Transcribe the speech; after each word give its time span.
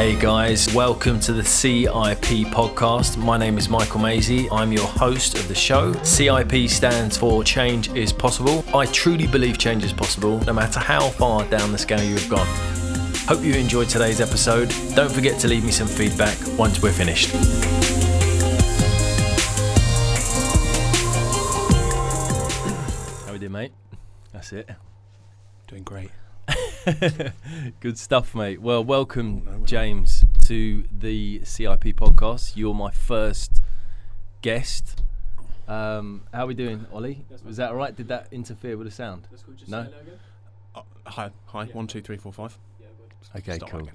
Hey 0.00 0.18
guys, 0.18 0.72
welcome 0.72 1.20
to 1.20 1.34
the 1.34 1.44
CIP 1.44 2.48
podcast. 2.54 3.18
My 3.18 3.36
name 3.36 3.58
is 3.58 3.68
Michael 3.68 4.00
Maisie. 4.00 4.48
I'm 4.50 4.72
your 4.72 4.86
host 4.86 5.34
of 5.34 5.46
the 5.46 5.54
show. 5.54 5.92
CIP 6.04 6.70
stands 6.70 7.18
for 7.18 7.44
Change 7.44 7.90
is 7.94 8.10
Possible. 8.10 8.64
I 8.74 8.86
truly 8.86 9.26
believe 9.26 9.58
change 9.58 9.84
is 9.84 9.92
possible, 9.92 10.38
no 10.44 10.54
matter 10.54 10.80
how 10.80 11.10
far 11.10 11.44
down 11.48 11.70
the 11.70 11.76
scale 11.76 12.02
you 12.02 12.14
have 12.14 12.30
gone. 12.30 12.46
Hope 13.28 13.44
you 13.44 13.52
enjoyed 13.52 13.90
today's 13.90 14.22
episode. 14.22 14.72
Don't 14.94 15.12
forget 15.12 15.38
to 15.40 15.48
leave 15.48 15.66
me 15.66 15.70
some 15.70 15.86
feedback 15.86 16.38
once 16.58 16.82
we're 16.82 16.92
finished. 16.92 17.32
How 23.26 23.32
we 23.34 23.38
doing, 23.38 23.52
mate? 23.52 23.72
That's 24.32 24.54
it. 24.54 24.66
Doing 25.68 25.82
great. 25.82 26.10
Good 27.80 27.98
stuff, 27.98 28.34
mate. 28.34 28.60
Well, 28.60 28.82
welcome, 28.82 29.42
Oh, 29.42 29.44
no, 29.44 29.50
we're 29.52 29.58
not. 29.58 29.66
James, 29.68 30.24
to 30.46 30.84
the 30.96 31.40
CIP 31.44 31.84
podcast. 31.96 32.56
You're 32.56 32.74
my 32.74 32.90
first 32.90 33.60
guest. 34.42 35.02
Um, 35.68 36.22
how 36.32 36.44
are 36.44 36.46
we 36.46 36.54
doing, 36.54 36.86
Ollie? 36.92 37.24
Was 37.44 37.58
that 37.58 37.70
all 37.70 37.76
right? 37.76 37.94
Did 37.94 38.08
that 38.08 38.28
interfere 38.32 38.76
with 38.76 38.86
the 38.86 38.92
sound? 38.92 39.28
No? 39.68 39.86
Uh, 40.74 40.82
hi, 41.06 41.30
hi. 41.46 41.64
One, 41.66 41.86
two, 41.86 42.00
three, 42.00 42.16
four, 42.16 42.32
five. 42.32 42.56
Okay, 43.36 43.56
Start 43.56 43.70
cool. 43.70 43.80
again. 43.80 43.94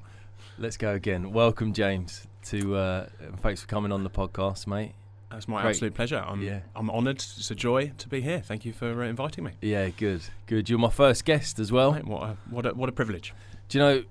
Let's 0.57 0.77
go 0.77 0.93
again. 0.93 1.33
Welcome, 1.33 1.73
James, 1.73 2.27
to 2.45 2.75
uh, 2.75 3.09
and 3.19 3.39
thanks 3.39 3.61
for 3.61 3.67
coming 3.67 3.91
on 3.91 4.03
the 4.03 4.09
podcast, 4.09 4.67
mate. 4.67 4.93
It's 5.31 5.47
my 5.47 5.61
Great. 5.61 5.71
absolute 5.71 5.93
pleasure. 5.95 6.23
I'm, 6.25 6.41
Yeah. 6.41 6.59
I'm 6.75 6.89
honoured. 6.89 7.17
It's 7.17 7.51
a 7.51 7.55
joy 7.55 7.91
to 7.97 8.07
be 8.07 8.21
here. 8.21 8.39
Thank 8.39 8.63
you 8.63 8.71
for 8.73 9.03
uh, 9.03 9.07
inviting 9.07 9.43
me. 9.43 9.51
Yeah, 9.61 9.89
good, 9.89 10.21
good. 10.45 10.69
You're 10.69 10.79
my 10.79 10.89
first 10.89 11.25
guest 11.25 11.59
as 11.59 11.71
well. 11.71 11.93
What 11.93 12.23
a 12.23 12.37
what 12.49 12.65
a 12.65 12.69
what 12.73 12.89
a 12.89 12.91
privilege. 12.91 13.33
Do 13.69 13.77
you 13.77 13.83
know? 13.83 14.03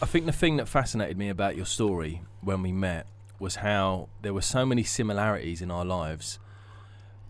I 0.00 0.06
think 0.06 0.26
the 0.26 0.32
thing 0.32 0.56
that 0.56 0.66
fascinated 0.66 1.16
me 1.16 1.28
about 1.28 1.54
your 1.56 1.66
story 1.66 2.22
when 2.40 2.62
we 2.62 2.72
met 2.72 3.06
was 3.38 3.56
how 3.56 4.08
there 4.22 4.34
were 4.34 4.40
so 4.42 4.66
many 4.66 4.82
similarities 4.82 5.62
in 5.62 5.70
our 5.70 5.84
lives, 5.84 6.40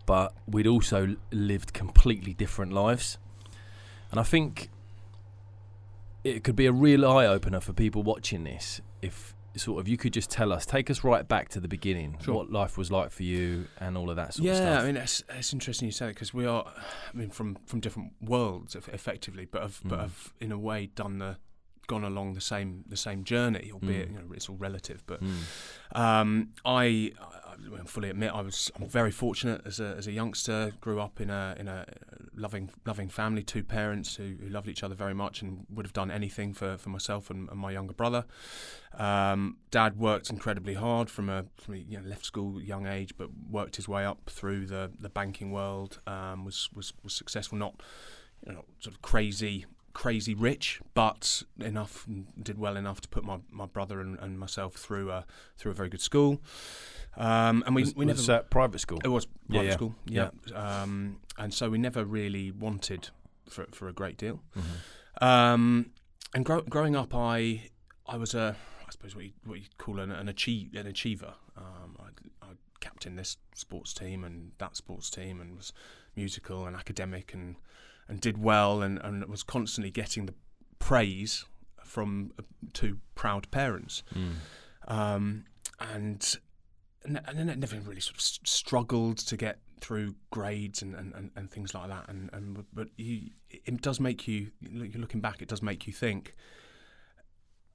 but 0.07 0.33
we'd 0.47 0.67
also 0.67 1.17
lived 1.31 1.75
completely 1.75 2.33
different 2.33 2.73
lives. 2.73 3.19
And 4.11 4.19
I 4.19 4.23
think 4.23 4.71
it 6.25 6.45
could 6.45 6.57
be 6.57 6.67
a 6.67 6.73
real 6.73 7.05
eye 7.07 7.27
opener 7.27 7.61
for 7.61 7.73
people 7.75 8.03
watching 8.03 8.45
this 8.45 8.81
if 9.03 9.35
sort 9.57 9.81
of 9.81 9.89
you 9.89 9.97
could 9.97 10.13
just 10.13 10.31
tell 10.31 10.53
us, 10.53 10.65
take 10.67 10.91
us 10.91 11.05
right 11.05 11.27
back 11.27 11.49
to 11.51 11.61
the 11.61 11.69
beginning, 11.69 12.17
Sure. 12.23 12.35
what 12.35 12.51
life 12.51 12.79
was 12.79 12.91
like 12.91 13.11
for 13.11 13.23
you 13.23 13.67
and 13.81 13.97
all 13.99 14.09
of 14.11 14.17
that 14.17 14.35
sort 14.35 14.45
yeah, 14.47 14.53
of 14.53 14.57
stuff. 14.59 14.83
I 14.83 14.87
mean 14.87 14.97
it's, 14.97 15.23
it's 15.31 15.53
interesting 15.53 15.87
you 15.87 15.93
say 15.93 16.07
that 16.07 16.15
because 16.15 16.33
we 16.35 16.47
are, 16.47 16.65
I 16.67 17.17
mean, 17.17 17.31
from 17.31 17.57
from 17.67 17.81
different 17.81 18.13
worlds, 18.21 18.75
effectively, 18.75 19.47
but 19.51 19.63
have 19.63 19.81
but 19.85 19.99
Mm. 19.99 20.03
have 20.03 20.33
in 20.41 20.53
a 20.53 20.59
way 20.59 20.87
done 20.87 21.19
the 21.19 21.37
gone 21.89 22.05
along 22.05 22.35
the 22.35 22.41
same 22.41 22.85
the 22.89 22.97
same 22.97 23.25
journey, 23.25 23.71
albeit 23.73 24.09
Mm. 24.09 24.13
you 24.13 24.19
know 24.21 24.33
it's 24.33 24.49
all 24.49 24.57
relative. 24.57 25.03
But 25.07 25.21
Mm. 25.23 25.43
Um, 25.95 26.49
I 26.65 27.13
fully 27.87 28.11
admit 28.11 28.33
I 28.33 28.41
was 28.41 28.71
I'm 28.77 28.89
very 28.89 29.11
fortunate 29.11 29.63
as 29.65 29.81
a 29.81 29.95
as 29.99 30.07
a 30.07 30.13
youngster. 30.13 30.73
Grew 30.81 31.01
up 31.01 31.21
in 31.21 31.31
a 31.31 31.55
in 31.59 31.69
a 31.69 31.87
loving 32.35 32.71
loving 32.87 33.09
family, 33.09 33.43
two 33.43 33.63
parents 33.63 34.17
who, 34.17 34.35
who 34.41 34.49
loved 34.49 34.69
each 34.69 34.83
other 34.83 34.95
very 34.95 35.15
much 35.15 35.43
and 35.43 35.67
would 35.71 35.87
have 35.87 35.93
done 35.93 36.11
anything 36.11 36.55
for, 36.55 36.77
for 36.77 36.89
myself 36.89 37.31
and, 37.31 37.49
and 37.51 37.59
my 37.59 37.71
younger 37.71 37.93
brother. 37.93 38.25
Um, 38.95 39.59
Dad 39.71 39.99
worked 39.99 40.31
incredibly 40.31 40.75
hard 40.75 41.11
from 41.11 41.29
a 41.29 41.45
from 41.57 41.75
a, 41.75 41.79
you 41.79 41.99
know, 41.99 42.09
left 42.09 42.25
school 42.25 42.61
young 42.61 42.87
age, 42.87 43.15
but 43.17 43.29
worked 43.51 43.77
his 43.77 43.89
way 43.89 44.05
up 44.05 44.31
through 44.31 44.67
the, 44.67 44.91
the 44.99 45.09
banking 45.09 45.53
world. 45.53 46.01
Um, 46.07 46.45
was 46.45 46.69
was 46.75 46.93
was 47.03 47.15
successful, 47.15 47.59
not 47.59 47.81
you 48.47 48.53
know 48.53 48.65
sort 48.81 48.95
of 48.95 49.03
crazy 49.03 49.67
crazy 49.93 50.35
rich, 50.35 50.81
but 50.95 51.43
enough 51.61 52.07
did 52.43 52.59
well 52.59 52.77
enough 52.77 53.01
to 53.03 53.09
put 53.09 53.25
my, 53.25 53.39
my 53.51 53.67
brother 53.67 54.01
and, 54.01 54.19
and 54.19 54.39
myself 54.39 54.75
through 54.75 55.11
a 55.11 55.27
through 55.57 55.73
a 55.73 55.75
very 55.75 55.89
good 55.89 56.01
school. 56.01 56.41
Um, 57.17 57.63
and 57.67 57.75
we 57.75 57.83
was, 57.83 57.95
we 57.95 58.07
was 58.07 58.27
never 58.29 58.39
that 58.39 58.51
private 58.51 58.81
school? 58.81 58.99
it 59.05 59.09
was 59.09 59.27
private 59.49 59.67
yeah. 59.67 59.73
school, 59.73 59.95
yeah. 60.07 60.31
Um, 60.55 61.21
and 61.39 61.53
so 61.53 61.69
we 61.69 61.79
never 61.79 62.05
really 62.05 62.51
wanted 62.51 63.11
for 63.49 63.67
for 63.73 63.89
a 63.89 63.93
great 63.93 64.17
deal. 64.17 64.41
Mhm. 64.57 65.27
Um, 65.27 65.91
and 66.35 66.45
grow, 66.45 66.63
growing 66.63 66.97
up, 66.97 67.15
I 67.15 67.71
I 68.07 68.17
was 68.17 68.35
a 68.35 68.57
I 68.87 68.91
suppose 68.91 69.15
what 69.15 69.25
you 69.25 69.33
what 69.45 69.59
you 69.59 69.67
call 69.79 70.01
an 70.01 70.11
an, 70.11 70.29
achieve, 70.29 70.75
an 70.75 70.87
achiever. 70.87 71.35
Um, 71.57 71.97
I, 72.01 72.47
I 72.47 72.49
captained 72.81 73.19
this 73.19 73.37
sports 73.55 73.93
team 73.93 74.25
and 74.25 74.53
that 74.59 74.77
sports 74.77 75.11
team, 75.11 75.41
and 75.41 75.57
was 75.57 75.73
musical 76.17 76.67
and 76.67 76.75
academic, 76.75 77.35
and 77.35 77.57
and 78.09 78.21
did 78.21 78.39
well, 78.39 78.83
and, 78.83 78.99
and 79.03 79.25
was 79.27 79.43
constantly 79.43 79.91
getting 79.91 80.27
the 80.27 80.35
praise 80.79 81.45
from 81.85 82.33
uh, 82.39 82.43
two 82.73 82.99
proud 83.15 83.51
parents. 83.51 84.03
Mm. 84.15 84.35
Um, 84.89 85.45
and 85.81 86.39
and 87.05 87.21
then 87.35 87.49
it 87.49 87.59
never 87.59 87.81
really 87.81 88.01
sort 88.01 88.17
of 88.17 88.21
struggled 88.21 89.19
to 89.19 89.37
get 89.37 89.59
through 89.81 90.15
grades 90.31 90.81
and, 90.81 90.95
and, 90.95 91.31
and, 91.35 91.51
things 91.51 91.75
like 91.75 91.89
that. 91.89 92.09
And, 92.09 92.31
and 92.33 92.65
but 92.73 92.87
you, 92.97 93.31
it 93.51 93.83
does 93.83 93.99
make 93.99 94.29
you. 94.29 94.53
You're 94.61 95.01
looking 95.01 95.21
back, 95.21 95.43
it 95.43 95.49
does 95.49 95.63
make 95.63 95.87
you 95.89 95.93
think. 95.93 96.37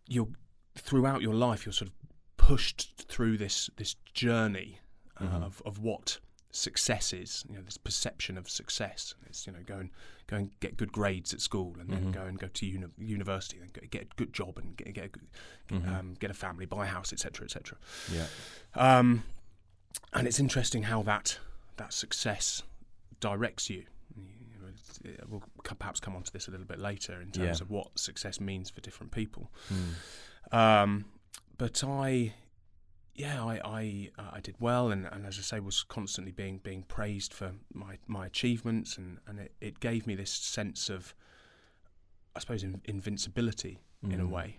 You're 0.07 0.29
throughout 0.77 1.21
your 1.21 1.33
life, 1.33 1.65
you're 1.65 1.73
sort 1.73 1.89
of 1.89 1.95
pushed 2.38 2.94
through 3.09 3.38
this 3.38 3.69
this 3.75 3.95
journey 4.13 4.79
uh, 5.19 5.25
Mhm. 5.25 5.44
of 5.44 5.61
of 5.65 5.79
what 5.79 6.19
success 6.52 7.13
is. 7.13 7.46
You 7.50 7.58
know, 7.58 7.62
this 7.63 7.78
perception 7.78 8.38
of 8.38 8.50
success. 8.50 9.13
It's 9.25 9.46
you 9.47 9.53
know 9.53 9.59
go 9.66 9.78
and 9.78 9.90
go 10.28 10.38
and 10.38 10.52
get 10.59 10.78
good 10.78 10.91
grades 10.91 11.34
at 11.34 11.41
school, 11.41 11.75
and 11.80 11.90
then 11.90 12.06
Mhm. 12.08 12.13
go 12.13 12.22
and 12.25 12.38
go 12.40 12.47
to 12.47 12.66
uni- 12.66 12.88
university, 12.97 13.59
and 13.59 13.72
get, 13.74 13.90
get 13.90 14.02
a 14.03 14.16
good 14.16 14.34
job, 14.34 14.57
and 14.57 14.75
get, 14.75 14.94
get 14.94 15.06
a 15.06 15.07
good, 15.09 15.28
Mhm. 15.69 15.88
um, 15.88 16.13
get 16.16 16.30
a 16.31 16.34
family, 16.34 16.66
buy 16.66 16.86
a 16.86 16.90
house, 16.90 17.13
etc., 17.13 17.46
etc. 17.46 17.78
yeah. 18.12 18.28
Um, 18.75 19.24
and 20.13 20.28
it's 20.28 20.40
interesting 20.40 20.84
how 20.84 21.02
that 21.03 21.40
that 21.78 21.94
success 21.94 22.63
directs 23.19 23.69
you. 23.69 23.86
You 24.16 24.24
know, 24.59 25.18
We'll 25.30 25.44
perhaps 25.63 26.00
come 26.00 26.16
on 26.16 26.24
to 26.24 26.34
this 26.34 26.47
a 26.47 26.52
little 26.52 26.66
bit 26.66 26.80
later 26.80 27.22
in 27.22 27.31
terms 27.31 27.59
Yeah. 27.59 27.63
of 27.63 27.69
what 27.69 27.97
success 28.00 28.40
means 28.40 28.69
for 28.69 28.81
different 28.81 29.12
people. 29.12 29.52
Mm. 29.72 30.53
Um, 30.53 31.06
but 31.57 31.84
I, 31.84 32.34
yeah, 33.17 33.44
I 33.44 33.59
I, 33.66 34.09
uh, 34.17 34.31
I 34.33 34.39
did 34.39 34.55
well, 34.59 34.91
and, 34.91 35.05
and 35.11 35.25
as 35.25 35.38
I 35.38 35.41
say, 35.41 35.59
was 35.59 35.83
constantly 35.83 36.31
being 36.31 36.59
being 36.59 36.83
praised 36.83 37.33
for 37.33 37.51
my, 37.73 37.97
my 38.07 38.25
achievements, 38.28 38.97
and, 38.97 39.17
and 39.28 39.39
it, 39.39 39.51
it 39.59 39.79
gave 39.79 40.07
me 40.07 40.16
this 40.16 40.31
sense 40.31 40.89
of, 40.89 41.13
I 42.35 42.39
suppose, 42.39 42.63
in, 42.63 42.81
invincibility 42.85 43.79
in 44.03 44.19
a 44.22 44.25
Mm. 44.25 44.29
way. 44.29 44.57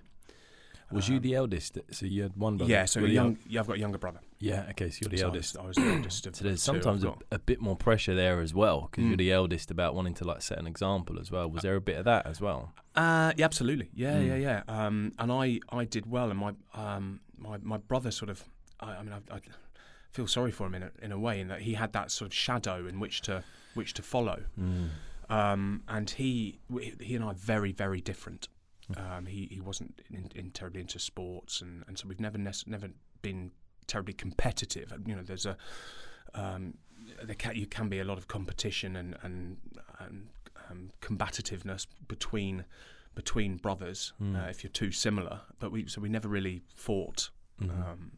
Was 0.91 1.09
you 1.09 1.17
Um, 1.17 1.23
the 1.23 1.35
eldest? 1.35 1.79
So 1.93 2.07
you 2.07 2.23
had 2.23 2.35
one 2.37 2.57
brother. 2.57 2.73
Yeah, 2.73 2.87
so 2.87 3.01
Were 3.01 3.07
a 3.07 3.09
you- 3.11 3.15
young, 3.15 3.39
yeah, 3.47 3.61
I've 3.61 3.67
got 3.67 3.77
a 3.77 3.79
younger 3.79 3.99
brother. 3.99 4.21
Yeah, 4.41 4.67
okay, 4.71 4.89
so 4.91 4.99
you're 5.03 5.11
the 5.11 5.19
So 5.19 5.25
I 5.25 5.27
eldest. 5.29 5.57
was, 5.57 5.65
I 5.65 5.67
was 5.69 5.77
the 5.77 5.89
eldest 5.97 6.27
of 6.27 6.37
So 6.37 6.45
there's 6.45 6.67
of 6.69 6.73
two 6.75 6.79
I've 6.79 6.83
sometimes 7.01 7.05
a, 7.31 7.35
a 7.35 7.39
bit 7.39 7.61
more 7.61 7.77
pressure 7.77 8.15
there 8.15 8.41
as 8.41 8.55
well 8.55 8.89
because 8.91 9.05
you're 9.05 9.15
Mm. 9.15 9.19
the 9.19 9.33
eldest 9.33 9.71
about 9.71 9.95
wanting 9.95 10.15
to 10.15 10.25
like 10.25 10.41
set 10.43 10.59
an 10.59 10.67
example 10.67 11.21
as 11.21 11.31
well. 11.31 11.51
Was 11.51 11.63
there 11.63 11.77
a 11.77 11.81
bit 11.81 11.99
of 11.99 12.05
that 12.07 12.27
as 12.27 12.41
well? 12.41 12.73
Uh, 12.97 13.33
yeah, 13.37 13.45
absolutely. 13.45 13.91
Yeah, 13.95 14.17
Mm. 14.17 14.27
yeah, 14.29 14.37
yeah. 14.37 14.63
Um, 14.87 15.13
and 15.19 15.31
I, 15.31 15.61
I 15.71 15.85
did 15.85 16.07
well, 16.07 16.31
and 16.31 16.39
my, 16.41 16.53
um, 16.75 17.21
my, 17.39 17.59
my 17.63 17.77
brother 17.77 18.11
sort 18.11 18.31
of. 18.31 18.45
I, 18.81 18.93
I 18.93 19.03
mean, 19.03 19.13
I, 19.13 19.37
I 19.37 19.41
feel 20.11 20.27
sorry 20.27 20.51
for 20.51 20.67
him 20.67 20.75
in 20.75 20.83
a, 20.83 20.91
in 21.03 21.13
a 21.13 21.19
way, 21.19 21.41
in 21.41 21.49
that 21.49 21.61
he 21.63 21.75
had 21.75 21.93
that 21.93 22.11
sort 22.11 22.31
of 22.31 22.35
shadow 22.35 22.87
in 22.87 23.01
which 23.01 23.21
to, 23.23 23.45
which 23.75 23.95
to 23.95 24.03
follow. 24.03 24.43
Mm. 24.59 24.89
Um, 25.31 25.83
and 25.89 26.09
he, 26.11 26.59
he 27.01 27.15
and 27.15 27.25
I 27.25 27.29
are 27.29 27.35
very, 27.35 27.73
very 27.73 28.01
different. 28.01 28.49
Mm. 28.93 29.19
Um, 29.19 29.27
he, 29.27 29.49
he 29.51 29.61
wasn't 29.61 30.01
in, 30.11 30.31
in 30.35 30.51
terribly 30.51 30.81
into 30.81 30.99
sports, 30.99 31.61
and, 31.61 31.85
and 31.87 31.99
so 31.99 32.09
we've 32.09 32.21
never, 32.21 32.39
never 32.39 32.89
been 33.23 33.51
terribly 33.87 34.15
competitive. 34.15 34.93
You 35.07 35.17
know, 35.17 35.23
there's 35.23 35.47
a, 35.47 35.57
um, 36.35 36.75
there 37.23 37.35
can, 37.35 37.57
you 37.57 37.67
can 37.67 37.89
be 37.89 38.01
a 38.01 38.05
lot 38.05 38.19
of 38.19 38.29
competition 38.29 38.97
and 38.97 39.17
and, 39.23 39.57
and 40.01 40.29
um, 40.71 40.91
combativeness 41.01 41.87
between 42.07 42.65
between 43.15 43.57
brothers 43.57 44.13
Mm. 44.23 44.37
uh, 44.37 44.49
if 44.49 44.63
you're 44.63 44.71
too 44.71 44.93
similar. 44.93 45.41
But 45.59 45.73
we 45.73 45.87
so 45.87 46.01
we 46.01 46.09
never 46.09 46.29
really 46.29 46.63
fought, 46.75 47.31
Mhm. 47.61 47.71
um, 47.71 48.13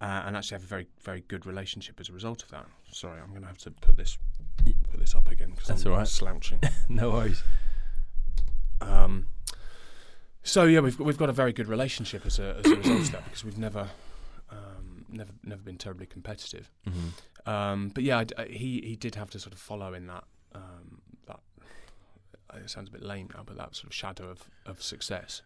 uh, 0.00 0.04
and 0.26 0.36
actually 0.36 0.56
have 0.56 0.64
a 0.64 0.66
very 0.66 0.86
very 1.02 1.22
good 1.28 1.46
relationship 1.46 2.00
as 2.00 2.08
a 2.08 2.12
result 2.12 2.42
of 2.42 2.50
that. 2.50 2.66
Sorry, 2.92 3.20
I'm 3.20 3.30
going 3.30 3.42
to 3.42 3.48
have 3.48 3.58
to 3.58 3.70
put 3.70 3.96
this 3.96 4.18
put 4.90 5.00
this 5.00 5.14
up 5.14 5.30
again 5.30 5.50
because 5.54 5.84
I'm 5.84 5.92
all 5.92 5.98
right. 5.98 6.08
slouching. 6.08 6.60
no 6.88 7.10
worries. 7.10 7.42
Um, 8.80 9.26
so 10.42 10.64
yeah, 10.64 10.80
we've 10.80 10.96
got, 10.96 11.06
we've 11.06 11.18
got 11.18 11.28
a 11.28 11.32
very 11.32 11.52
good 11.52 11.66
relationship 11.66 12.24
as 12.26 12.38
a, 12.38 12.56
as 12.64 12.66
a 12.70 12.76
result 12.76 13.00
of 13.00 13.12
that 13.12 13.24
because 13.24 13.44
we've 13.44 13.58
never 13.58 13.88
um, 14.50 15.04
never 15.08 15.32
never 15.42 15.62
been 15.62 15.78
terribly 15.78 16.06
competitive. 16.06 16.70
hmm 16.86 17.08
Um, 17.50 17.88
but 17.94 18.02
yeah, 18.04 18.18
I 18.18 18.26
I 18.42 18.46
he 18.46 18.80
he 18.82 18.96
did 18.96 19.14
have 19.14 19.30
to 19.30 19.38
sort 19.38 19.52
of 19.54 19.58
follow 19.60 19.94
in 19.94 20.06
that 20.06 20.24
um, 20.54 21.00
that. 21.26 21.40
It 22.54 22.70
sounds 22.70 22.88
a 22.88 22.92
bit 22.92 23.02
lame 23.02 23.28
now, 23.34 23.42
but 23.44 23.56
that 23.56 23.74
sort 23.74 23.86
of 23.88 23.94
shadow 23.94 24.28
of, 24.30 24.48
of 24.64 24.82
success. 24.82 25.42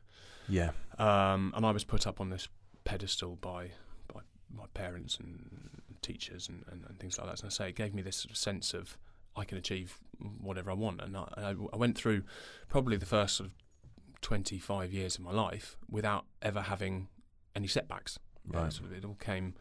Yeah. 0.49 0.71
Um, 0.99 1.53
and 1.57 1.65
I 1.65 1.71
was 1.71 1.83
put 1.85 2.07
up 2.07 2.21
on 2.21 2.29
this 2.31 2.49
pedestal 2.85 3.37
by 3.37 3.71
by 4.13 4.21
my 4.53 4.65
parents 4.75 5.19
and 5.19 5.83
teachers 6.03 6.49
and, 6.49 6.65
and, 6.71 6.85
and 6.89 6.99
things 6.99 7.19
like 7.19 7.27
that. 7.29 7.41
And 7.41 7.47
I 7.47 7.51
say 7.51 7.69
it 7.69 7.77
gave 7.77 7.95
me 7.95 8.03
this 8.03 8.17
sort 8.17 8.31
of 8.31 8.37
sense 8.37 8.75
of 8.75 8.97
I 9.37 9.45
can 9.45 9.59
achieve 9.59 9.99
whatever 10.41 10.71
I 10.71 10.75
want. 10.75 11.01
And 11.01 11.17
I, 11.17 11.55
I, 11.73 11.77
went 11.77 11.97
through 11.97 12.25
probably 12.69 12.97
the 12.97 13.07
first 13.07 13.37
sort 13.37 13.51
of 13.51 14.21
25 14.23 14.93
years 14.93 15.17
of 15.17 15.21
my 15.23 15.31
life 15.31 15.77
without 15.89 16.25
ever 16.43 16.63
having 16.63 17.09
any 17.55 17.67
setbacks. 17.69 18.19
Yeah, 18.51 18.63
Right. 18.63 18.79
of 18.81 18.93
it 18.93 19.05
all 19.05 19.15
came. 19.15 19.55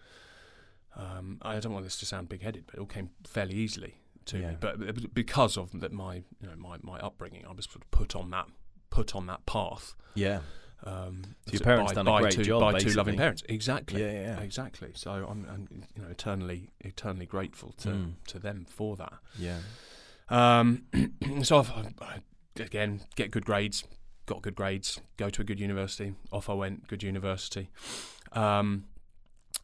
Um, 0.96 1.38
I 1.42 1.60
don't 1.60 1.74
want 1.74 1.86
this 1.86 1.98
to 1.98 2.06
sound 2.06 2.30
big-headed, 2.30 2.66
but 2.66 2.76
it 2.76 2.80
all 2.80 2.86
came 2.88 3.12
fairly 3.26 3.56
easily 3.56 3.96
to 4.26 4.40
Yeah. 4.40 4.52
me. 4.52 4.58
But 4.60 5.14
because 5.14 5.58
of 5.58 5.80
that, 5.82 5.92
my 5.92 6.16
you 6.16 6.48
know 6.48 6.56
my, 6.58 6.78
my 6.82 7.00
upbringing, 7.00 7.46
I 7.46 7.52
was 7.52 7.66
sort 7.66 7.84
of 7.84 7.92
put 7.92 8.16
on 8.16 8.32
that 8.32 8.48
put 8.90 9.16
on 9.16 9.28
that 9.28 9.46
path. 9.46 9.94
Yeah. 10.16 10.40
Um, 10.84 11.36
So 11.48 11.54
your 11.54 11.62
parents 11.62 11.92
by, 11.92 11.96
done 11.96 12.08
a 12.08 12.12
by 12.12 12.22
great 12.22 12.34
two, 12.34 12.44
job, 12.44 12.62
by 12.62 12.72
two 12.72 12.74
basically. 12.76 12.96
loving 12.96 13.18
parents. 13.18 13.44
Exactly. 13.50 14.02
Yeah, 14.02 14.12
yeah. 14.12 14.40
Exactly. 14.40 14.92
So 14.96 15.12
I'm, 15.12 15.46
I'm 15.52 15.68
you 15.96 16.02
know 16.02 16.10
eternally 16.10 16.70
eternally 16.80 17.26
grateful 17.26 17.74
to 17.80 17.90
Mm. 17.90 18.14
to 18.28 18.40
them 18.40 18.66
for 18.70 18.96
that. 18.98 19.14
Yeah. 19.38 19.60
Um, 20.30 20.84
so 21.44 21.60
I've, 21.60 21.72
I, 21.72 21.86
I, 22.02 22.62
again, 22.62 23.02
get 23.16 23.32
good 23.32 23.46
grades, 23.46 23.84
got 24.26 24.42
good 24.42 24.56
grades, 24.56 25.02
go 25.18 25.30
to 25.30 25.42
a 25.42 25.46
good 25.46 25.60
university. 25.60 26.14
Off 26.32 26.50
I 26.50 26.54
went, 26.54 26.88
good 26.88 27.04
university. 27.04 27.70
Um, 28.34 28.86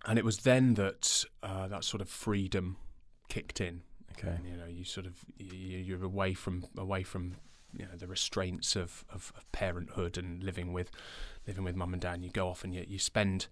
and 0.07 0.17
it 0.19 0.25
was 0.25 0.39
then 0.39 0.73
that 0.75 1.23
uh, 1.43 1.67
that 1.67 1.83
sort 1.83 2.01
of 2.01 2.09
freedom 2.09 2.77
kicked 3.29 3.61
in. 3.61 3.81
Okay. 4.17 4.29
And, 4.29 4.45
you 4.47 4.55
know, 4.57 4.65
you 4.65 4.83
sort 4.85 5.05
of 5.05 5.13
you, 5.37 5.77
you're 5.77 6.03
away 6.03 6.33
from 6.33 6.65
away 6.77 7.03
from 7.03 7.35
you 7.77 7.85
know 7.85 7.95
the 7.97 8.07
restraints 8.07 8.75
of, 8.75 9.03
of, 9.13 9.31
of 9.37 9.49
parenthood 9.51 10.17
and 10.17 10.43
living 10.43 10.73
with 10.73 10.89
living 11.47 11.63
with 11.63 11.75
mum 11.75 11.93
and 11.93 12.01
dad. 12.01 12.15
And 12.15 12.23
you 12.23 12.31
go 12.31 12.47
off 12.49 12.63
and 12.63 12.73
you, 12.73 12.85
you 12.87 12.99
spend 12.99 13.47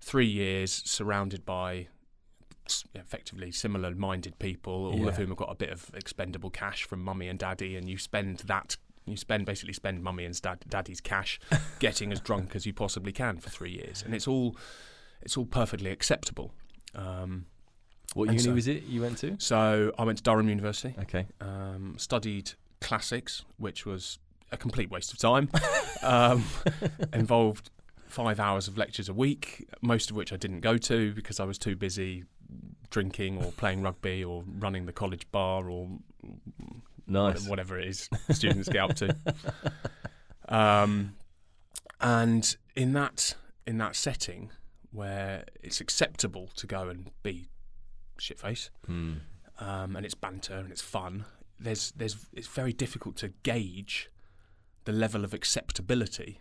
three 0.00 0.26
years 0.26 0.70
surrounded 0.84 1.44
by 1.44 1.88
effectively 2.94 3.50
similar 3.52 3.94
minded 3.94 4.38
people, 4.38 4.86
all 4.86 4.98
Yeah. 5.00 5.08
of 5.08 5.16
whom 5.16 5.28
have 5.28 5.36
got 5.36 5.50
a 5.52 5.54
bit 5.54 5.70
of 5.70 5.90
expendable 5.94 6.50
cash 6.50 6.84
from 6.84 7.02
mummy 7.02 7.28
and 7.28 7.38
daddy, 7.38 7.76
and 7.76 7.88
you 7.88 7.98
spend 7.98 8.38
that. 8.46 8.76
You 9.08 9.16
spend 9.16 9.46
basically 9.46 9.72
spend 9.72 10.02
mummy 10.02 10.24
and 10.24 10.40
dad, 10.42 10.64
daddy's 10.68 11.00
cash 11.00 11.38
getting 11.78 12.10
as 12.10 12.20
drunk 12.20 12.56
as 12.56 12.66
you 12.66 12.72
possibly 12.72 13.12
can 13.12 13.38
for 13.38 13.50
three 13.50 13.70
years, 13.70 14.02
and 14.02 14.12
it's 14.14 14.26
all 14.26 14.56
it's 15.22 15.36
all 15.36 15.46
perfectly 15.46 15.90
acceptable. 15.90 16.52
Um, 16.94 17.46
What 18.14 18.26
uni 18.26 18.38
so- 18.38 18.52
was 18.54 18.66
it 18.66 18.82
you 18.84 19.00
went 19.02 19.18
to? 19.18 19.36
so 19.38 19.92
I 19.96 20.02
went 20.04 20.18
to 20.18 20.24
Durham 20.24 20.48
University, 20.48 20.94
Okay. 20.98 21.26
um, 21.40 21.94
studied 21.98 22.52
classics, 22.80 23.44
which 23.56 23.84
was 23.86 24.18
a 24.52 24.56
complete 24.56 24.90
waste 24.90 25.12
of 25.12 25.18
time. 25.18 25.48
um, 26.02 26.44
involved 27.12 27.70
five 28.06 28.38
hours 28.40 28.68
of 28.68 28.78
lectures 28.78 29.08
a 29.08 29.14
week, 29.14 29.68
most 29.82 30.10
of 30.10 30.16
which 30.16 30.32
I 30.32 30.36
didn't 30.36 30.60
go 30.60 30.76
to 30.78 31.12
because 31.14 31.40
I 31.40 31.44
was 31.44 31.58
too 31.58 31.76
busy 31.76 32.24
drinking 32.90 33.42
or 33.44 33.50
playing 33.52 33.82
rugby 33.82 34.22
or 34.22 34.44
running 34.58 34.86
the 34.86 34.92
college 34.92 35.26
bar 35.32 35.68
or 35.68 35.88
Nice. 37.08 37.46
whatever 37.48 37.78
it 37.78 37.88
is 37.88 38.08
students 38.30 38.68
get 38.68 38.82
up 38.90 38.94
to. 38.96 39.16
Um, 40.48 41.16
and 42.00 42.56
in 42.76 42.92
that 42.92 43.34
in 43.66 43.78
that 43.78 43.96
setting 43.96 44.50
where 44.92 45.44
it's 45.62 45.80
acceptable 45.80 46.48
to 46.54 46.66
go 46.68 46.88
and 46.88 47.10
be 47.24 47.48
shitface, 48.20 48.70
Mm. 48.88 49.20
um, 49.58 49.96
and 49.96 50.06
it's 50.06 50.14
banter 50.14 50.54
and 50.54 50.70
it's 50.70 50.82
fun. 50.82 51.24
There's 51.58 51.92
there's 51.92 52.26
it's 52.32 52.46
very 52.48 52.72
difficult 52.72 53.16
to 53.16 53.28
gauge 53.42 54.10
the 54.84 54.92
level 54.92 55.24
of 55.24 55.32
acceptability 55.34 56.40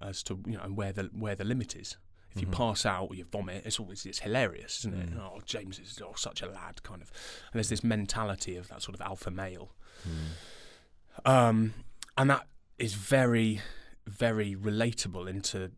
as 0.00 0.22
to 0.24 0.40
you 0.46 0.56
know 0.58 0.68
where 0.74 0.92
the 0.92 1.04
where 1.12 1.34
the 1.34 1.44
limit 1.44 1.74
is. 1.76 1.96
If 2.34 2.40
you 2.40 2.48
Mhm. 2.48 2.52
pass 2.52 2.84
out 2.84 3.10
or 3.10 3.14
you 3.14 3.24
vomit, 3.24 3.64
it's 3.64 3.78
always 3.78 4.04
it's 4.06 4.18
hilarious, 4.20 4.80
isn't 4.80 4.94
it? 4.94 5.10
Mm. 5.12 5.20
Oh, 5.20 5.40
James 5.46 5.78
is 5.78 6.00
oh, 6.04 6.14
such 6.16 6.42
a 6.42 6.46
lad, 6.46 6.82
kind 6.82 7.00
of. 7.00 7.10
And 7.10 7.54
there's 7.54 7.68
this 7.68 7.84
mentality 7.84 8.56
of 8.56 8.66
that 8.68 8.82
sort 8.82 8.94
of 8.96 9.00
alpha 9.00 9.30
male, 9.30 9.72
Mm. 10.06 11.30
um, 11.30 11.74
and 12.16 12.30
that 12.30 12.46
is 12.78 12.94
very 12.94 13.60
very 14.06 14.54
relatable 14.54 15.28
into 15.28 15.70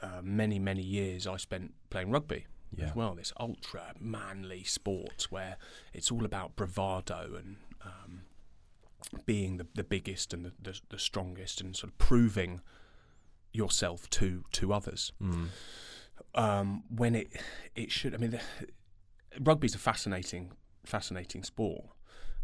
uh, 0.00 0.20
many 0.22 0.58
many 0.58 0.82
years 0.82 1.26
I 1.26 1.36
spent 1.36 1.74
playing 1.90 2.10
rugby 2.10 2.46
Yeah. 2.76 2.86
as 2.86 2.94
well. 2.94 3.14
This 3.14 3.32
ultra 3.38 3.94
manly 4.00 4.62
sport 4.64 5.26
where 5.30 5.56
it's 5.92 6.10
all 6.10 6.24
about 6.24 6.56
bravado 6.56 7.34
and 7.36 7.56
um, 7.84 8.22
being 9.26 9.56
the, 9.58 9.66
the 9.74 9.84
biggest 9.84 10.32
and 10.32 10.44
the, 10.44 10.52
the, 10.60 10.80
the 10.90 10.98
strongest 10.98 11.60
and 11.60 11.76
sort 11.76 11.92
of 11.92 11.98
proving 11.98 12.60
yourself 13.52 14.08
to 14.10 14.44
to 14.52 14.72
others. 14.72 15.12
Mm. 15.22 15.46
Um, 16.34 16.84
when 16.88 17.14
it 17.14 17.28
it 17.74 17.90
should, 17.90 18.14
I 18.14 18.18
mean, 18.18 18.30
the, 18.30 18.40
rugby's 19.40 19.74
a 19.74 19.78
fascinating 19.78 20.52
fascinating 20.84 21.42
sport. 21.44 21.86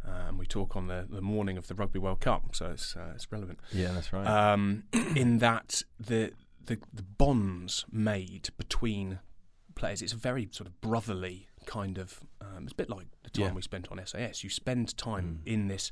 Uh, 0.06 0.28
and 0.28 0.38
we 0.38 0.46
talk 0.46 0.76
on 0.76 0.87
the, 0.87 1.06
the 1.10 1.20
morning 1.20 1.58
of 1.58 1.69
the 1.69 1.75
Rugby 1.75 1.98
World 1.98 2.20
Cup, 2.20 2.54
so 2.56 2.70
it's 2.70 2.96
uh, 2.96 3.12
it's 3.14 3.31
relevant 3.31 3.60
Yeah, 3.70 3.92
that's 3.92 4.12
right. 4.14 4.26
um, 4.26 4.84
in 5.14 5.38
that 5.38 5.82
the, 5.98 6.32
the 6.64 6.78
the 6.92 7.02
bonds 7.02 7.84
made 7.92 8.48
between 8.56 9.19
players 9.75 10.00
it's 10.02 10.12
a 10.12 10.16
very 10.16 10.48
sort 10.52 10.66
of 10.66 10.81
brotherly 10.81 11.48
kind 11.66 11.98
of 11.98 12.20
um, 12.40 12.64
it's 12.64 12.72
a 12.72 12.76
bit 12.76 12.88
like 12.90 13.06
the 13.22 13.30
time 13.30 13.46
Yeah. 13.46 13.52
we 13.52 13.62
spent 13.62 13.88
on 13.90 14.00
SAS 14.04 14.42
you 14.44 14.50
spend 14.50 14.96
time 14.96 15.40
Mm. 15.44 15.52
in 15.52 15.68
this 15.68 15.90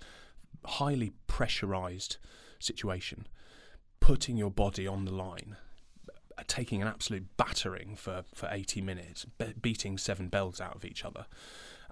highly 0.65 1.13
pressurized 1.27 2.17
situation 2.59 3.27
putting 4.01 4.37
your 4.37 4.51
body 4.51 4.87
on 4.87 5.05
the 5.05 5.13
line 5.15 5.57
uh, 6.39 6.43
taking 6.47 6.81
an 6.83 6.89
absolute 6.89 7.37
battering 7.37 7.95
for, 7.97 8.25
for 8.35 8.49
80 8.51 8.81
minutes 8.81 9.25
be- 9.39 9.55
beating 9.61 9.99
seven 9.99 10.29
bells 10.29 10.61
out 10.61 10.75
of 10.75 10.85
each 10.85 11.05
other 11.05 11.27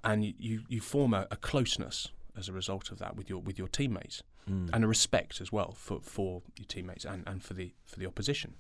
and 0.05 0.25
you, 0.25 0.63
you, 0.69 0.81
form 0.81 1.13
a, 1.15 1.27
a 1.31 1.37
closeness 1.37 2.09
as 2.37 2.49
a 2.49 2.53
result 2.53 2.91
of 2.91 2.99
that 2.99 3.17
with 3.17 3.29
your 3.29 3.41
with 3.41 3.59
your 3.59 3.69
teammates 3.69 4.23
Mm. 4.49 4.71
and 4.73 4.85
a 4.85 4.87
respect 4.87 5.41
as 5.41 5.51
well 5.51 5.73
for, 5.73 5.99
for 6.01 6.41
your 6.57 6.67
teammates 6.69 7.05
and, 7.05 7.25
and 7.27 7.43
for 7.43 7.53
the 7.55 7.73
for 7.85 7.99
the 7.99 8.07
opposition, 8.07 8.55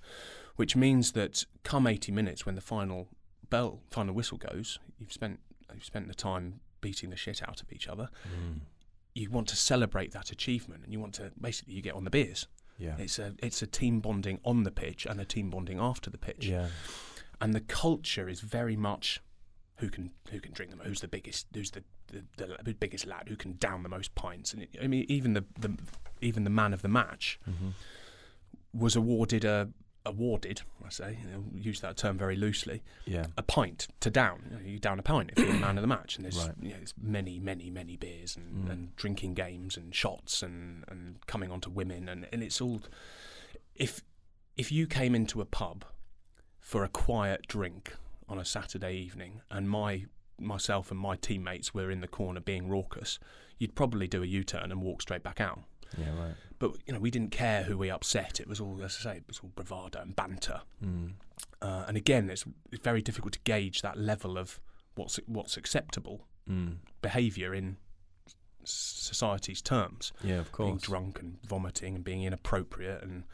which 0.56 0.74
means 0.74 1.12
that 1.12 1.44
come 1.62 1.86
80 1.86 2.10
minutes 2.10 2.44
when 2.44 2.56
the 2.56 2.60
final 2.60 3.06
bell 3.50 3.78
final 3.88 4.12
whistle 4.12 4.36
goes, 4.36 4.80
you've 4.98 5.12
spent 5.12 5.40
you've 5.74 5.84
spent 5.84 6.08
the 6.08 6.14
time 6.14 6.60
beating 6.80 7.10
the 7.10 7.16
shit 7.16 7.42
out 7.42 7.60
of 7.62 7.72
each 7.72 7.88
other. 7.88 8.08
Mm. 8.26 8.60
You 9.14 9.30
want 9.30 9.48
to 9.48 9.56
celebrate 9.56 10.12
that 10.12 10.30
achievement, 10.30 10.84
and 10.84 10.92
you 10.92 11.00
want 11.00 11.14
to 11.14 11.32
basically 11.40 11.74
you 11.74 11.82
get 11.82 11.94
on 11.94 12.04
the 12.04 12.10
beers. 12.10 12.46
Yeah. 12.78 12.96
It's 12.98 13.18
a 13.18 13.34
it's 13.38 13.62
a 13.62 13.66
team 13.66 14.00
bonding 14.00 14.38
on 14.44 14.64
the 14.64 14.70
pitch 14.70 15.06
and 15.06 15.20
a 15.20 15.24
team 15.24 15.48
bonding 15.50 15.78
after 15.80 16.10
the 16.10 16.18
pitch, 16.18 16.46
Yeah. 16.46 16.68
and 17.40 17.54
the 17.54 17.60
culture 17.62 18.28
is 18.28 18.40
very 18.40 18.76
much 18.76 19.22
who 19.76 19.88
can 19.88 20.12
who 20.30 20.40
can 20.40 20.52
drink 20.52 20.70
them, 20.70 20.80
who's 20.84 21.00
the 21.00 21.08
biggest, 21.08 21.46
who's 21.54 21.70
the 21.70 21.82
the, 22.08 22.56
the 22.62 22.72
biggest 22.74 23.04
lad, 23.06 23.28
who 23.28 23.34
can 23.36 23.54
down 23.56 23.82
the 23.82 23.88
most 23.88 24.14
pints, 24.14 24.52
and 24.52 24.62
it, 24.62 24.68
I 24.82 24.86
mean 24.86 25.06
even 25.08 25.32
the, 25.32 25.44
the 25.58 25.76
even 26.20 26.44
the 26.44 26.50
man 26.50 26.72
of 26.74 26.82
the 26.82 26.88
match 26.88 27.40
Mm-hmm. 27.50 27.70
was 28.72 28.94
awarded 28.96 29.44
a 29.44 29.68
awarded, 30.06 30.62
I 30.84 30.88
say, 30.88 31.18
use 31.54 31.80
that 31.80 31.96
term 31.96 32.16
very 32.16 32.36
loosely, 32.36 32.82
Yeah. 33.04 33.26
a 33.36 33.42
pint 33.42 33.88
to 34.00 34.10
down. 34.10 34.42
You, 34.50 34.56
know, 34.56 34.62
you 34.64 34.78
down 34.78 34.98
a 34.98 35.02
pint 35.02 35.30
if 35.32 35.38
you're 35.38 35.52
the 35.52 35.58
man 35.58 35.76
of 35.76 35.82
the 35.82 35.88
match, 35.88 36.16
and 36.16 36.24
there's, 36.24 36.38
Right. 36.38 36.54
you 36.62 36.68
know, 36.70 36.76
there's 36.76 36.94
many, 37.00 37.38
many, 37.38 37.68
many 37.70 37.96
beers 37.96 38.36
and, 38.36 38.66
Mm. 38.66 38.70
and 38.70 38.96
drinking 38.96 39.34
games 39.34 39.76
and 39.76 39.94
shots 39.94 40.42
and, 40.42 40.84
and 40.88 41.26
coming 41.26 41.50
on 41.50 41.60
to 41.62 41.70
women, 41.70 42.08
and, 42.08 42.26
and 42.32 42.42
it's 42.42 42.60
all. 42.60 42.80
If 43.74 44.00
if 44.56 44.72
you 44.72 44.86
came 44.86 45.14
into 45.14 45.42
a 45.42 45.44
pub 45.44 45.84
for 46.60 46.82
a 46.82 46.88
quiet 46.88 47.46
drink 47.46 47.94
on 48.28 48.38
a 48.38 48.44
Saturday 48.44 48.94
evening, 48.96 49.42
and 49.50 49.68
my 49.68 50.06
myself 50.38 50.90
and 50.90 50.98
my 51.00 51.16
teammates 51.16 51.72
were 51.74 51.90
in 51.90 52.00
the 52.00 52.08
corner 52.08 52.40
being 52.40 52.68
raucous, 52.68 53.18
you'd 53.58 53.74
probably 53.74 54.06
do 54.06 54.22
a 54.22 54.26
U-turn 54.26 54.70
and 54.70 54.82
walk 54.82 55.00
straight 55.02 55.22
back 55.22 55.40
out. 55.40 55.60
Yeah. 55.98 56.18
Right. 56.18 56.34
But 56.58 56.72
you 56.86 56.92
know, 56.92 57.00
we 57.00 57.10
didn't 57.10 57.30
care 57.32 57.62
who 57.64 57.76
we 57.76 57.90
upset. 57.90 58.40
It 58.40 58.48
was 58.48 58.60
all, 58.60 58.80
as 58.82 58.96
I 59.00 59.02
say, 59.02 59.16
it 59.18 59.24
was 59.28 59.40
all 59.40 59.50
bravado 59.54 60.00
and 60.00 60.16
banter. 60.16 60.62
Mm. 60.84 61.12
Uh, 61.60 61.84
and 61.88 61.96
again, 61.96 62.30
it's, 62.30 62.44
it's 62.72 62.82
very 62.82 63.02
difficult 63.02 63.34
to 63.34 63.40
gauge 63.44 63.82
that 63.82 63.98
level 63.98 64.38
of 64.38 64.58
what's 64.94 65.18
what's 65.26 65.56
acceptable 65.56 66.26
Mm. 66.48 66.76
behaviour 67.02 67.52
in 67.54 67.76
society's 68.64 69.60
terms. 69.62 70.12
Yeah. 70.22 70.36
Of 70.38 70.52
course. 70.52 70.68
Being 70.68 70.78
drunk 70.78 71.20
and 71.20 71.38
vomiting 71.46 71.94
and 71.96 72.04
being 72.04 72.22
inappropriate 72.22 73.02
and 73.02 73.24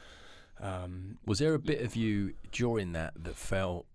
um, 0.61 1.18
Was 1.26 1.38
there 1.40 1.54
a 1.54 1.59
bit 1.59 1.82
of 1.82 1.97
you 1.97 2.35
during 2.52 2.92
that 2.92 3.12
that 3.25 3.37
felt 3.37 3.87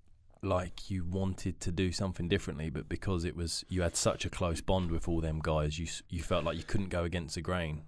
like 0.43 0.91
you 0.91 1.03
wanted 1.05 1.59
to 1.61 1.71
do 1.71 1.91
something 1.91 2.27
differently, 2.27 2.69
but 2.69 2.87
because 2.89 3.23
it 3.25 3.35
was 3.35 3.63
you 3.69 3.81
had 3.81 3.95
such 3.95 4.25
a 4.25 4.29
close 4.29 4.61
bond 4.61 4.91
with 4.91 5.07
all 5.07 5.21
them 5.21 5.39
guys, 5.41 5.79
you 5.79 5.87
you 6.09 6.21
felt 6.21 6.43
like 6.43 6.57
you 6.57 6.63
couldn't 6.63 6.89
go 6.89 7.03
against 7.03 7.35
the 7.35 7.41
grain? 7.41 7.83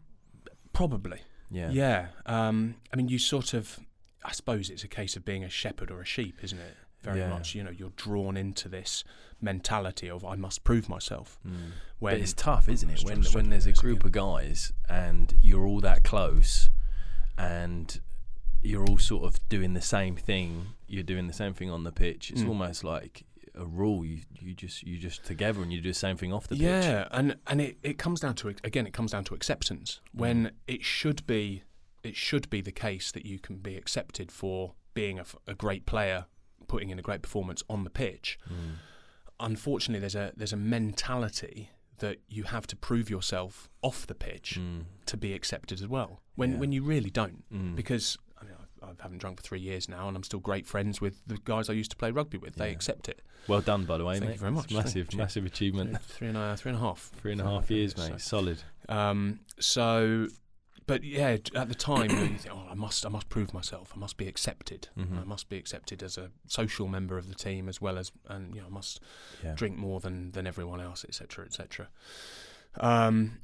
Probably, 0.79 1.19
Yeah. 1.51 1.71
yeah. 1.71 2.07
Um, 2.25 2.75
I 2.93 2.95
mean, 2.95 3.09
you 3.09 3.19
sort 3.19 3.53
of, 3.53 3.79
I 4.24 4.31
suppose 4.31 4.69
it's 4.69 4.83
a 4.86 4.88
case 4.88 5.17
of 5.17 5.25
being 5.25 5.43
a 5.43 5.50
shepherd 5.50 5.91
or 5.91 6.00
a 6.01 6.05
sheep, 6.05 6.36
isn't 6.41 6.57
it? 6.57 6.75
Very 7.01 7.19
Yeah. 7.19 7.29
much, 7.29 7.53
you 7.55 7.63
know, 7.65 7.69
you're 7.79 7.93
drawn 7.98 8.38
into 8.38 8.69
this 8.69 9.03
mentality 9.41 10.09
of 10.09 10.24
I 10.24 10.36
must 10.36 10.63
prove 10.63 10.88
myself. 10.88 11.38
Mm. 11.45 11.71
When 12.00 12.13
but 12.13 12.21
it's 12.21 12.33
tough, 12.33 12.69
isn't 12.69 12.89
it? 12.89 13.03
When 13.03 13.24
when 13.36 13.50
there's 13.50 13.65
a 13.65 13.74
group 13.74 14.05
of 14.05 14.12
guys 14.13 14.71
and 14.88 15.33
you're 15.41 15.65
all 15.65 15.81
that 15.81 16.03
close, 16.03 16.69
and 17.38 18.00
you're 18.62 18.86
all 18.86 18.98
sort 18.98 19.24
of 19.25 19.33
doing 19.50 19.74
the 19.74 19.81
same 19.81 20.15
thing. 20.17 20.67
You're 20.88 21.03
doing 21.13 21.27
the 21.27 21.33
same 21.33 21.53
thing 21.53 21.69
on 21.69 21.83
the 21.83 21.91
pitch. 21.93 22.31
It's 22.31 22.41
Mm. 22.41 22.50
almost 22.50 22.83
like 22.83 23.24
a 23.56 23.65
rule. 23.65 24.03
You 24.06 24.20
you 24.39 24.53
just 24.53 24.84
you 24.84 24.98
just 24.98 25.24
together 25.25 25.62
and 25.62 25.72
you 25.74 25.82
do 25.82 25.89
the 25.89 25.94
same 25.94 26.18
thing 26.18 26.32
off 26.34 26.48
the 26.48 26.56
pitch. 26.56 26.63
yeah, 26.63 27.08
and 27.12 27.38
and 27.48 27.60
it, 27.62 27.77
it 27.84 27.98
comes 27.98 28.20
down 28.20 28.36
to 28.36 28.50
again, 28.63 28.86
it 28.88 28.94
comes 28.94 29.12
down 29.12 29.24
to 29.25 29.34
acceptance. 29.36 30.01
When 30.13 30.51
it 30.68 30.84
should 30.84 31.25
be, 31.27 31.63
it 32.03 32.15
should 32.15 32.50
be 32.50 32.62
the 32.62 32.72
case 32.72 33.12
that 33.12 33.25
you 33.25 33.39
can 33.39 33.58
be 33.58 33.75
accepted 33.75 34.32
for 34.32 34.74
being 34.94 35.20
a 35.48 35.53
great 35.56 35.86
player 35.86 36.25
putting 36.68 36.89
in 36.89 37.00
a 37.00 37.01
great 37.01 37.22
performance 37.22 37.63
on 37.70 37.84
the 37.84 37.89
pitch. 37.89 38.38
Mm. 38.48 38.75
Unfortunately, 39.39 40.00
there's 40.00 40.15
a 40.15 40.34
there's 40.36 40.53
a 40.53 40.58
mentality 40.58 41.70
that 42.00 42.18
you 42.29 42.44
have 42.44 42.65
to 42.68 42.75
prove 42.77 43.10
yourself 43.10 43.70
off 43.82 44.08
the 44.08 44.15
pitch 44.15 44.58
Mm. 44.60 44.86
to 45.06 45.18
be 45.18 45.34
accepted 45.34 45.82
as 45.82 45.88
well. 45.88 46.22
When 46.36 46.51
Yeah. 46.53 46.58
when 46.58 46.72
you 46.72 46.84
really 46.84 47.10
don't, 47.10 47.44
Mm. 47.51 47.75
because 47.75 48.18
I, 48.81 48.86
mean, 48.88 48.95
I, 49.00 49.01
I 49.01 49.03
haven't 49.03 49.17
drunk 49.19 49.38
for 49.38 49.43
three 49.43 49.59
years 49.59 49.88
now, 49.89 50.07
and 50.07 50.15
I'm 50.17 50.24
still 50.24 50.39
great 50.39 50.65
friends 50.67 51.00
with 51.01 51.21
the 51.27 51.38
guys 51.43 51.69
I 51.69 51.74
used 51.74 51.91
to 51.91 51.98
play 51.98 52.12
rugby 52.12 52.38
with. 52.38 52.55
They 52.55 52.67
Yeah. 52.67 52.71
accept 52.74 53.09
it. 53.09 53.21
well 53.48 53.62
done, 53.62 53.86
by 53.86 53.98
the 53.98 54.05
way, 54.05 54.15
Thank 54.19 54.25
mate. 54.29 54.33
you 54.36 54.39
very 54.39 54.51
It's 54.51 54.55
much. 54.57 54.71
Thank 54.71 54.86
Massive, 54.86 55.15
massive 55.15 55.45
achievement. 55.45 56.01
Three 56.01 56.27
and 56.27 56.38
a 56.38 56.55
three 56.57 56.71
and 56.71 56.77
a 56.77 56.81
half, 56.81 57.12
Three 57.21 57.31
and 57.31 57.41
a 57.41 57.45
half 57.45 57.69
years, 57.71 57.93
So- 57.95 58.09
mate. 58.09 58.21
Solid. 58.21 58.63
Um, 58.88 59.39
so, 59.59 60.27
but 60.88 61.03
yeah, 61.03 61.38
at 61.55 61.69
the 61.69 61.75
time, 61.75 62.09
you, 62.09 62.15
think, 62.17 62.48
oh, 62.51 62.65
I 62.69 62.74
must, 62.74 63.05
I 63.05 63.09
must 63.09 63.29
prove 63.29 63.53
myself. 63.53 63.91
I 63.95 64.00
must 64.00 64.17
be 64.17 64.27
accepted. 64.27 64.89
Mhm. 64.98 65.21
I 65.21 65.24
must 65.24 65.48
be 65.50 65.57
accepted 65.57 66.01
as 66.01 66.17
a 66.17 66.31
social 66.48 66.88
member 66.88 67.17
of 67.17 67.27
the 67.29 67.36
team 67.36 67.69
as 67.69 67.79
well 67.79 67.98
as, 68.00 68.12
and 68.27 68.55
you 68.55 68.62
know, 68.62 68.67
I 68.67 68.71
must 68.71 69.00
Yeah. 69.43 69.53
drink 69.55 69.77
more 69.77 70.00
than 70.00 70.31
than 70.31 70.48
everyone 70.48 70.81
else, 70.81 71.05
etc., 71.05 71.45
etc. 71.45 71.89
Um, 72.79 73.39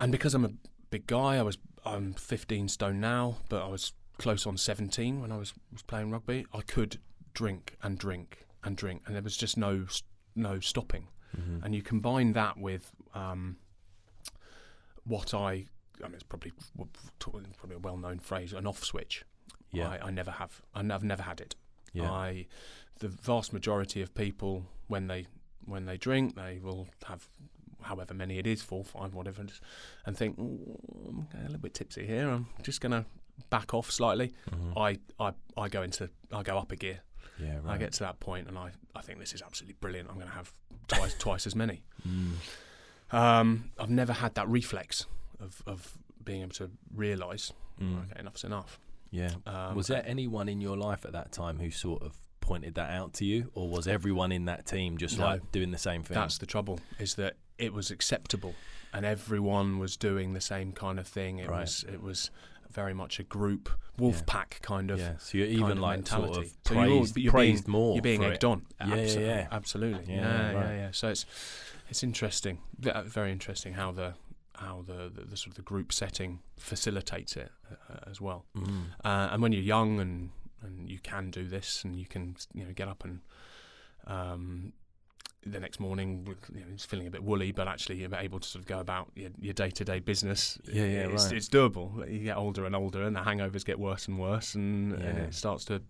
and 0.00 0.12
because 0.12 0.34
I'm 0.34 0.44
a 0.44 0.52
big 0.90 1.06
guy, 1.06 1.36
I 1.36 1.42
was 1.42 1.58
I'm 1.84 2.12
15 2.14 2.68
stone 2.68 3.00
now, 3.00 3.36
but 3.48 3.62
I 3.62 3.68
was 3.68 3.92
close 4.18 4.46
on 4.46 4.56
17 4.56 5.20
when 5.20 5.32
I 5.32 5.36
was 5.36 5.54
was 5.72 5.82
playing 5.82 6.10
rugby. 6.10 6.46
I 6.52 6.60
could 6.60 6.98
drink 7.34 7.76
and 7.82 7.98
drink 7.98 8.46
and 8.64 8.76
drink, 8.76 9.02
and 9.06 9.14
there 9.14 9.22
was 9.22 9.36
just 9.36 9.56
no 9.56 9.86
no 10.34 10.60
stopping 10.60 11.08
Mhm. 11.36 11.62
and 11.64 11.74
you 11.74 11.82
combine 11.82 12.32
that 12.32 12.56
with 12.56 12.90
um, 13.14 13.56
what 15.04 15.34
I, 15.34 15.66
I 16.02 16.04
mean, 16.04 16.14
it's 16.14 16.22
probably 16.22 16.52
probably 17.18 17.76
a 17.76 17.78
well-known 17.78 18.18
phrase, 18.20 18.52
an 18.52 18.66
off 18.66 18.84
switch. 18.84 19.24
yeah. 19.72 19.88
I, 19.90 20.06
I 20.06 20.10
never 20.10 20.30
have. 20.32 20.62
I've 20.74 21.04
never 21.04 21.22
had 21.22 21.40
it. 21.40 21.54
yeah. 21.92 22.10
I, 22.10 22.46
the 23.00 23.08
vast 23.08 23.52
majority 23.52 24.00
of 24.02 24.14
people 24.14 24.64
when 24.88 25.06
they 25.06 25.26
when 25.64 25.84
they 25.86 25.96
drink, 25.98 26.34
they 26.34 26.60
will 26.62 26.88
have 27.06 27.28
however 27.82 28.14
many 28.14 28.38
it 28.38 28.46
is, 28.46 28.62
four, 28.62 28.84
five, 28.84 29.14
whatever, 29.14 29.44
and 30.06 30.16
think 30.16 30.38
"Ooh, 30.38 30.78
I'm 31.08 31.28
a 31.40 31.42
little 31.44 31.58
bit 31.58 31.74
tipsy 31.74 32.06
here. 32.06 32.28
I'm 32.28 32.46
just 32.62 32.80
gonna 32.80 33.04
back 33.50 33.74
off 33.74 33.90
slightly. 33.90 34.32
Mhm. 34.50 34.76
I, 34.76 34.98
I 35.24 35.32
I 35.56 35.68
go 35.68 35.82
into 35.82 36.08
I 36.32 36.42
go 36.42 36.58
up 36.58 36.72
a 36.72 36.76
gear. 36.76 37.00
yeah. 37.40 37.58
Right. 37.62 37.74
I 37.74 37.78
get 37.78 37.92
to 37.94 38.00
that 38.00 38.20
point, 38.20 38.48
and 38.48 38.58
I, 38.58 38.70
I 38.94 39.00
think 39.02 39.18
this 39.18 39.32
is 39.34 39.42
absolutely 39.42 39.76
brilliant. 39.80 40.08
I'm 40.08 40.16
going 40.16 40.28
to 40.28 40.34
have 40.34 40.52
twice 40.88 41.14
twice 41.18 41.46
as 41.46 41.54
many. 41.54 41.82
Mm. 42.06 42.32
Um, 43.10 43.70
I've 43.78 43.90
never 43.90 44.12
had 44.12 44.34
that 44.34 44.48
reflex 44.48 45.06
of, 45.40 45.62
of 45.66 45.96
being 46.24 46.42
able 46.42 46.52
to 46.52 46.70
realise, 46.94 47.52
Mm. 47.80 48.10
okay, 48.10 48.20
enough's 48.20 48.42
enough. 48.44 48.80
Yeah. 49.12 49.30
Um, 49.46 49.76
was 49.76 49.86
there 49.86 50.02
anyone 50.04 50.48
in 50.48 50.60
your 50.60 50.76
life 50.76 51.04
at 51.06 51.12
that 51.12 51.30
time 51.32 51.58
who 51.60 51.70
sort 51.70 52.02
of 52.02 52.18
pointed 52.40 52.74
that 52.74 52.90
out 52.90 53.12
to 53.14 53.24
you, 53.24 53.50
or 53.54 53.68
was 53.68 53.86
everyone 53.86 54.32
in 54.32 54.46
that 54.46 54.66
team 54.66 54.98
just 54.98 55.16
No. 55.18 55.26
like 55.26 55.52
doing 55.52 55.70
the 55.70 55.78
same 55.78 56.02
thing? 56.02 56.16
That's 56.16 56.38
the 56.38 56.46
trouble, 56.46 56.80
is 56.98 57.14
that 57.14 57.36
it 57.56 57.72
was 57.72 57.90
acceptable, 57.92 58.54
and 58.92 59.06
everyone 59.06 59.78
was 59.78 59.96
doing 59.96 60.32
the 60.34 60.40
same 60.40 60.72
kind 60.72 60.98
of 60.98 61.06
thing. 61.06 61.38
It 61.38 61.48
Right. 61.48 61.60
was 61.60 61.84
it 61.84 62.02
was 62.02 62.30
very 62.80 62.94
much 63.02 63.18
a 63.18 63.24
group 63.24 63.64
wolf 63.98 64.16
Yeah. 64.18 64.22
pack 64.34 64.50
kind 64.62 64.90
of. 64.92 64.98
yeah. 64.98 65.16
So 65.18 65.38
you're 65.38 65.46
even 65.60 65.78
like 65.80 66.06
sort 66.06 66.22
mentality. 66.22 66.46
of 66.48 66.56
So 66.66 66.74
you're 66.74 66.84
praised, 66.86 67.16
you're 67.16 67.32
praised 67.38 67.64
being- 67.66 67.72
more. 67.78 67.92
You're 67.96 68.08
being 68.10 68.24
egged 68.24 68.44
it. 68.44 68.52
on. 68.52 68.58
Yeah, 68.80 68.86
Abso- 68.96 69.14
yeah, 69.20 69.26
yeah. 69.42 69.48
absolutely. 69.58 70.14
Yeah, 70.14 70.20
Yeah, 70.22 70.52
yeah, 70.52 70.58
right. 70.60 70.76
yeah. 70.82 70.90
So 70.92 71.08
it's 71.14 71.24
it's 71.90 72.02
interesting, 72.02 72.56
uh, 72.86 73.02
very 73.18 73.30
interesting 73.32 73.74
how 73.74 73.90
the 74.00 74.08
how 74.64 74.82
the, 74.90 74.98
the, 75.16 75.22
the 75.30 75.36
sort 75.36 75.50
of 75.52 75.54
the 75.54 75.62
group 75.72 75.92
setting 75.92 76.40
facilitates 76.58 77.36
it 77.36 77.50
uh, 77.70 78.10
as 78.10 78.20
well. 78.20 78.40
Mm. 78.56 78.84
Uh, 79.04 79.28
and 79.32 79.38
when 79.42 79.52
you're 79.52 79.68
young 79.76 80.00
and, 80.00 80.30
and 80.64 80.88
you 80.90 80.98
can 81.10 81.30
do 81.30 81.44
this 81.56 81.84
and 81.84 81.94
you 82.00 82.06
can 82.06 82.36
you 82.54 82.64
know 82.64 82.72
get 82.80 82.88
up 82.88 83.04
and 83.04 83.20
um, 84.06 84.72
the 85.52 85.60
next 85.60 85.80
morning 85.80 86.24
with, 86.24 86.38
you 86.54 86.60
know, 86.60 86.66
it's 86.72 86.84
feeling 86.84 87.06
a 87.06 87.10
bit 87.10 87.22
woolly, 87.22 87.52
but 87.52 87.68
actually 87.68 87.96
you're 87.96 88.14
able 88.14 88.40
to 88.40 88.48
sort 88.48 88.62
of 88.62 88.66
go 88.66 88.78
about 88.78 89.10
your, 89.14 89.30
your 89.40 89.54
day-to-day 89.54 90.00
business. 90.00 90.58
Yeah, 90.64 90.84
yeah, 90.84 91.08
it's, 91.08 91.24
right. 91.24 91.34
it's 91.34 91.48
doable. 91.48 92.10
You 92.10 92.20
get 92.20 92.36
older 92.36 92.64
and 92.66 92.74
older, 92.76 93.02
and 93.02 93.14
the 93.14 93.20
hangovers 93.20 93.64
get 93.64 93.78
worse 93.78 94.08
and 94.08 94.18
worse, 94.18 94.54
and, 94.54 94.92
and 94.92 95.18
it 95.18 95.34
starts 95.34 95.64
to 95.66 95.82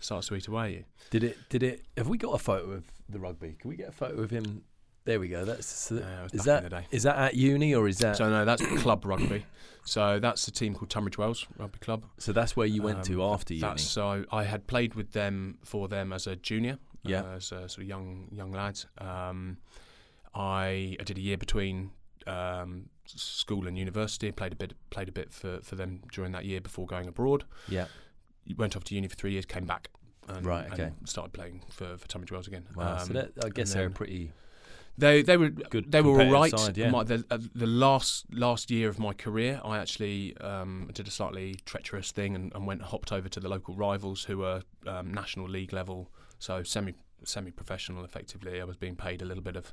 starts 0.00 0.28
to 0.28 0.34
eat 0.34 0.48
away 0.48 0.72
you. 0.72 0.84
Did 1.10 1.24
it? 1.24 1.36
Did 1.48 1.62
it? 1.62 1.82
Have 1.96 2.08
we 2.08 2.18
got 2.18 2.34
a 2.34 2.38
photo 2.38 2.72
of 2.72 2.84
the 3.08 3.18
rugby? 3.18 3.56
Can 3.58 3.68
we 3.68 3.76
get 3.76 3.88
a 3.88 3.92
photo 3.92 4.20
of 4.22 4.30
him? 4.30 4.62
There 5.04 5.18
we 5.18 5.28
go. 5.28 5.44
That's 5.44 5.90
Uh, 5.90 6.28
is 6.32 6.44
that 6.44 6.84
is 6.90 7.04
that 7.04 7.16
at 7.16 7.34
uni 7.34 7.74
or 7.74 7.88
is 7.88 7.98
that 7.98 8.18
so, 8.18 8.28
no, 8.28 8.44
that's 8.44 8.64
club 8.82 9.04
rugby. 9.04 9.44
So 9.84 10.20
that's 10.20 10.44
the 10.44 10.50
team 10.50 10.74
called 10.74 10.90
Tunbridge 10.90 11.16
Wells 11.16 11.46
Rugby 11.58 11.78
Club. 11.78 12.04
So 12.18 12.32
that's 12.32 12.54
where 12.54 12.66
you 12.66 12.82
went 12.82 13.04
to 13.04 13.22
Um, 13.24 13.32
after 13.32 13.54
uni? 13.54 13.62
That's 13.62 13.82
so 13.82 14.24
I 14.30 14.44
had 14.44 14.66
played 14.66 14.94
with 14.94 15.12
them 15.12 15.58
for 15.64 15.88
them 15.88 16.12
as 16.12 16.26
a 16.26 16.36
junior, 16.36 16.78
Yeah. 17.02 17.22
uh, 17.22 17.36
as 17.36 17.52
a 17.52 17.68
sort 17.68 17.78
of 17.78 17.84
young 17.84 18.28
young 18.32 18.52
lad. 18.52 18.80
Um, 18.98 19.58
I 20.34 20.96
I 21.00 21.04
did 21.04 21.18
a 21.18 21.20
year 21.20 21.36
between 21.36 21.90
um, 22.26 22.88
school 23.06 23.66
and 23.66 23.78
university. 23.78 24.30
Played 24.32 24.52
a 24.52 24.56
bit 24.56 24.72
played 24.90 25.08
a 25.08 25.12
bit 25.12 25.32
for, 25.32 25.60
for 25.62 25.76
them 25.76 26.02
during 26.12 26.32
that 26.32 26.44
year 26.44 26.60
before 26.60 26.86
going 26.86 27.08
abroad. 27.08 27.44
Yeah. 27.68 27.86
Went 28.56 28.76
off 28.76 28.84
to 28.84 28.94
uni 28.94 29.08
for 29.08 29.16
three 29.16 29.32
years, 29.32 29.46
came 29.46 29.64
back. 29.66 29.90
And, 30.28 30.46
Right, 30.46 30.70
okay. 30.72 30.90
started 31.06 31.32
playing 31.32 31.62
for, 31.70 31.96
for 31.96 32.06
Tunbridge 32.06 32.30
Wells 32.30 32.46
again. 32.46 32.66
Wow. 32.76 32.98
so 32.98 33.06
Um, 33.06 33.12
that, 33.14 33.32
I 33.44 33.48
guess 33.48 33.74
they're 33.74 33.90
pretty 33.90 34.32
they 34.98 35.22
they 35.22 35.36
were 35.36 35.48
good. 35.48 35.90
they 35.90 36.02
were 36.02 36.20
all 36.20 36.30
right. 36.30 36.56
Side, 36.56 36.76
yeah. 36.76 36.90
My, 36.90 37.04
the, 37.04 37.24
uh, 37.30 37.38
the 37.54 37.66
last 37.66 38.26
last 38.32 38.70
year 38.70 38.88
of 38.88 38.98
my 38.98 39.12
career, 39.12 39.60
I 39.64 39.78
actually 39.78 40.36
um, 40.38 40.90
did 40.92 41.08
a 41.08 41.10
slightly 41.10 41.56
treacherous 41.64 42.12
thing 42.12 42.34
and, 42.34 42.52
and 42.54 42.66
went 42.66 42.82
hopped 42.82 43.10
over 43.12 43.28
to 43.28 43.40
the 43.40 43.48
local 43.48 43.74
rivals 43.74 44.24
who 44.24 44.38
were 44.38 44.62
um, 44.86 45.12
national 45.12 45.48
league 45.48 45.72
level, 45.72 46.10
so 46.40 46.64
semi 46.64 46.94
semi 47.22 47.52
professional. 47.52 48.04
Effectively, 48.04 48.60
I 48.60 48.64
was 48.64 48.76
being 48.76 48.96
paid 48.96 49.22
a 49.22 49.24
little 49.24 49.44
bit 49.44 49.54
of 49.54 49.72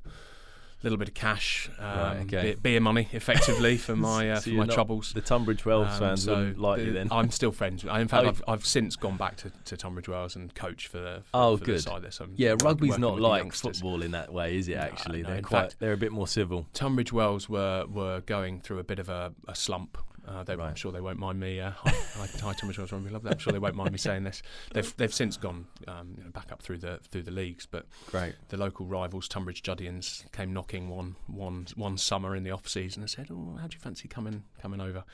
little 0.83 0.99
bit 0.99 1.07
of 1.07 1.15
cash, 1.15 1.71
um, 1.79 1.85
Right, 1.97 2.17
okay. 2.31 2.55
beer, 2.61 2.79
money, 2.79 3.07
effectively 3.11 3.77
for 3.77 3.95
my 4.09 4.29
uh, 4.29 4.35
So 4.39 4.51
for 4.51 4.57
my 4.57 4.65
troubles. 4.67 5.11
the 5.11 5.21
Tunbridge 5.21 5.65
Wells 5.65 5.87
Um, 5.93 5.99
fans 5.99 6.23
so 6.23 6.53
like 6.55 6.81
you 6.81 6.93
then. 6.93 7.07
I'm 7.09 7.31
still 7.31 7.51
friends. 7.51 7.83
I, 7.83 7.99
in 7.99 8.07
fact, 8.07 8.25
Oh, 8.25 8.29
I've, 8.29 8.43
I've 8.47 8.65
since 8.65 8.95
gone 8.95 9.17
back 9.17 9.37
to, 9.37 9.49
to 9.65 9.75
Tunbridge 9.75 10.07
Wells 10.07 10.35
and 10.35 10.53
coach 10.53 10.85
for 10.87 10.99
the 10.99 11.23
for, 11.23 11.29
Oh, 11.33 11.57
for 11.57 11.65
good. 11.65 11.77
the 11.77 11.81
side 11.81 12.03
there. 12.03 12.11
So 12.11 12.25
I'm 12.25 12.33
yeah, 12.35 12.53
rugby's 12.61 12.99
not 12.99 13.19
like 13.19 13.51
football 13.53 14.03
in 14.03 14.11
that 14.11 14.31
way, 14.31 14.55
is 14.55 14.67
it? 14.67 14.75
Actually, 14.77 15.23
no, 15.23 15.29
they're 15.29 15.41
quite 15.41 15.61
fact- 15.71 15.79
they're 15.79 15.93
a 15.93 15.97
bit 15.97 16.11
more 16.11 16.27
civil. 16.27 16.67
Tunbridge 16.73 17.11
Wells 17.11 17.49
were 17.49 17.87
were 17.87 18.21
going 18.27 18.61
through 18.61 18.77
a 18.77 18.83
bit 18.83 18.99
of 18.99 19.09
a, 19.09 19.33
a 19.47 19.55
slump. 19.55 19.97
Uh, 20.27 20.43
they, 20.43 20.53
I'm 20.55 20.75
sure 20.75 20.91
they 20.91 20.99
won't 20.99 21.19
mind 21.19 21.39
me. 21.39 21.61
Uh, 21.61 21.71
hi, 21.71 21.89
hi, 22.15 22.27
hi, 22.41 22.53
Tunbridge 22.53 22.77
Wells 22.77 22.91
Rugby 22.91 23.09
Club. 23.09 23.25
I'm 23.25 23.37
sure 23.37 23.53
they 23.53 23.59
won't 23.59 23.75
mind 23.75 23.91
me 23.93 23.97
saying 23.97 24.23
this. 24.23 24.41
They've 24.73 24.97
they've 24.97 25.13
since 25.13 25.37
gone 25.37 25.67
um, 25.87 26.15
you 26.17 26.23
know, 26.25 26.31
back 26.31 26.51
up 26.51 26.61
through 26.61 26.79
the 26.79 26.99
through 27.09 27.23
the 27.23 27.31
leagues, 27.31 27.65
but 27.65 27.85
Great. 28.07 28.35
the 28.49 28.57
local 28.57 28.85
rivals, 28.85 29.27
Tunbridge 29.29 29.63
Juddians, 29.63 30.25
came 30.33 30.51
knocking 30.53 30.89
one 30.89 31.15
one 31.27 31.67
one 31.75 31.97
summer 31.97 32.35
in 32.35 32.43
the 32.43 32.51
off 32.51 32.67
season 32.67 33.01
and 33.03 33.09
said, 33.09 33.27
"Oh, 33.31 33.57
how 33.59 33.67
do 33.67 33.75
you 33.75 33.79
fancy 33.79 34.07
coming 34.09 34.43
coming 34.61 34.81
over? 34.81 35.05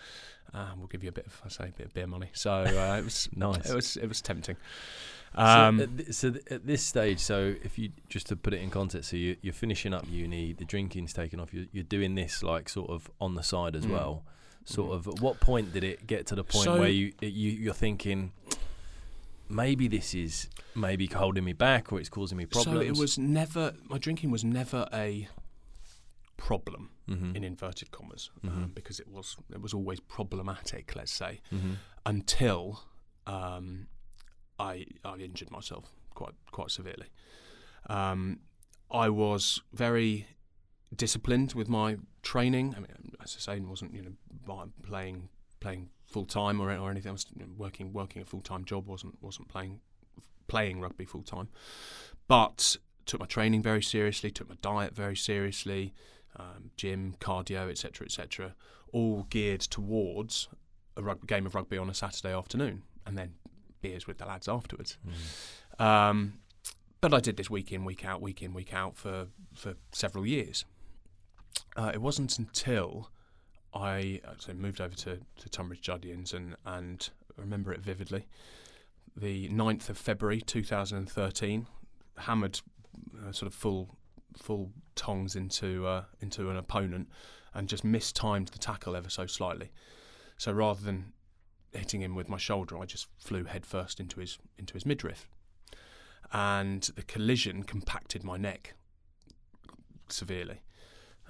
Uh, 0.54 0.68
we'll 0.78 0.88
give 0.88 1.04
you 1.04 1.10
a 1.10 1.14
bit 1.14 1.28
of 1.28 1.42
I 1.46 1.50
say 1.50 1.66
a 1.66 1.78
bit 1.78 1.86
of 1.88 1.94
beer 1.94 2.08
money." 2.08 2.30
So 2.34 2.52
uh, 2.52 2.96
it 2.98 3.04
was 3.04 3.30
Nice. 3.36 3.70
it 3.70 3.76
was 3.76 3.98
it 3.98 4.08
was 4.08 4.20
tempting. 4.22 4.58
so, 5.36 5.42
Um, 5.42 5.80
at 5.80 5.98
th- 5.98 6.14
so 6.14 6.32
th- 6.32 6.46
at 6.50 6.66
this 6.66 6.84
stage, 6.84 7.20
so 7.20 7.54
if 7.64 7.78
you 7.78 7.92
just 8.10 8.28
to 8.28 8.36
put 8.36 8.54
it 8.54 8.62
in 8.62 8.70
context, 8.72 9.12
so 9.12 9.18
you, 9.18 9.38
you're 9.42 9.54
finishing 9.54 9.94
up 9.94 10.06
uni, 10.10 10.54
the 10.54 10.66
drinking's 10.66 11.14
taken 11.14 11.40
off. 11.40 11.54
You're, 11.54 11.66
you're 11.72 11.84
doing 11.84 12.16
this 12.16 12.42
like 12.44 12.68
sort 12.68 12.90
of 12.90 13.10
on 13.22 13.36
the 13.36 13.44
side 13.44 13.76
as 13.76 13.86
Mm. 13.86 13.92
well. 13.92 14.24
Sort 14.66 14.92
Mm. 14.92 14.94
of. 14.96 15.08
At 15.08 15.20
what 15.20 15.40
point 15.40 15.74
did 15.74 15.84
it 15.84 16.08
get 16.08 16.26
to 16.28 16.36
the 16.36 16.44
point 16.44 16.66
So- 16.66 16.80
where 16.80 16.90
you, 16.90 17.14
you 17.22 17.52
you're 17.52 17.74
thinking 17.74 18.32
maybe 19.50 19.88
this 19.88 20.14
is 20.14 20.50
maybe 20.76 21.06
holding 21.08 21.44
me 21.44 21.54
back 21.54 21.92
or 21.92 22.00
it's 22.00 22.10
causing 22.10 22.38
me 22.38 22.46
problems? 22.46 22.78
So 22.78 22.82
it 22.82 22.98
was 22.98 23.18
never 23.18 23.74
my 23.86 23.98
drinking 23.98 24.32
was 24.32 24.44
never 24.44 24.88
a 24.94 25.28
problem 26.38 26.90
Mhm. 27.08 27.36
in 27.36 27.44
inverted 27.44 27.92
commas 27.92 28.30
Mhm. 28.44 28.50
um, 28.50 28.72
because 28.74 29.00
it 29.00 29.08
was 29.08 29.38
it 29.52 29.62
was 29.62 29.74
always 29.74 30.00
problematic, 30.00 30.96
let's 30.96 31.12
say, 31.14 31.42
Mhm. 31.52 31.78
until 32.06 32.84
um, 33.28 33.88
I 34.60 34.86
I 35.06 35.16
injured 35.18 35.52
myself 35.52 35.92
quite 36.14 36.36
quite 36.52 36.72
severely. 36.72 37.08
Um, 37.90 38.40
I 38.92 39.10
was 39.10 39.62
very 39.74 40.28
disciplined 40.96 41.54
with 41.54 41.68
my 41.70 41.98
training. 42.24 42.74
I 42.76 42.80
mean, 42.80 42.90
as 43.22 43.36
I 43.38 43.40
say, 43.40 43.58
it 43.58 43.68
wasn't 43.68 43.94
you 43.94 44.02
know 44.02 44.72
playing 44.82 45.30
playing 45.60 45.90
full 46.06 46.26
time 46.26 46.60
or 46.60 46.76
or 46.76 46.90
anything. 46.90 47.10
I 47.10 47.14
was 47.14 47.26
working 47.58 47.94
working 47.94 48.22
a 48.22 48.26
full 48.26 48.42
time 48.42 48.66
job. 48.66 48.88
wasn't 48.88 49.22
wasn't 49.22 49.50
playing 49.50 49.82
playing 50.48 50.82
rugby 50.82 51.06
full 51.06 51.24
time, 51.24 51.50
but 52.28 52.78
took 53.06 53.20
my 53.20 53.26
training 53.26 53.62
very 53.62 53.84
seriously. 53.84 54.32
Took 54.32 54.50
my 54.50 54.58
diet 54.62 54.96
very 54.96 55.16
seriously. 55.16 55.94
Um, 56.36 56.72
gym, 56.78 57.16
cardio, 57.20 57.70
etc., 57.70 58.06
etc., 58.06 58.56
all 58.92 59.28
geared 59.30 59.62
towards 59.62 60.48
a 60.98 61.04
rugby, 61.04 61.28
game 61.28 61.46
of 61.46 61.54
rugby 61.54 61.78
on 61.78 61.92
a 61.92 61.94
Saturday 61.94 62.34
afternoon, 62.34 62.82
and 63.06 63.16
then 63.16 63.36
beers 63.82 64.08
with 64.08 64.18
the 64.18 64.26
lads 64.26 64.48
afterwards. 64.48 64.98
Mm. 65.80 65.86
Um, 65.86 66.34
but 67.02 67.14
I 67.14 67.20
did 67.20 67.38
this 67.38 67.52
week 67.52 67.72
in, 67.72 67.86
week 67.86 68.04
out, 68.04 68.20
week 68.20 68.42
in, 68.42 68.52
week 68.54 68.74
out 68.74 68.98
for 68.98 69.28
for 69.54 69.76
several 69.92 70.26
years. 70.26 70.66
Uh, 71.76 71.92
it 71.94 72.02
wasn't 72.02 72.38
until 72.38 73.10
I 73.74 74.22
uh, 74.26 74.34
so 74.38 74.54
moved 74.54 74.80
over 74.80 74.96
to, 74.96 75.20
to 75.38 75.50
Tunbridge 75.50 75.82
Juddians 75.82 76.34
and 76.34 76.56
and 76.66 77.10
remember 77.38 77.74
it 77.74 77.82
vividly. 77.82 78.28
the 79.16 79.50
9th 79.50 79.90
of 79.90 79.98
February 79.98 80.42
2013, 80.42 81.68
hammered 82.18 82.62
uh, 83.20 83.32
sort 83.32 83.48
of 83.48 83.54
full 83.54 83.98
full 84.38 84.72
tongs 84.96 85.36
into 85.36 85.86
uh, 85.86 86.04
into 86.22 86.50
an 86.50 86.58
opponent 86.58 87.10
and 87.54 87.68
just 87.68 87.84
mistimed 87.84 88.48
the 88.50 88.60
tackle 88.60 88.96
ever 88.96 89.10
so 89.10 89.26
slightly. 89.26 89.72
So 90.38 90.52
rather 90.52 90.84
than 90.84 91.14
hitting 91.72 92.02
him 92.02 92.16
with 92.16 92.30
my 92.30 92.38
shoulder, 92.38 92.78
I 92.78 92.86
just 92.86 93.08
flew 93.18 93.46
headfirst 93.46 94.00
into 94.00 94.20
his 94.20 94.38
into 94.58 94.74
his 94.74 94.86
midriff, 94.86 95.28
and 96.32 96.84
the 96.96 97.04
collision 97.04 97.64
compacted 97.64 98.24
my 98.24 98.38
neck 98.38 98.74
severely. 100.10 100.62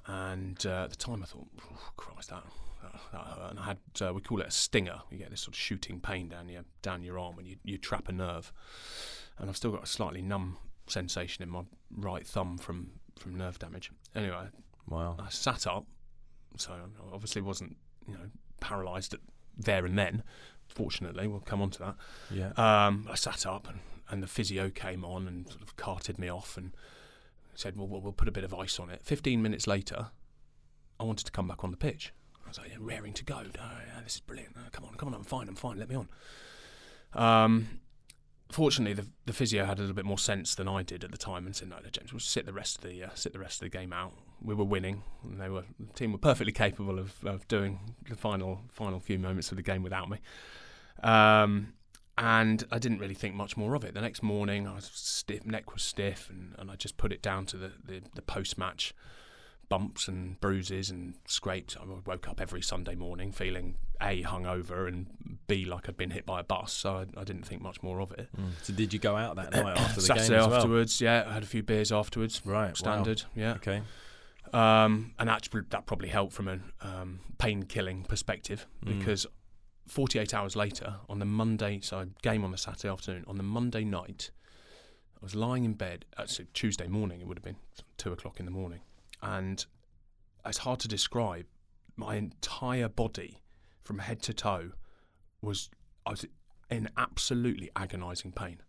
And 0.05 0.63
uh, 0.65 0.83
at 0.83 0.89
the 0.89 0.95
time, 0.95 1.21
I 1.23 1.25
thought, 1.25 1.47
"Christ, 1.97 2.29
that 2.29 2.43
that, 2.81 2.91
that 3.11 3.21
hurt." 3.21 3.51
And 3.51 3.59
I 3.59 3.63
had 3.65 3.77
uh, 4.01 4.13
we 4.13 4.21
call 4.21 4.41
it 4.41 4.47
a 4.47 4.51
stinger. 4.51 5.01
You 5.09 5.17
get 5.17 5.29
this 5.29 5.41
sort 5.41 5.55
of 5.55 5.59
shooting 5.59 5.99
pain 5.99 6.29
down 6.29 6.49
your 6.49 6.63
down 6.81 7.03
your 7.03 7.17
arm 7.19 7.35
when 7.35 7.45
you 7.45 7.55
you 7.63 7.77
trap 7.77 8.09
a 8.09 8.11
nerve, 8.11 8.51
and 9.37 9.49
I've 9.49 9.57
still 9.57 9.71
got 9.71 9.83
a 9.83 9.87
slightly 9.87 10.21
numb 10.21 10.57
sensation 10.87 11.43
in 11.43 11.49
my 11.49 11.61
right 11.95 12.27
thumb 12.27 12.57
from 12.57 12.91
from 13.17 13.35
nerve 13.37 13.59
damage. 13.59 13.91
Anyway, 14.15 14.47
Wow. 14.87 15.15
I 15.19 15.29
sat 15.29 15.65
up, 15.67 15.85
so 16.57 16.73
I 16.73 17.13
obviously 17.13 17.41
wasn't 17.41 17.77
you 18.07 18.13
know 18.15 18.29
paralysed 18.59 19.13
at 19.13 19.19
there 19.57 19.85
and 19.85 19.97
then. 19.97 20.23
Fortunately, 20.67 21.27
we'll 21.27 21.39
come 21.41 21.61
on 21.61 21.69
to 21.71 21.79
that. 21.79 21.95
Yeah. 22.31 22.51
Um, 22.57 23.07
I 23.09 23.15
sat 23.15 23.45
up 23.45 23.67
and, 23.69 23.79
and 24.09 24.23
the 24.23 24.27
physio 24.27 24.69
came 24.69 25.05
on 25.05 25.27
and 25.27 25.47
sort 25.47 25.61
of 25.61 25.75
carted 25.75 26.17
me 26.17 26.29
off 26.29 26.57
and 26.57 26.75
said, 27.55 27.77
well, 27.77 27.87
we'll, 27.87 28.01
we'll 28.01 28.13
put 28.13 28.27
a 28.27 28.31
bit 28.31 28.43
of 28.43 28.53
ice 28.53 28.79
on 28.79 28.89
it. 28.89 29.01
15 29.03 29.41
minutes 29.41 29.67
later, 29.67 30.07
I 30.99 31.03
wanted 31.03 31.25
to 31.25 31.31
come 31.31 31.47
back 31.47 31.63
on 31.63 31.71
the 31.71 31.77
pitch. 31.77 32.13
I 32.45 32.49
was 32.49 32.57
like, 32.57 32.69
yeah, 32.69 32.77
raring 32.79 33.13
to 33.13 33.25
go. 33.25 33.35
Oh, 33.37 33.43
yeah, 33.53 34.01
this 34.03 34.15
is 34.15 34.19
brilliant. 34.21 34.55
Oh, 34.57 34.69
come 34.71 34.85
on, 34.85 34.95
come 34.95 35.09
on, 35.09 35.15
I'm 35.15 35.23
fine, 35.23 35.47
I'm 35.47 35.55
fine, 35.55 35.77
let 35.77 35.89
me 35.89 35.95
on. 35.95 36.09
Um, 37.13 37.79
fortunately, 38.51 38.93
the, 38.93 39.07
the 39.25 39.33
physio 39.33 39.65
had 39.65 39.77
a 39.77 39.81
little 39.81 39.95
bit 39.95 40.05
more 40.05 40.17
sense 40.17 40.55
than 40.55 40.67
I 40.67 40.83
did 40.83 41.03
at 41.03 41.11
the 41.11 41.17
time 41.17 41.45
and 41.45 41.55
said, 41.55 41.69
no, 41.69 41.77
no 41.77 41.89
James, 41.89 42.13
we'll 42.13 42.19
sit 42.19 42.45
the 42.45 42.53
rest 42.53 42.77
of 42.77 42.83
the 42.83 43.03
uh, 43.03 43.09
sit 43.15 43.33
the 43.33 43.39
rest 43.39 43.61
of 43.61 43.71
the 43.71 43.77
game 43.77 43.93
out. 43.93 44.13
We 44.41 44.55
were 44.55 44.65
winning, 44.65 45.03
and 45.23 45.39
they 45.39 45.49
were 45.49 45.63
the 45.79 45.93
team 45.93 46.11
were 46.11 46.17
perfectly 46.17 46.51
capable 46.51 46.99
of, 46.99 47.15
of 47.25 47.47
doing 47.47 47.79
the 48.09 48.15
final 48.15 48.61
final 48.71 48.99
few 48.99 49.17
moments 49.19 49.51
of 49.51 49.57
the 49.57 49.63
game 49.63 49.83
without 49.83 50.09
me. 50.09 50.19
Um, 51.01 51.73
and 52.17 52.63
I 52.71 52.79
didn't 52.79 52.99
really 52.99 53.13
think 53.15 53.35
much 53.35 53.57
more 53.57 53.73
of 53.75 53.83
it. 53.83 53.93
The 53.93 54.01
next 54.01 54.21
morning, 54.21 54.67
I 54.67 54.75
was 54.75 54.89
stiff, 54.93 55.45
neck 55.45 55.73
was 55.73 55.81
stiff, 55.83 56.29
and, 56.29 56.55
and 56.59 56.69
I 56.69 56.75
just 56.75 56.97
put 56.97 57.11
it 57.11 57.21
down 57.21 57.45
to 57.47 57.57
the, 57.57 57.71
the, 57.83 58.01
the 58.15 58.21
post 58.21 58.57
match 58.57 58.93
bumps 59.69 60.07
and 60.07 60.39
bruises 60.39 60.89
and 60.91 61.15
scrapes. 61.25 61.75
I 61.75 61.85
woke 62.05 62.27
up 62.27 62.39
every 62.39 62.61
Sunday 62.61 62.93
morning 62.95 63.31
feeling 63.31 63.75
A, 64.01 64.21
hungover, 64.21 64.87
and 64.87 65.07
B, 65.47 65.65
like 65.65 65.89
I'd 65.89 65.97
been 65.97 66.11
hit 66.11 66.25
by 66.27 66.41
a 66.41 66.43
bus, 66.43 66.71
so 66.73 66.97
I, 66.97 67.19
I 67.19 67.23
didn't 67.23 67.43
think 67.47 67.61
much 67.61 67.81
more 67.81 67.99
of 67.99 68.11
it. 68.11 68.27
Mm. 68.39 68.49
So 68.61 68.73
did 68.73 68.93
you 68.93 68.99
go 68.99 69.15
out 69.15 69.35
that 69.37 69.51
night 69.51 69.77
after 69.77 69.95
the 69.95 70.01
Saturday 70.01 70.27
game 70.27 70.49
well? 70.49 70.53
afterwards, 70.53 71.01
yeah, 71.01 71.25
I 71.27 71.33
had 71.33 71.41
a 71.43 71.47
few 71.47 71.63
beers 71.63 71.91
afterwards. 71.91 72.41
Right. 72.45 72.67
wow. 72.67 72.73
Standard, 72.73 73.23
yeah. 73.35 73.53
Okay. 73.53 73.81
Um, 74.53 75.13
and 75.17 75.29
actually, 75.29 75.61
that 75.69 75.87
probably 75.87 76.09
helped 76.09 76.33
from 76.33 76.47
a 76.47 76.59
um, 76.81 77.21
pain 77.39 77.63
killing 77.63 78.03
perspective 78.03 78.67
Mm. 78.85 78.99
because 78.99 79.25
48 79.87 80.33
hours 80.33 80.55
later, 80.55 80.95
on 81.09 81.19
the 81.19 81.25
Monday, 81.25 81.79
so 81.81 82.05
game 82.21 82.43
on 82.43 82.51
the 82.51 82.57
Saturday 82.57 82.89
afternoon, 82.91 83.25
on 83.27 83.37
the 83.37 83.43
Monday 83.43 83.83
night, 83.83 84.31
I 85.15 85.19
was 85.21 85.35
lying 85.35 85.65
in 85.65 85.73
bed, 85.73 86.05
actually 86.17 86.47
Tuesday 86.53 86.87
morning, 86.87 87.21
it 87.21 87.27
would 87.27 87.37
have 87.37 87.43
been 87.43 87.57
two 87.97 88.11
o'clock 88.11 88.39
in 88.39 88.45
the 88.45 88.51
morning, 88.51 88.81
and 89.21 89.65
it's 90.45 90.59
hard 90.59 90.79
to 90.81 90.87
describe. 90.87 91.45
My 91.95 92.15
entire 92.15 92.89
body, 92.89 93.41
from 93.83 93.99
head 93.99 94.21
to 94.23 94.33
toe, 94.33 94.71
was 95.41 95.69
I 96.05 96.11
was 96.11 96.25
in 96.69 96.89
absolutely 96.97 97.69
agonising 97.75 98.31
pain. 98.31 98.61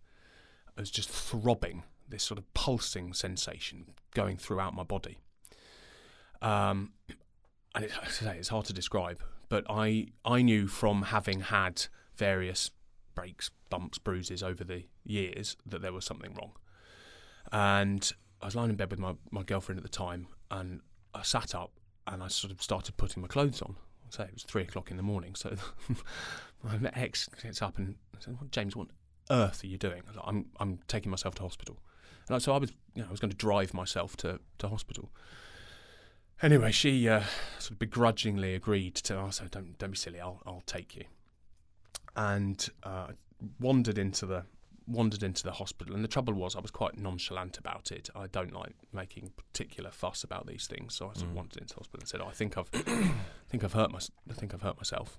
I 0.77 0.81
was 0.81 0.91
just 0.91 1.09
throbbing, 1.09 1.85
this 2.09 2.23
sort 2.23 2.39
of 2.39 2.53
pulsing 2.55 3.15
sensation 3.15 3.95
going 4.15 4.37
throughout 4.37 4.75
my 4.75 4.83
body. 4.83 5.19
Um, 6.43 6.93
and 7.75 7.85
it, 7.85 7.93
I 8.03 8.09
say, 8.09 8.37
it's 8.39 8.49
hard 8.49 8.67
to 8.67 8.73
describe, 8.73 9.23
but 9.49 9.65
I 9.69 10.09
I 10.25 10.43
knew 10.43 10.67
from 10.67 11.03
having 11.03 11.41
had 11.41 11.87
various 12.17 12.71
breaks, 13.15 13.51
bumps, 13.71 13.99
bruises 13.99 14.43
over 14.43 14.65
the 14.65 14.85
years 15.05 15.57
that 15.67 15.83
there 15.83 15.93
was 15.93 16.05
something 16.05 16.35
wrong. 16.35 16.53
And 17.53 18.13
I 18.43 18.47
was 18.47 18.57
lying 18.57 18.71
in 18.71 18.77
bed 18.77 18.91
with 18.91 18.99
my, 18.99 19.15
my 19.31 19.43
girlfriend 19.43 19.79
at 19.79 19.83
the 19.83 19.89
time, 19.89 20.27
and 20.51 20.81
I 21.15 21.23
sat 21.23 21.55
up 21.55 21.73
and 22.07 22.23
I 22.23 22.29
sort 22.29 22.53
of 22.53 22.63
started 22.63 22.97
putting 22.97 23.23
my 23.23 23.29
clothes 23.29 23.63
on. 23.63 23.77
So 24.11 24.23
it 24.23 24.33
was 24.33 24.43
three 24.45 24.63
o'clock 24.63 24.91
in 24.91 24.97
the 24.97 25.03
morning. 25.03 25.35
So 25.35 25.57
my 26.63 26.91
ex 26.95 27.29
gets 27.43 27.63
up 27.63 27.79
and 27.79 27.97
said, 28.19 28.39
"What, 28.39 28.51
"James, 28.51 28.77
what 28.77 28.89
on 29.31 29.39
earth 29.39 29.65
are 29.65 29.67
you 29.67 29.79
doing?" 29.79 30.03
"I'm 30.23 30.47
I'm 30.61 30.81
taking 30.89 31.11
myself 31.11 31.35
to 31.37 31.43
hospital." 31.43 31.79
And 32.29 32.43
so 32.43 32.55
I 32.55 32.59
was, 32.59 32.73
you 32.95 33.03
know, 33.03 33.09
I 33.09 33.11
was 33.11 33.21
going 33.21 33.31
to 33.31 33.37
drive 33.37 33.75
myself 33.75 34.17
to, 34.19 34.41
to 34.59 34.69
hospital. 34.69 35.11
Anyway, 36.43 36.71
she 36.73 37.09
uh, 37.09 37.23
sort 37.59 37.73
of 37.73 37.79
begrudgingly 37.79 38.55
agreed 38.55 38.95
to. 38.97 39.17
I 39.17 39.31
said, 39.31 39.51
"Don't 39.51 39.79
don't 39.79 39.93
be 39.93 39.97
silly. 39.97 40.21
I'll 40.21 40.43
I'll 40.47 40.63
take 40.67 40.97
you." 40.97 41.05
And 42.17 42.69
uh, 42.83 43.09
wandered 43.61 43.99
into 43.99 44.27
the 44.27 44.45
wandered 44.87 45.23
into 45.23 45.43
the 45.45 45.53
hospital. 45.53 45.95
And 45.95 46.05
the 46.05 46.09
trouble 46.09 46.35
was, 46.35 46.55
I 46.55 46.61
was 46.61 46.71
quite 46.71 46.99
nonchalant 46.99 47.57
about 47.57 47.91
it. 47.91 48.11
I 48.15 48.27
don't 48.27 48.53
like 48.53 48.75
making 48.93 49.31
particular 49.35 49.91
fuss 49.91 50.23
about 50.23 50.47
these 50.47 50.67
things, 50.67 50.95
so 50.95 51.07
I 51.07 51.15
sort 51.15 51.23
of 51.29 51.33
Mm. 51.33 51.37
wandered 51.37 51.63
into 51.63 51.75
hospital 51.77 52.01
and 52.01 52.09
said, 52.09 52.21
oh, 52.21 52.27
"I 52.27 52.33
think 52.33 52.59
I've 52.59 52.69
I 52.75 53.15
think 53.49 53.65
I've 53.65 53.73
hurt 53.73 53.91
my 53.91 54.01
I 54.31 54.35
think 54.35 54.53
I've 54.53 54.63
hurt 54.63 54.77
myself." 54.77 55.19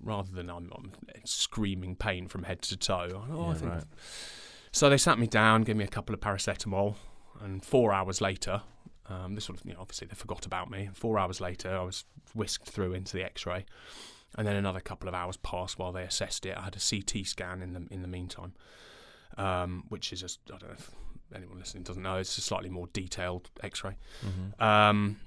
Rather 0.00 0.32
than 0.32 0.50
I'm, 0.50 0.70
I'm 0.76 0.92
screaming 1.24 1.94
pain 1.96 2.26
from 2.28 2.42
head 2.42 2.60
to 2.62 2.76
toe. 2.76 3.24
Oh, 3.30 3.46
I 3.46 3.48
Yeah, 3.52 3.54
think 3.54 3.72
right. 3.72 3.84
so 4.72 4.90
they 4.90 4.98
sat 4.98 5.16
me 5.18 5.28
down, 5.28 5.62
gave 5.62 5.76
me 5.76 5.84
a 5.84 5.88
couple 5.88 6.12
of 6.12 6.20
paracetamol, 6.20 6.96
and 7.40 7.64
four 7.64 7.92
hours 7.92 8.20
later, 8.20 8.62
um, 9.08 9.34
this 9.34 9.44
sort 9.44 9.58
of, 9.60 9.66
you 9.66 9.72
know, 9.72 9.80
obviously 9.80 10.06
they 10.06 10.14
forgot 10.14 10.46
about 10.46 10.70
me. 10.70 10.88
Four 10.92 11.18
hours 11.18 11.40
later, 11.40 11.76
I 11.76 11.82
was 11.82 12.04
whisked 12.34 12.68
through 12.68 12.92
into 12.92 13.12
the 13.16 13.24
X-ray, 13.24 13.64
and 14.36 14.46
then 14.46 14.56
another 14.56 14.80
couple 14.80 15.08
of 15.08 15.14
hours 15.14 15.36
passed 15.36 15.78
while 15.78 15.92
they 15.92 16.02
assessed 16.02 16.44
it. 16.46 16.56
I 16.56 16.62
had 16.62 16.76
a 16.76 16.80
CT 16.80 17.26
scan 17.26 17.62
in 17.62 17.72
the 17.72 17.86
in 17.90 18.02
the 18.02 18.08
meantime, 18.08 18.54
um, 19.38 19.84
which 19.88 20.12
is 20.12 20.20
just 20.20 20.40
I 20.52 20.58
don't 20.58 20.68
know 20.70 20.76
if 20.78 20.90
anyone 21.34 21.58
listening 21.58 21.84
doesn't 21.84 22.02
know. 22.02 22.16
It's 22.16 22.36
a 22.38 22.40
slightly 22.40 22.70
more 22.70 22.88
detailed 22.92 23.50
X-ray. 23.62 23.96
Mhm. 24.24 24.60
Um, 24.62 25.20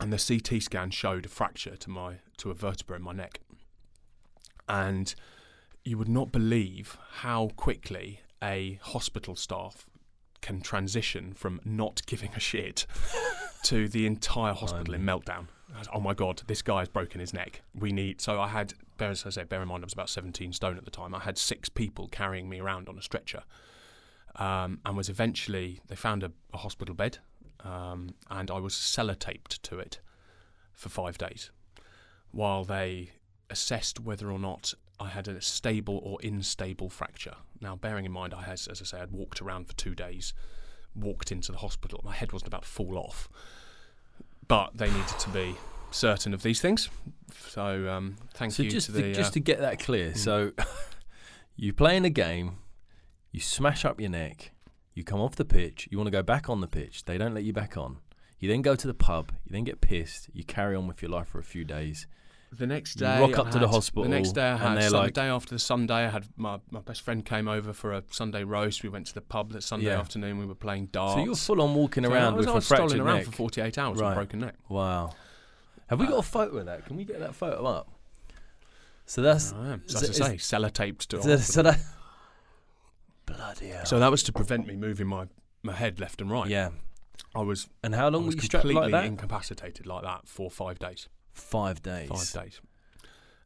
and 0.00 0.12
the 0.12 0.18
CT 0.18 0.60
scan 0.62 0.90
showed 0.90 1.26
a 1.26 1.28
fracture 1.28 1.76
to 1.76 1.90
my 1.90 2.16
to 2.38 2.50
a 2.50 2.54
vertebra 2.54 2.96
in 2.96 3.02
my 3.02 3.12
neck. 3.12 3.40
And 4.68 5.14
you 5.84 5.98
would 5.98 6.08
not 6.08 6.32
believe 6.32 6.96
how 7.22 7.48
quickly 7.56 8.20
a 8.42 8.78
hospital 8.82 9.36
staff 9.36 9.86
can 10.42 10.60
transition 10.60 11.32
from 11.32 11.60
not 11.64 12.02
giving 12.06 12.30
a 12.34 12.40
shit 12.40 12.86
to 13.62 13.88
the 13.88 14.06
entire 14.06 14.52
hospital 14.52 14.92
in 14.92 15.02
meltdown. 15.02 15.46
Was, 15.76 15.88
Oh 15.92 16.00
my 16.00 16.12
god, 16.12 16.42
this 16.46 16.60
guy 16.60 16.80
has 16.80 16.88
broken 16.88 17.20
his 17.20 17.32
neck. 17.32 17.62
We 17.74 17.92
need. 17.92 18.20
So 18.20 18.40
I 18.40 18.48
had, 18.48 18.74
bear, 18.98 19.10
as 19.10 19.24
I 19.24 19.30
say, 19.30 19.44
bear 19.44 19.62
in 19.62 19.68
mind 19.68 19.84
I 19.84 19.86
was 19.86 19.94
about 19.94 20.10
17 20.10 20.52
stone 20.52 20.76
at 20.76 20.84
the 20.84 20.90
time. 20.90 21.14
I 21.14 21.20
had 21.20 21.38
six 21.38 21.68
people 21.68 22.08
carrying 22.08 22.48
me 22.48 22.60
around 22.60 22.88
on 22.88 22.98
a 22.98 23.02
stretcher, 23.02 23.44
um, 24.36 24.80
and 24.84 24.96
was 24.96 25.08
eventually 25.08 25.80
they 25.86 25.96
found 25.96 26.22
a, 26.22 26.32
a 26.52 26.58
hospital 26.58 26.94
bed, 26.94 27.18
um, 27.60 28.10
and 28.30 28.50
I 28.50 28.58
was 28.58 28.74
sellotaped 28.74 29.62
to 29.62 29.78
it 29.78 30.00
for 30.72 30.88
five 30.88 31.16
days, 31.16 31.50
while 32.32 32.64
they 32.64 33.12
assessed 33.48 34.00
whether 34.00 34.30
or 34.30 34.38
not 34.38 34.74
I 35.02 35.08
had 35.08 35.28
a 35.28 35.40
stable 35.40 36.00
or 36.02 36.18
unstable 36.22 36.88
fracture. 36.88 37.34
Now, 37.60 37.76
bearing 37.76 38.04
in 38.04 38.12
mind, 38.12 38.32
I 38.32 38.42
had, 38.42 38.60
as 38.70 38.80
I 38.80 38.84
say, 38.84 39.00
I'd 39.00 39.10
walked 39.10 39.42
around 39.42 39.66
for 39.66 39.74
two 39.74 39.94
days, 39.94 40.32
walked 40.94 41.32
into 41.32 41.52
the 41.52 41.58
hospital. 41.58 42.00
My 42.04 42.14
head 42.14 42.32
wasn't 42.32 42.48
about 42.48 42.62
to 42.62 42.68
fall 42.68 42.96
off, 42.96 43.28
but 44.46 44.70
they 44.76 44.90
needed 44.90 45.18
to 45.18 45.30
be 45.30 45.56
certain 45.90 46.34
of 46.34 46.42
these 46.42 46.60
things. 46.60 46.88
So, 47.48 47.88
um, 47.88 48.16
thank 48.34 48.52
So 48.52 48.62
you 48.62 48.70
just 48.70 48.86
to 48.86 48.92
to, 48.92 49.02
the. 49.02 49.12
just 49.12 49.30
uh, 49.30 49.34
to 49.34 49.40
get 49.40 49.58
that 49.60 49.80
clear, 49.80 50.12
mm. 50.12 50.16
so 50.16 50.52
you 51.56 51.72
play 51.72 51.96
in 51.96 52.04
a 52.04 52.10
game, 52.10 52.58
you 53.32 53.40
smash 53.40 53.84
up 53.84 54.00
your 54.00 54.10
neck, 54.10 54.52
you 54.94 55.02
come 55.02 55.20
off 55.20 55.34
the 55.34 55.44
pitch, 55.44 55.88
you 55.90 55.98
want 55.98 56.06
to 56.06 56.12
go 56.12 56.22
back 56.22 56.48
on 56.48 56.60
the 56.60 56.68
pitch, 56.68 57.04
they 57.06 57.18
don't 57.18 57.34
let 57.34 57.44
you 57.44 57.52
back 57.52 57.76
on. 57.76 57.98
You 58.38 58.48
then 58.48 58.62
go 58.62 58.74
to 58.74 58.86
the 58.86 58.94
pub, 58.94 59.32
you 59.44 59.52
then 59.52 59.64
get 59.64 59.80
pissed, 59.80 60.28
you 60.32 60.42
carry 60.44 60.74
on 60.74 60.86
with 60.88 61.00
your 61.00 61.10
life 61.10 61.28
for 61.28 61.38
a 61.38 61.44
few 61.44 61.64
days. 61.64 62.06
The 62.54 62.66
next 62.66 62.96
day, 62.96 63.18
rock 63.18 63.30
I 63.38 63.42
up 63.42 63.46
to 63.52 63.58
the 63.58 63.60
had- 63.66 63.70
hospital 63.74 64.02
The 64.02 64.10
next 64.10 64.32
day, 64.32 64.42
I 64.50 64.56
had. 64.58 64.76
they're 64.76 64.90
so 64.90 64.98
like- 64.98 65.14
the 65.14 65.20
day 65.22 65.26
after 65.28 65.54
the 65.54 65.58
Sunday, 65.58 65.94
I 65.94 66.08
had 66.08 66.26
my, 66.36 66.60
my 66.70 66.80
best 66.80 67.00
friend 67.00 67.24
came 67.24 67.48
over 67.48 67.72
for 67.72 67.92
a 67.94 68.02
Sunday 68.10 68.44
roast. 68.44 68.82
We 68.82 68.90
went 68.90 69.06
to 69.06 69.14
the 69.14 69.22
pub 69.22 69.52
that 69.52 69.62
Sunday 69.62 69.86
Yeah. 69.86 69.98
afternoon. 69.98 70.38
We 70.38 70.44
were 70.44 70.54
playing 70.54 70.86
darts. 70.92 71.14
So 71.14 71.24
you're 71.24 71.34
full 71.34 71.62
on 71.62 71.74
walking 71.74 72.04
So 72.04 72.12
around 72.12 72.34
I 72.34 72.36
was, 72.36 72.46
with 72.46 72.48
I 72.48 72.52
a 72.52 72.54
was 72.56 72.64
strolling 72.66 72.88
fractured 72.90 73.06
around 73.06 73.16
neck. 73.16 73.24
for 73.26 73.32
48 73.32 73.78
hours 73.78 73.98
with 74.02 74.10
a 74.10 74.14
broken 74.14 74.40
neck. 74.40 74.54
Wow. 74.68 75.14
Have 75.88 75.98
we 75.98 76.06
uh, 76.06 76.10
got 76.10 76.18
a 76.18 76.22
photo 76.22 76.58
of 76.58 76.66
that? 76.66 76.84
Can 76.84 76.96
we 76.96 77.04
get 77.04 77.20
that 77.20 77.34
photo 77.34 77.64
up? 77.64 77.88
So 79.06 79.22
that's 79.22 79.52
I 79.54 79.72
am. 79.72 79.82
So 79.86 79.98
as 80.00 80.20
I 80.20 80.36
say, 80.36 80.56
sellotaped 80.56 81.06
to 81.08 81.22
so, 81.22 81.36
so 81.38 81.62
that 81.62 81.80
bloody 83.26 83.68
hell. 83.68 83.84
So 83.86 83.98
that 83.98 84.10
was 84.10 84.22
to 84.24 84.32
prevent 84.32 84.66
me 84.66 84.76
moving 84.76 85.06
my, 85.06 85.26
my 85.62 85.72
head 85.72 86.00
left 86.00 86.20
and 86.20 86.30
right. 86.30 86.48
yeah. 86.48 86.70
I 87.34 87.40
was, 87.40 87.68
And 87.82 87.94
how 87.94 88.06
I 88.06 88.08
long 88.10 88.22
were 88.22 88.26
was 88.26 88.34
you 88.36 88.42
strapped 88.42 88.62
completely 88.66 88.92
like 88.92 89.02
that? 89.02 89.06
incapacitated 89.06 89.86
like 89.86 90.02
that 90.02 90.28
for 90.28 90.50
five 90.50 90.78
days. 90.78 91.08
Five 91.32 91.82
days. 91.82 92.08
Five 92.08 92.44
days. 92.44 92.60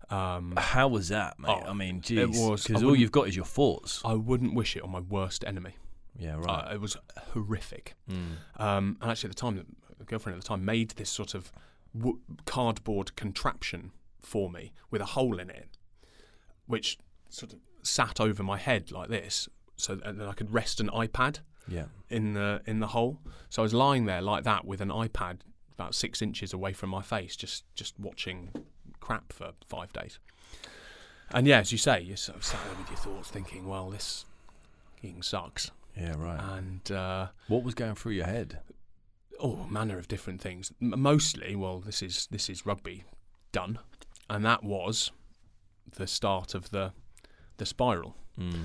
Um, 0.08 0.54
How 0.56 0.86
was 0.88 1.08
that, 1.08 1.38
mate? 1.38 1.48
Oh, 1.64 1.70
I 1.70 1.72
mean, 1.72 2.02
it 2.08 2.28
was- 2.30 2.64
because 2.64 2.82
all 2.84 2.94
you've 2.94 3.10
got 3.12 3.28
is 3.28 3.34
your 3.34 3.44
thoughts. 3.44 4.00
I 4.04 4.14
wouldn't 4.14 4.54
wish 4.54 4.76
it 4.76 4.82
on 4.82 4.90
my 4.90 5.00
worst 5.00 5.44
enemy. 5.44 5.74
Yeah, 6.18 6.36
Uh, 6.36 6.40
right. 6.40 6.72
it 6.74 6.80
was 6.80 6.96
horrific. 7.32 7.94
Mm. 8.08 8.36
Um, 8.56 8.98
and 9.00 9.10
actually, 9.10 9.30
at 9.30 9.36
the 9.36 9.40
time, 9.40 9.76
the 9.98 10.04
girlfriend 10.04 10.36
at 10.36 10.42
the 10.42 10.48
time 10.48 10.64
made 10.64 10.90
this 10.92 11.10
sort 11.10 11.34
of 11.34 11.50
w- 11.96 12.20
cardboard 12.44 13.16
contraption 13.16 13.92
for 14.20 14.48
me 14.50 14.72
with 14.90 15.00
a 15.02 15.06
hole 15.06 15.38
in 15.38 15.50
it, 15.50 15.76
which 16.66 16.98
sort 17.28 17.52
of 17.52 17.58
sat 17.82 18.20
over 18.20 18.42
my 18.42 18.56
head 18.58 18.90
like 18.92 19.08
this, 19.08 19.48
so 19.76 19.94
that 19.96 20.20
I 20.28 20.32
could 20.32 20.52
rest 20.52 20.80
an 20.80 20.88
iPad 20.88 21.40
Yeah. 21.68 21.86
in 22.08 22.32
the 22.34 22.62
in 22.66 22.78
the 22.80 22.88
hole. 22.88 23.20
So 23.50 23.60
I 23.60 23.64
was 23.64 23.74
lying 23.74 24.06
there 24.06 24.22
like 24.22 24.44
that 24.44 24.64
with 24.64 24.80
an 24.80 24.88
iPad 24.88 25.40
about 25.78 25.94
six 25.94 26.22
inches 26.22 26.52
away 26.52 26.72
from 26.72 26.90
my 26.90 27.02
face, 27.02 27.36
just 27.36 27.64
just 27.74 27.98
watching 27.98 28.50
crap 29.00 29.32
for 29.32 29.52
five 29.68 29.92
days. 29.92 30.18
And 31.30 31.46
yeah, 31.46 31.58
as 31.58 31.72
you 31.72 31.78
say, 31.78 32.00
you're 32.00 32.16
sort 32.16 32.38
of 32.38 32.44
sat 32.44 32.60
there 32.64 32.76
with 32.78 32.88
your 32.88 32.98
thoughts, 32.98 33.30
thinking, 33.30 33.66
"Well, 33.66 33.90
this 33.90 34.24
fucking 34.94 35.22
sucks." 35.22 35.70
Yeah, 35.96 36.14
right. 36.16 36.40
And 36.56 36.90
uh, 36.90 37.28
what 37.48 37.62
was 37.62 37.74
going 37.74 37.94
through 37.94 38.12
your 38.12 38.26
head? 38.26 38.58
oh, 39.40 39.66
manner 39.68 39.98
of 39.98 40.08
different 40.08 40.40
things. 40.40 40.72
M- 40.80 41.00
mostly, 41.00 41.56
well, 41.56 41.80
this 41.80 42.02
is 42.02 42.28
this 42.30 42.48
is 42.48 42.66
rugby 42.66 43.04
done, 43.52 43.78
and 44.28 44.44
that 44.44 44.62
was 44.62 45.10
the 45.96 46.06
start 46.06 46.54
of 46.54 46.70
the 46.70 46.92
the 47.58 47.66
spiral. 47.66 48.16
Mm. 48.38 48.64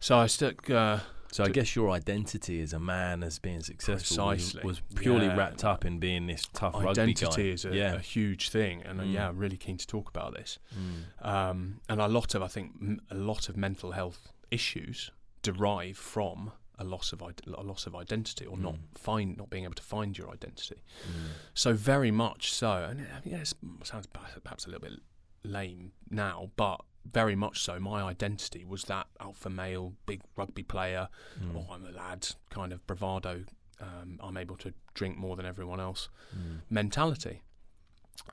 So 0.00 0.18
I 0.18 0.26
stuck. 0.26 0.68
Uh, 0.68 1.00
So 1.30 1.44
I 1.44 1.48
guess 1.50 1.76
your 1.76 1.90
identity 1.90 2.60
as 2.62 2.72
a 2.72 2.78
man 2.80 3.22
as 3.22 3.38
being 3.38 3.60
successful 3.60 4.26
was, 4.26 4.42
Precisely. 4.52 4.62
was 4.66 4.80
purely 4.94 5.26
Yeah. 5.26 5.36
wrapped 5.36 5.62
up 5.64 5.84
in 5.84 5.98
being 5.98 6.26
this 6.26 6.46
tough 6.54 6.74
rugby 6.74 6.94
guy. 6.94 7.02
identity 7.02 7.50
is 7.50 7.64
a, 7.66 7.74
yeah. 7.74 7.94
a 7.94 7.98
huge 7.98 8.48
thing, 8.48 8.82
and 8.82 8.98
uh, 9.00 9.04
Mm. 9.04 9.12
yeah, 9.12 9.28
I'm 9.28 9.36
really 9.38 9.58
keen 9.58 9.76
to 9.76 9.86
talk 9.86 10.08
about 10.08 10.32
this. 10.34 10.58
Mm. 10.74 11.26
Um, 11.26 11.80
and 11.88 12.00
a 12.00 12.08
lot 12.08 12.34
of, 12.34 12.42
I 12.42 12.48
think, 12.48 12.72
m- 12.80 13.00
a 13.10 13.14
lot 13.14 13.48
of 13.50 13.56
mental 13.56 13.92
health 13.92 14.32
issues 14.50 15.10
derive 15.42 15.98
from 15.98 16.52
a 16.78 16.84
loss 16.84 17.12
of 17.12 17.20
id- 17.22 17.42
a 17.46 17.62
loss 17.62 17.86
of 17.86 17.94
identity, 17.94 18.46
or 18.46 18.56
not 18.56 18.74
Mm. 18.76 18.80
find 18.98 19.36
not 19.36 19.50
being 19.50 19.64
able 19.64 19.74
to 19.74 19.82
find 19.82 20.16
your 20.16 20.30
identity. 20.30 20.82
Mm. 21.06 21.12
So 21.52 21.74
very 21.74 22.10
much 22.10 22.52
so, 22.52 22.72
and 22.84 23.06
yeah, 23.24 23.38
it 23.40 23.52
sounds 23.84 24.06
perhaps 24.06 24.64
a 24.64 24.70
little 24.70 24.88
bit 24.88 25.00
lame 25.44 25.92
now, 26.08 26.50
but 26.56 26.80
very 27.04 27.34
much 27.36 27.60
so. 27.62 27.78
My 27.80 28.02
identity 28.02 28.64
was 28.64 28.84
that 28.84 29.06
alpha 29.20 29.48
male, 29.50 29.94
big 30.06 30.20
rugby 30.36 30.62
player. 30.62 31.08
Mm. 31.42 31.56
Oh, 31.56 31.72
I'm 31.72 31.84
a 31.86 31.90
lad, 31.90 32.28
kind 32.50 32.72
of 32.72 32.86
bravado. 32.86 33.44
Um, 33.80 34.18
I'm 34.22 34.36
able 34.36 34.56
to 34.56 34.74
drink 34.94 35.16
more 35.16 35.36
than 35.36 35.46
everyone 35.46 35.80
else. 35.80 36.08
Mm. 36.36 36.60
Mentality, 36.68 37.42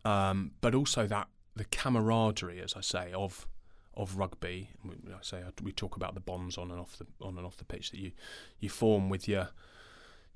um, 0.03 0.51
but 0.61 0.73
also 0.75 1.07
that 1.07 1.27
the 1.55 1.65
camaraderie, 1.65 2.59
as 2.61 2.73
I 2.75 2.81
say, 2.81 3.11
of 3.13 3.47
of 3.93 4.17
rugby. 4.17 4.71
We, 4.83 4.95
I 5.13 5.19
say 5.21 5.41
we 5.63 5.71
talk 5.71 5.95
about 5.95 6.15
the 6.15 6.19
bonds 6.19 6.57
on 6.57 6.69
and 6.71 6.79
off 6.79 6.97
the 6.97 7.05
on 7.21 7.37
and 7.37 7.45
off 7.45 7.57
the 7.57 7.63
pitch 7.65 7.91
that 7.91 7.99
you 7.99 8.11
you 8.59 8.69
form 8.69 9.09
with 9.09 9.27
your 9.27 9.49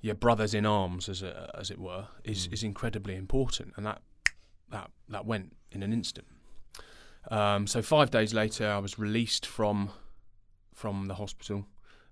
your 0.01 0.15
brothers 0.15 0.53
in 0.53 0.65
arms, 0.65 1.09
as 1.09 1.21
a, 1.23 1.51
as 1.59 1.69
it 1.69 1.77
were, 1.79 2.07
is 2.23 2.47
Mm. 2.47 2.53
is 2.53 2.63
incredibly 2.63 3.15
important, 3.15 3.73
and 3.75 3.85
that 3.85 4.01
that 4.69 4.91
that 5.09 5.25
went 5.25 5.55
in 5.71 5.83
an 5.83 5.91
instant. 5.91 6.27
Um, 7.29 7.67
so 7.67 7.82
five 7.82 8.10
days 8.12 8.34
later, 8.34 8.67
I 8.69 8.79
was 8.79 8.97
released 8.99 9.45
from 9.45 9.91
from 10.73 11.08
the 11.08 11.15
hospital 11.15 11.65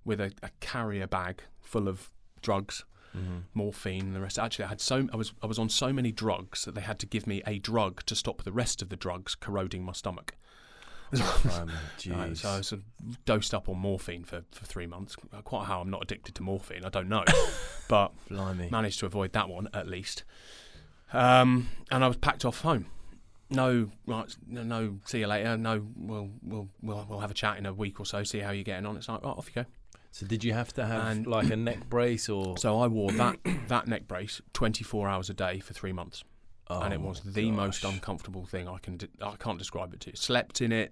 with 0.04 0.20
a, 0.20 0.32
a 0.44 0.50
carrier 0.60 1.08
bag 1.08 1.42
full 1.62 1.88
of 1.88 2.10
drugs, 2.42 2.84
Mhm. 3.16 3.44
morphine, 3.54 4.02
and 4.08 4.16
the 4.16 4.20
rest. 4.22 4.38
Actually, 4.38 4.66
I 4.66 4.68
had 4.70 4.82
so 4.82 5.08
I 5.14 5.16
was 5.16 5.34
I 5.42 5.48
was 5.48 5.58
on 5.58 5.70
so 5.70 5.92
many 5.94 6.12
drugs 6.12 6.66
that 6.66 6.76
they 6.76 6.82
had 6.82 7.00
to 7.00 7.06
give 7.06 7.26
me 7.26 7.42
a 7.48 7.58
drug 7.60 8.04
to 8.06 8.16
stop 8.16 8.44
the 8.44 8.52
rest 8.52 8.82
of 8.82 8.90
the 8.90 8.96
drugs 8.98 9.34
corroding 9.36 9.84
my 9.84 9.94
stomach. 9.94 10.36
Right, 12.18 12.38
so 12.38 12.50
I 12.50 12.58
was 12.58 12.68
sort 12.68 12.82
of 12.82 13.26
dosed 13.26 13.54
up 13.54 13.70
on 13.70 13.78
morphine 13.78 14.26
for, 14.26 14.44
for 14.52 14.66
three 14.66 14.88
months. 14.88 15.16
Quite 15.46 15.66
how 15.66 15.80
I'm 15.82 15.90
not 15.90 16.04
addicted 16.04 16.36
to 16.36 16.44
morphine, 16.44 16.84
I 16.84 16.90
don't 16.90 17.08
know, 17.10 17.24
but 17.88 18.12
Blimey. 18.30 18.70
managed 18.70 19.00
to 19.00 19.06
avoid 19.06 19.32
that 19.34 19.48
one 19.48 19.70
at 19.74 19.88
least. 19.88 20.26
Um, 21.14 21.70
and 21.90 22.04
I 22.04 22.08
was 22.10 22.18
packed 22.18 22.44
off 22.44 22.62
home. 22.62 22.88
No, 23.50 23.90
right, 24.06 24.36
no, 24.48 24.64
no, 24.64 25.00
see 25.06 25.20
you 25.20 25.28
later. 25.28 25.56
No, 25.58 25.86
we'll 25.96 26.30
we'll 26.44 26.68
we'll 26.82 27.06
we'll 27.10 27.20
have 27.20 27.32
a 27.32 27.36
chat 27.36 27.58
in 27.58 27.66
a 27.66 27.74
week 27.74 28.00
or 28.00 28.06
so. 28.06 28.24
See 28.24 28.40
how 28.40 28.52
you're 28.52 28.64
getting 28.64 28.86
on. 28.86 28.98
It's 28.98 29.08
like 29.08 29.24
right, 29.24 29.30
off 29.38 29.48
you 29.56 29.64
go. 29.64 29.70
So 30.12 30.26
did 30.26 30.44
you 30.44 30.54
have 30.54 30.74
to 30.74 30.86
have 30.86 31.08
And- 31.08 31.28
like 31.28 31.50
a 31.52 31.56
neck 31.56 31.90
brace 31.90 32.28
or? 32.28 32.58
So 32.58 32.80
I 32.80 32.88
wore 32.88 33.12
that 33.14 33.38
that 33.68 33.88
neck 33.88 34.08
brace 34.08 34.42
24 34.54 35.08
hours 35.08 35.30
a 35.30 35.34
day 35.34 35.60
for 35.60 35.74
three 35.74 35.94
months, 35.94 36.24
Oh 36.70 36.82
and 36.82 36.94
it 36.94 37.00
was 37.00 37.22
the 37.22 37.52
most 37.52 37.84
uncomfortable 37.86 38.46
thing 38.46 38.68
I 38.68 38.80
can. 38.80 38.98
De- 38.98 39.08
I 39.22 39.36
can't 39.38 39.58
describe 39.60 39.94
it 39.94 40.02
to 40.02 40.10
you. 40.10 40.16
Slept 40.18 40.62
in 40.62 40.72
it 40.72 40.92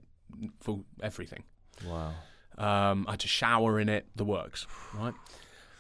for 0.62 0.82
everything. 1.02 1.44
Wow. 1.86 2.14
Um, 2.58 3.06
I 3.08 3.12
had 3.12 3.20
to 3.22 3.28
shower 3.28 3.80
in 3.82 3.90
it. 3.90 4.06
The 4.16 4.24
works, 4.26 4.66
right? 4.94 5.14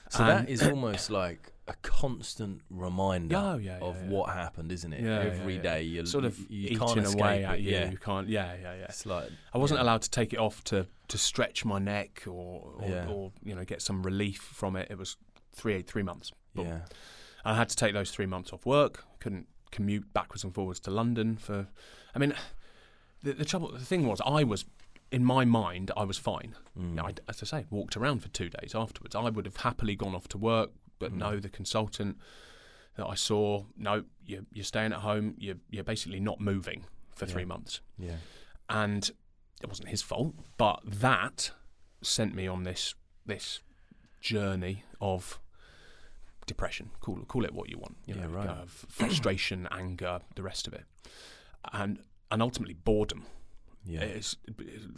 So 0.09 0.23
And- 0.25 0.47
that 0.47 0.51
is 0.51 0.61
almost 0.67 1.09
like 1.09 1.53
a 1.67 1.73
constant 1.81 2.61
reminder 2.69 3.35
Oh, 3.35 3.57
yeah, 3.57 3.77
yeah, 3.79 3.83
of 3.85 3.95
yeah. 3.95 4.09
what 4.09 4.29
happened, 4.33 4.71
isn't 4.71 4.93
it? 4.93 5.03
Every 5.03 5.57
day 5.57 5.81
you're 5.81 6.05
sort 6.05 6.25
of 6.25 6.37
you, 6.37 6.45
you 6.49 6.65
eating 6.67 6.79
can't 6.79 6.99
escape 6.99 7.19
away 7.19 7.41
it. 7.41 7.45
at 7.45 7.61
you. 7.61 7.71
Yeah. 7.71 7.89
You 7.91 7.97
can't. 7.97 8.27
Yeah, 8.29 8.53
yeah, 8.61 8.75
yeah. 8.75 8.85
It's 8.85 9.05
like 9.05 9.29
I 9.53 9.57
wasn't 9.57 9.79
allowed 9.79 10.03
to 10.03 10.09
take 10.11 10.31
it 10.33 10.39
off 10.39 10.63
to, 10.65 10.85
to 11.07 11.17
stretch 11.17 11.65
my 11.65 11.79
neck 11.79 12.23
or 12.27 12.73
or, 12.77 13.05
or 13.09 13.31
you 13.43 13.55
know 13.55 13.63
get 13.65 13.81
some 13.81 14.03
relief 14.03 14.39
from 14.41 14.75
it. 14.75 14.87
It 14.91 14.97
was 14.97 15.17
three 15.53 15.81
three 15.81 16.03
months. 16.03 16.31
Boom. 16.53 16.67
Yeah. 16.67 16.79
I 17.43 17.55
had 17.55 17.69
to 17.69 17.75
take 17.75 17.93
those 17.93 18.11
three 18.11 18.25
months 18.25 18.51
off 18.53 18.65
work. 18.65 19.03
Couldn't 19.19 19.47
commute 19.71 20.13
backwards 20.13 20.43
and 20.43 20.53
forwards 20.53 20.79
to 20.81 20.91
London 20.91 21.35
for. 21.37 21.67
I 22.15 22.19
mean, 22.19 22.33
the, 23.23 23.33
the 23.33 23.45
trouble, 23.45 23.71
the 23.71 23.79
thing 23.79 24.07
was, 24.07 24.21
I 24.25 24.43
was 24.43 24.65
in 25.11 25.23
my 25.23 25.45
mind, 25.45 25.91
I 25.97 26.03
was 26.03 26.17
fine. 26.17 26.55
Mm. 26.79 26.99
I, 26.99 27.13
as 27.27 27.41
I 27.43 27.45
say, 27.45 27.65
walked 27.69 27.95
around 27.97 28.19
for 28.21 28.29
two 28.29 28.49
days 28.49 28.73
afterwards. 28.73 29.15
I 29.15 29.29
would 29.29 29.45
have 29.45 29.57
happily 29.57 29.95
gone 29.95 30.15
off 30.15 30.27
to 30.29 30.37
work, 30.37 30.71
but 30.99 31.11
Mm. 31.13 31.17
no, 31.17 31.39
the 31.39 31.49
consultant 31.49 32.17
that 32.97 33.05
I 33.07 33.15
saw, 33.15 33.65
no, 33.77 34.03
you're, 34.25 34.45
you're 34.53 34.63
staying 34.63 34.93
at 34.93 34.99
home. 34.99 35.35
You're, 35.37 35.57
you're 35.69 35.83
basically 35.83 36.19
not 36.19 36.39
moving 36.39 36.85
for 37.15 37.25
three 37.25 37.45
months 37.45 37.79
yeah. 37.97 38.17
and 38.69 39.09
it 39.61 39.67
wasn't 39.69 39.87
his 39.89 40.01
fault, 40.01 40.35
but 40.57 40.81
that 40.85 41.51
sent 42.01 42.35
me 42.35 42.45
on 42.47 42.63
this 42.63 42.93
this 43.25 43.61
journey 44.21 44.83
of 44.99 45.39
depression. 46.45 46.91
Call 46.99 47.17
call 47.27 47.45
it 47.45 47.53
what 47.53 47.69
you 47.69 47.77
want. 47.77 47.97
You 48.05 48.15
Yeah, 48.15 48.21
know, 48.23 48.27
right. 48.29 48.49
uh, 48.49 48.65
frustration, 48.67 49.67
anger, 49.71 50.19
the 50.35 50.43
rest 50.43 50.67
of 50.67 50.73
it, 50.73 50.83
and 51.71 51.99
and 52.31 52.41
ultimately 52.41 52.73
boredom. 52.73 53.25
Yeah. 53.85 54.01
It's, 54.01 54.35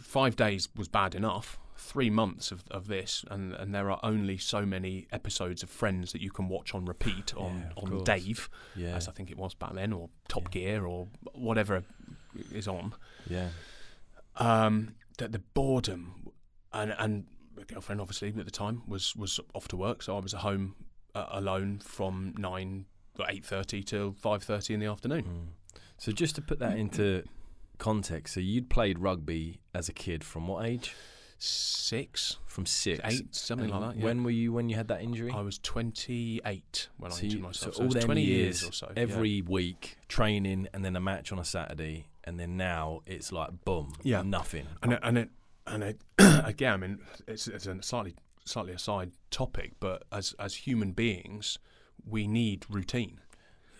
five 0.00 0.34
days 0.34 0.68
was 0.74 0.88
bad 0.88 1.14
enough. 1.14 1.58
Three 1.80 2.10
months 2.10 2.50
of, 2.50 2.64
of 2.72 2.88
this, 2.88 3.24
and, 3.30 3.52
and 3.54 3.72
there 3.72 3.88
are 3.88 4.00
only 4.02 4.36
so 4.36 4.66
many 4.66 5.06
episodes 5.12 5.62
of 5.62 5.70
Friends 5.70 6.10
that 6.12 6.20
you 6.20 6.30
can 6.30 6.48
watch 6.48 6.74
on 6.74 6.84
repeat 6.84 7.32
on, 7.36 7.58
Yeah, 7.76 7.82
on 7.82 7.88
course. 7.90 8.02
Dave, 8.02 8.50
yeah. 8.74 8.96
as 8.96 9.06
I 9.08 9.12
think 9.12 9.30
it 9.30 9.38
was 9.38 9.54
back 9.54 9.74
then, 9.74 9.92
or 9.92 10.10
Top 10.26 10.42
Yeah. 10.52 10.60
Gear, 10.60 10.86
or 10.86 11.06
whatever 11.32 11.84
is 12.52 12.66
on 12.68 12.94
yeah. 13.28 13.48
um, 14.36 14.94
that 15.18 15.32
the 15.32 15.38
boredom 15.38 16.30
and 16.72 16.94
and 16.98 17.26
my 17.56 17.62
girlfriend 17.64 18.00
obviously 18.00 18.28
at 18.28 18.44
the 18.44 18.50
time 18.50 18.82
was 18.86 19.14
was 19.16 19.40
off 19.54 19.68
to 19.68 19.76
work, 19.76 20.02
so 20.02 20.16
I 20.16 20.20
was 20.20 20.34
at 20.34 20.40
home 20.40 20.74
uh, 21.14 21.26
alone 21.30 21.78
from 21.78 22.34
nine 22.38 22.86
or 23.18 23.26
eight 23.28 23.44
thirty 23.44 23.82
till 23.82 24.12
five 24.12 24.42
thirty 24.42 24.74
in 24.74 24.80
the 24.80 24.86
afternoon. 24.86 25.22
Mm. 25.24 25.80
So 25.96 26.12
just 26.12 26.34
to 26.36 26.42
put 26.42 26.58
that 26.58 26.76
into 26.76 27.22
context, 27.78 28.34
so 28.34 28.40
you'd 28.40 28.68
played 28.68 28.98
rugby 28.98 29.60
as 29.74 29.88
a 29.88 29.92
kid 29.92 30.22
from 30.24 30.46
what 30.48 30.64
age? 30.66 30.94
Six, 31.40 32.38
From 32.46 32.66
six. 32.66 33.00
eight, 33.04 33.32
something 33.34 33.68
like 33.68 33.80
that. 33.80 33.96
Yeah. 33.98 34.04
When 34.06 34.24
were 34.24 34.30
you 34.30 34.52
when 34.52 34.68
you 34.68 34.74
had 34.74 34.88
that 34.88 35.02
injury? 35.02 35.30
I 35.32 35.40
was 35.40 35.58
twenty 35.58 36.40
eight 36.44 36.88
when 36.96 37.12
So 37.12 37.18
I 37.18 37.20
injured 37.22 37.38
you- 37.38 37.44
myself. 37.44 37.74
so 37.74 37.78
So, 37.78 37.82
it 37.82 37.82
all 37.82 37.86
was 37.86 37.94
them 37.94 38.02
twenty 38.04 38.22
years, 38.24 38.62
years 38.62 38.64
or 38.68 38.72
so. 38.72 38.92
yeah. 38.96 39.02
Every 39.02 39.42
week 39.42 39.98
training 40.08 40.66
and 40.74 40.84
then 40.84 40.96
a 40.96 41.00
match 41.00 41.30
on 41.30 41.38
a 41.38 41.44
Saturday, 41.44 42.08
and 42.24 42.40
then 42.40 42.56
now 42.56 43.02
it's 43.06 43.30
like 43.30 43.64
boom, 43.64 43.92
Yeah. 44.02 44.22
nothing. 44.22 44.66
and 44.82 44.94
it, 44.94 45.00
and 45.02 45.16
it 45.18 45.30
and 45.66 45.84
it, 45.84 46.00
again, 46.18 46.72
I 46.72 46.76
mean, 46.78 46.98
it's, 47.28 47.46
it's 47.46 47.66
a 47.66 47.80
slightly 47.82 48.14
slightly 48.44 48.72
aside 48.72 49.12
topic, 49.30 49.74
but 49.78 50.02
as 50.10 50.34
as 50.40 50.54
human 50.66 50.90
beings, 50.92 51.58
we 52.04 52.26
need 52.26 52.66
routine. 52.68 53.20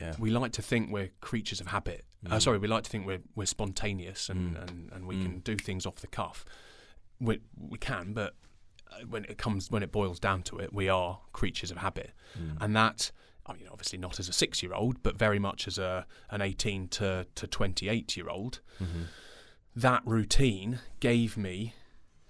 yeah, 0.00 0.14
we 0.16 0.30
like 0.30 0.52
to 0.52 0.62
think 0.62 0.92
we're 0.92 1.10
creatures 1.20 1.60
of 1.60 1.66
habit. 1.68 2.04
Uh, 2.26 2.30
Mm. 2.36 2.42
sorry, 2.42 2.58
we 2.58 2.68
like 2.68 2.84
to 2.84 2.90
think 2.90 3.04
we're 3.04 3.22
we're 3.34 3.46
spontaneous 3.46 4.28
and, 4.28 4.56
Mm. 4.56 4.62
and, 4.68 4.92
and 4.92 5.06
we 5.08 5.16
Mm. 5.16 5.22
can 5.22 5.38
do 5.40 5.56
things 5.56 5.86
off 5.86 5.96
the 5.96 6.06
cuff. 6.06 6.44
We 7.20 7.40
we 7.56 7.78
can, 7.78 8.12
but 8.12 8.34
uh, 8.92 9.04
when 9.08 9.24
it 9.24 9.38
comes 9.38 9.70
when 9.70 9.82
it 9.82 9.90
boils 9.92 10.20
down 10.20 10.42
to 10.44 10.58
it, 10.58 10.72
we 10.72 10.88
are 10.88 11.20
creatures 11.32 11.70
of 11.70 11.78
habit, 11.78 12.12
Mm. 12.38 12.56
and 12.60 12.76
that. 12.76 13.10
I 13.46 13.54
mean, 13.54 13.66
obviously 13.72 13.98
not 13.98 14.20
as 14.20 14.28
a 14.28 14.32
six-year-old, 14.34 15.02
but 15.02 15.16
very 15.16 15.38
much 15.38 15.66
as 15.66 15.78
a 15.78 16.06
an 16.30 16.42
eighteen 16.42 16.86
to 16.88 17.26
to 17.34 17.46
twenty-eight-year-old. 17.46 18.60
Mhm. 18.78 19.06
That 19.74 20.02
routine 20.04 20.80
gave 21.00 21.36
me 21.36 21.74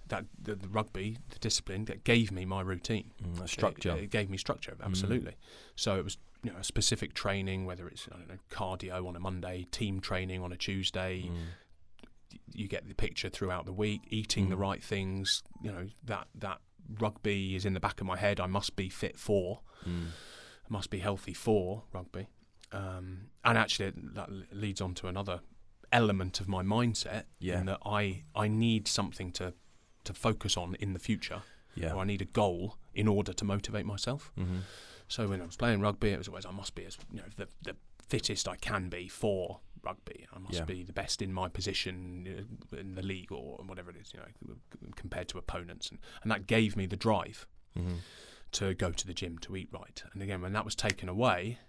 that 0.07 0.25
the, 0.41 0.55
the 0.55 0.67
rugby, 0.69 1.17
the 1.29 1.39
discipline 1.39 1.85
that 1.85 2.03
gave 2.03 2.31
me 2.31 2.45
my 2.45 2.61
routine. 2.61 3.11
Mm, 3.21 3.41
a 3.41 3.43
It- 3.43 3.49
structure. 3.49 3.95
It, 3.97 4.09
gave 4.11 4.29
me 4.29 4.37
structure, 4.37 4.75
absolutely. 4.81 5.35
So 5.75 5.97
it 5.99 6.03
was 6.03 6.17
you 6.41 6.51
know 6.53 6.57
a 6.59 6.63
specific 6.63 7.13
training, 7.13 7.65
whether 7.65 7.87
it's 7.89 8.07
I 8.11 8.17
don't 8.17 8.29
know 8.29 8.39
cardio 8.49 9.05
on 9.05 9.15
a 9.15 9.19
Monday, 9.19 9.67
team 9.71 9.99
training 9.99 10.41
on 10.41 10.51
a 10.53 10.57
Tuesday, 10.57 11.23
Mm. 11.23 11.37
You 12.53 12.67
get 12.67 12.87
the 12.87 12.93
picture 12.95 13.29
throughout 13.29 13.65
the 13.65 13.73
week. 13.73 14.01
Eating 14.09 14.49
the 14.49 14.55
Mm. 14.55 14.59
right 14.59 14.83
things, 14.83 15.43
you 15.63 15.71
know 15.71 15.87
that 16.03 16.27
that 16.35 16.61
rugby 16.99 17.55
is 17.55 17.65
in 17.65 17.73
the 17.73 17.79
back 17.79 18.01
of 18.01 18.07
my 18.07 18.17
head. 18.17 18.39
I 18.39 18.47
must 18.47 18.75
be 18.75 18.89
fit 18.89 19.17
for, 19.19 19.61
Mm. 19.85 20.07
I 20.65 20.67
must 20.69 20.89
be 20.89 20.99
healthy 20.99 21.33
for 21.33 21.83
rugby. 21.93 22.27
Um, 22.71 23.29
and 23.43 23.57
actually, 23.57 23.91
that 23.95 24.29
leads 24.51 24.81
on 24.81 24.93
to 24.95 25.07
another 25.07 25.41
element 25.91 26.39
of 26.39 26.47
my 26.47 26.61
mindset. 26.63 27.23
Yeah. 27.39 27.59
In 27.59 27.65
that 27.65 27.79
I 27.85 28.23
I 28.35 28.47
need 28.47 28.87
something 28.87 29.31
to 29.33 29.53
to 30.03 30.13
focus 30.13 30.55
on 30.57 30.75
in 30.75 30.93
the 30.93 30.99
future, 30.99 31.41
Yeah. 31.75 31.93
or 31.93 31.99
I 32.01 32.05
need 32.05 32.21
a 32.21 32.25
goal 32.25 32.77
in 32.93 33.07
order 33.07 33.33
to 33.33 33.45
motivate 33.45 33.85
myself. 33.85 34.31
Mm-hmm. 34.37 34.59
So 35.07 35.27
when 35.27 35.41
I 35.41 35.45
was 35.45 35.55
playing 35.57 35.81
rugby, 35.81 36.09
it 36.09 36.17
was 36.17 36.27
always 36.27 36.45
I 36.45 36.51
must 36.51 36.75
be 36.75 36.85
as 36.85 36.97
you 37.11 37.17
know 37.21 37.27
the 37.37 37.47
the 37.61 37.75
fittest 38.07 38.47
I 38.47 38.55
can 38.55 38.89
be 38.89 39.07
for 39.07 39.59
rugby. 39.83 40.25
I 40.33 40.39
must 40.39 40.53
Yeah. 40.59 40.65
be 40.65 40.83
the 40.83 40.93
best 40.93 41.21
in 41.21 41.31
my 41.33 41.49
position 41.49 42.47
uh, 42.73 42.77
in 42.77 42.95
the 42.95 43.01
league 43.01 43.31
or 43.31 43.57
whatever 43.65 43.89
it 43.91 43.97
is, 43.97 44.13
you 44.13 44.19
know, 44.19 44.55
compared 44.95 45.27
to 45.29 45.37
opponents, 45.37 45.89
and 45.89 45.99
and 46.21 46.31
that 46.31 46.47
gave 46.47 46.75
me 46.75 46.85
the 46.85 46.97
drive 46.97 47.47
Mm-hmm. 47.77 47.97
to 48.53 48.73
go 48.73 48.91
to 48.91 49.05
the 49.07 49.13
gym 49.13 49.37
to 49.39 49.55
eat 49.55 49.69
right. 49.71 50.03
And 50.13 50.21
again, 50.23 50.41
when 50.41 50.53
that 50.53 50.65
was 50.65 50.75
taken 50.75 51.07
away, 51.09 51.59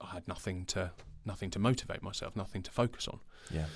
I 0.00 0.08
had 0.12 0.28
nothing 0.28 0.66
to 0.66 0.92
nothing 1.24 1.50
to 1.50 1.58
motivate 1.58 2.02
myself, 2.02 2.34
nothing 2.36 2.62
to 2.64 2.70
focus 2.70 3.06
on. 3.08 3.20
Yeah. 3.50 3.66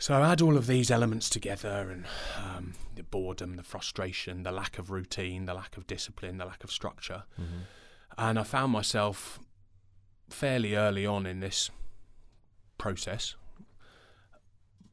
So 0.00 0.14
I 0.14 0.30
add 0.30 0.40
all 0.40 0.56
of 0.56 0.66
these 0.68 0.90
elements 0.92 1.28
together, 1.28 1.90
and 1.90 2.04
um, 2.36 2.74
the 2.94 3.02
boredom, 3.02 3.56
the 3.56 3.64
frustration, 3.64 4.44
the 4.44 4.52
lack 4.52 4.78
of 4.78 4.90
routine, 4.90 5.46
the 5.46 5.54
lack 5.54 5.76
of 5.76 5.86
discipline, 5.88 6.38
the 6.38 6.44
lack 6.44 6.62
of 6.62 6.70
structure, 6.70 7.24
Mm-hmm. 7.40 7.62
and 8.16 8.38
I 8.38 8.44
found 8.44 8.70
myself 8.72 9.40
fairly 10.30 10.76
early 10.76 11.04
on 11.06 11.26
in 11.26 11.40
this 11.40 11.70
process. 12.78 13.34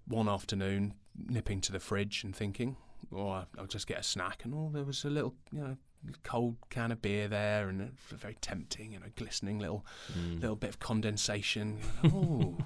One 0.08 0.30
afternoon, 0.30 0.94
nipping 1.18 1.62
to 1.62 1.72
the 1.72 1.80
fridge 1.80 2.24
and 2.24 2.36
thinking, 2.36 2.78
"Oh, 3.12 3.30
I- 3.30 3.46
I'll 3.58 3.66
just 3.68 3.88
get 3.88 4.00
a 4.00 4.04
snack," 4.04 4.44
and 4.46 4.54
oh, 4.54 4.70
there 4.72 4.84
was 4.84 5.04
a 5.06 5.10
little, 5.10 5.36
you 5.52 5.60
know, 5.62 5.78
cold 6.24 6.58
can 6.70 6.92
of 6.92 7.02
beer 7.02 7.28
there, 7.28 7.68
and 7.70 7.82
it 7.82 7.94
was 8.12 8.20
very 8.20 8.36
tempting, 8.36 8.92
you 8.94 9.00
know, 9.00 9.10
glistening 9.16 9.58
little 9.60 9.86
Mm. 10.14 10.42
little 10.42 10.56
bit 10.56 10.70
of 10.70 10.80
condensation. 10.80 11.80
Oh, 12.04 12.58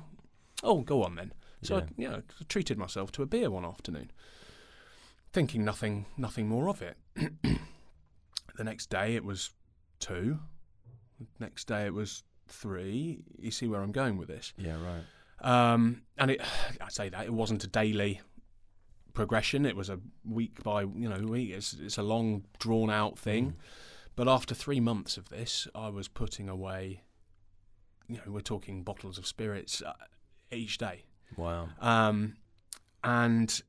oh, 0.63 0.81
go 0.81 1.03
on 1.03 1.15
then. 1.15 1.33
So 1.61 1.77
Yeah. 1.77 1.83
I, 1.83 1.87
you 2.01 2.09
know, 2.09 2.23
treated 2.49 2.77
myself 2.77 3.11
to 3.13 3.23
a 3.23 3.25
beer 3.25 3.49
one 3.49 3.63
afternoon, 3.65 4.11
thinking 5.31 5.63
nothing, 5.63 6.05
nothing 6.17 6.47
more 6.49 6.67
of 6.69 6.81
it. 6.81 6.97
the 7.15 8.63
next 8.63 8.89
day 8.89 9.15
it 9.15 9.23
was 9.23 9.51
two. 9.99 10.39
The 11.19 11.27
Next 11.39 11.67
day 11.67 11.85
it 11.85 11.93
was 11.93 12.23
three. 12.49 13.23
You 13.37 13.51
see 13.51 13.67
where 13.67 13.81
I'm 13.81 13.91
going 13.91 14.17
with 14.17 14.27
this? 14.27 14.53
Yeah. 14.57 14.75
Right. 14.81 15.03
Um, 15.71 16.01
and 16.17 16.31
it, 16.31 16.41
I 16.81 16.89
say 16.89 17.09
that 17.09 17.25
it 17.25 17.33
wasn't 17.33 17.63
a 17.63 17.67
daily 17.67 18.21
progression. 19.13 19.65
It 19.65 19.75
was 19.75 19.89
a 19.89 19.99
week 20.25 20.63
by 20.63 20.81
you 20.81 21.09
know 21.09 21.17
week. 21.27 21.51
It's, 21.51 21.73
it's 21.73 21.97
a 21.97 22.03
long 22.03 22.43
drawn 22.59 22.89
out 22.89 23.17
thing. 23.17 23.51
Mm. 23.51 23.53
But 24.15 24.27
after 24.27 24.53
three 24.53 24.79
months 24.81 25.15
of 25.17 25.29
this, 25.29 25.67
I 25.73 25.89
was 25.89 26.07
putting 26.07 26.49
away. 26.49 27.03
You 28.07 28.15
know, 28.17 28.31
we're 28.33 28.41
talking 28.41 28.83
bottles 28.83 29.17
of 29.17 29.27
spirits 29.27 29.81
uh, 29.85 29.93
each 30.51 30.79
day, 30.79 31.03
Wow. 31.37 31.69
um, 31.79 32.37
and 33.03 33.61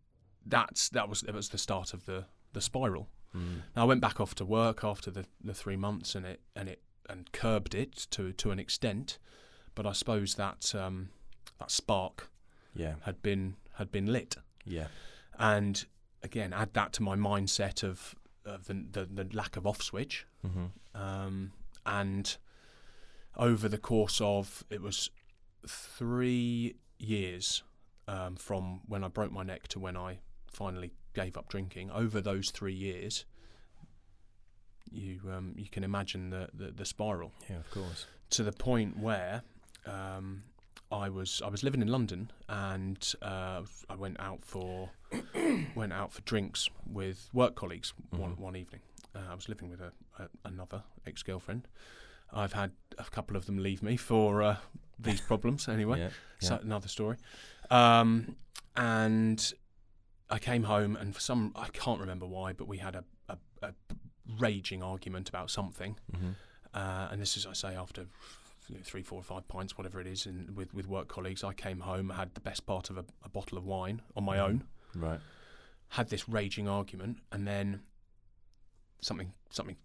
that's 0.46 0.88
that 0.90 1.08
was 1.10 1.20
that 1.22 1.34
was 1.34 1.50
the 1.50 1.58
start 1.58 1.92
of 1.92 2.06
the 2.06 2.24
the 2.52 2.60
spiral. 2.62 3.08
Mm. 3.36 3.62
Now, 3.76 3.82
I 3.82 3.84
went 3.84 4.00
back 4.00 4.18
off 4.18 4.34
to 4.36 4.44
work 4.44 4.82
after 4.82 5.10
the, 5.10 5.24
the 5.44 5.54
three 5.54 5.76
months, 5.76 6.14
and 6.14 6.24
it 6.26 6.40
and 6.56 6.68
it 6.68 6.80
and 7.10 7.30
curbed 7.32 7.74
it 7.74 8.06
to 8.10 8.32
to 8.32 8.50
an 8.50 8.58
extent. 8.58 9.18
But 9.74 9.86
I 9.86 9.92
suppose 9.92 10.34
that 10.36 10.74
um, 10.74 11.10
that 11.58 11.70
spark 11.70 12.30
Yeah. 12.74 12.94
had 13.02 13.22
been 13.22 13.56
had 13.74 13.90
been 13.92 14.06
lit, 14.06 14.36
Yeah. 14.64 14.88
and 15.38 15.84
again, 16.22 16.52
add 16.52 16.74
that 16.74 16.92
to 16.94 17.02
my 17.02 17.16
mindset 17.16 17.82
of, 17.82 18.14
of 18.44 18.66
the, 18.66 18.74
the 18.92 19.04
the 19.06 19.26
lack 19.36 19.56
of 19.56 19.66
off 19.66 19.82
switch, 19.82 20.26
Mm-hmm. 20.46 20.66
um, 21.00 21.52
and 21.86 22.36
over 23.36 23.68
the 23.68 23.78
course 23.78 24.20
of 24.20 24.64
it 24.70 24.82
was 24.82 25.10
three 25.66 26.76
years 26.98 27.62
um, 28.08 28.36
from 28.36 28.80
when 28.86 29.04
I 29.04 29.08
broke 29.08 29.32
my 29.32 29.42
neck 29.42 29.68
to 29.68 29.78
when 29.78 29.96
I 29.96 30.18
finally 30.52 30.92
gave 31.14 31.36
up 31.36 31.48
drinking. 31.48 31.90
Over 31.90 32.20
those 32.20 32.50
three 32.50 32.74
years, 32.74 33.24
you 34.92 35.20
um, 35.32 35.54
you 35.56 35.68
can 35.68 35.84
imagine 35.84 36.30
the, 36.30 36.48
the, 36.54 36.70
the 36.72 36.84
spiral 36.84 37.32
Yeah. 37.48 37.58
Of 37.58 37.70
course. 37.70 38.06
to 38.30 38.42
the 38.42 38.52
point 38.52 38.98
where 38.98 39.42
um, 39.86 40.42
I 40.92 41.08
was 41.08 41.40
I 41.44 41.48
was 41.48 41.62
living 41.62 41.82
in 41.82 41.88
London 41.88 42.30
and 42.48 43.14
uh, 43.22 43.62
I 43.88 43.94
went 43.96 44.18
out 44.20 44.44
for 44.44 44.90
went 45.74 45.92
out 45.92 46.12
for 46.12 46.20
drinks 46.22 46.68
with 46.86 47.28
work 47.32 47.54
colleagues 47.54 47.92
one 48.10 48.32
Mhm. 48.36 48.38
one 48.38 48.56
evening. 48.56 48.80
Uh, 49.14 49.20
I 49.30 49.34
was 49.34 49.48
living 49.48 49.68
with 49.70 49.80
a, 49.80 49.92
a 50.18 50.28
another 50.44 50.82
ex 51.06 51.22
girlfriend. 51.22 51.66
I've 52.32 52.52
had 52.52 52.70
a 52.98 53.04
couple 53.04 53.36
of 53.36 53.46
them 53.46 53.58
leave 53.58 53.82
me 53.82 53.96
for 53.96 54.42
uh, 54.42 54.56
these 54.98 55.20
problems 55.20 55.68
anyway. 55.76 55.98
Yeah. 55.98 56.10
So 56.40 56.56
another 56.62 56.88
story. 56.88 57.16
Um, 57.70 58.36
and 58.76 59.52
I 60.30 60.38
came 60.38 60.62
home, 60.64 60.94
and 60.96 61.12
for 61.14 61.20
some 61.20 61.52
I 61.56 61.68
can't 61.72 62.00
remember 62.00 62.26
why, 62.26 62.52
but 62.52 62.68
we 62.68 62.78
had 62.78 62.94
a, 62.94 63.04
a, 63.28 63.36
a 63.62 63.72
raging 64.38 64.82
argument 64.82 65.28
about 65.28 65.50
something. 65.50 65.96
Mm-hmm. 66.12 66.30
Uh, 66.72 67.08
and 67.10 67.20
this 67.20 67.36
is, 67.36 67.46
I 67.46 67.52
say, 67.52 67.74
after 67.74 68.06
you 68.68 68.76
know, 68.76 68.80
three, 68.84 69.02
four, 69.02 69.22
five 69.22 69.48
pints, 69.48 69.76
whatever 69.76 70.00
it 70.00 70.06
is, 70.06 70.26
and 70.26 70.56
with, 70.56 70.72
with 70.72 70.86
work 70.86 71.08
colleagues, 71.08 71.42
I 71.42 71.52
came 71.52 71.80
home, 71.80 72.10
had 72.10 72.34
the 72.34 72.40
best 72.40 72.66
part 72.66 72.88
of 72.90 72.96
a, 72.98 73.04
a 73.24 73.28
bottle 73.28 73.58
of 73.58 73.64
wine 73.64 74.02
on 74.16 74.24
my 74.24 74.36
Mhm. 74.36 74.40
own, 74.44 74.64
Right. 74.94 75.20
had 75.88 76.08
this 76.08 76.28
raging 76.28 76.68
argument, 76.68 77.18
and 77.32 77.46
then 77.48 77.82
something 79.00 79.32
something 79.50 79.76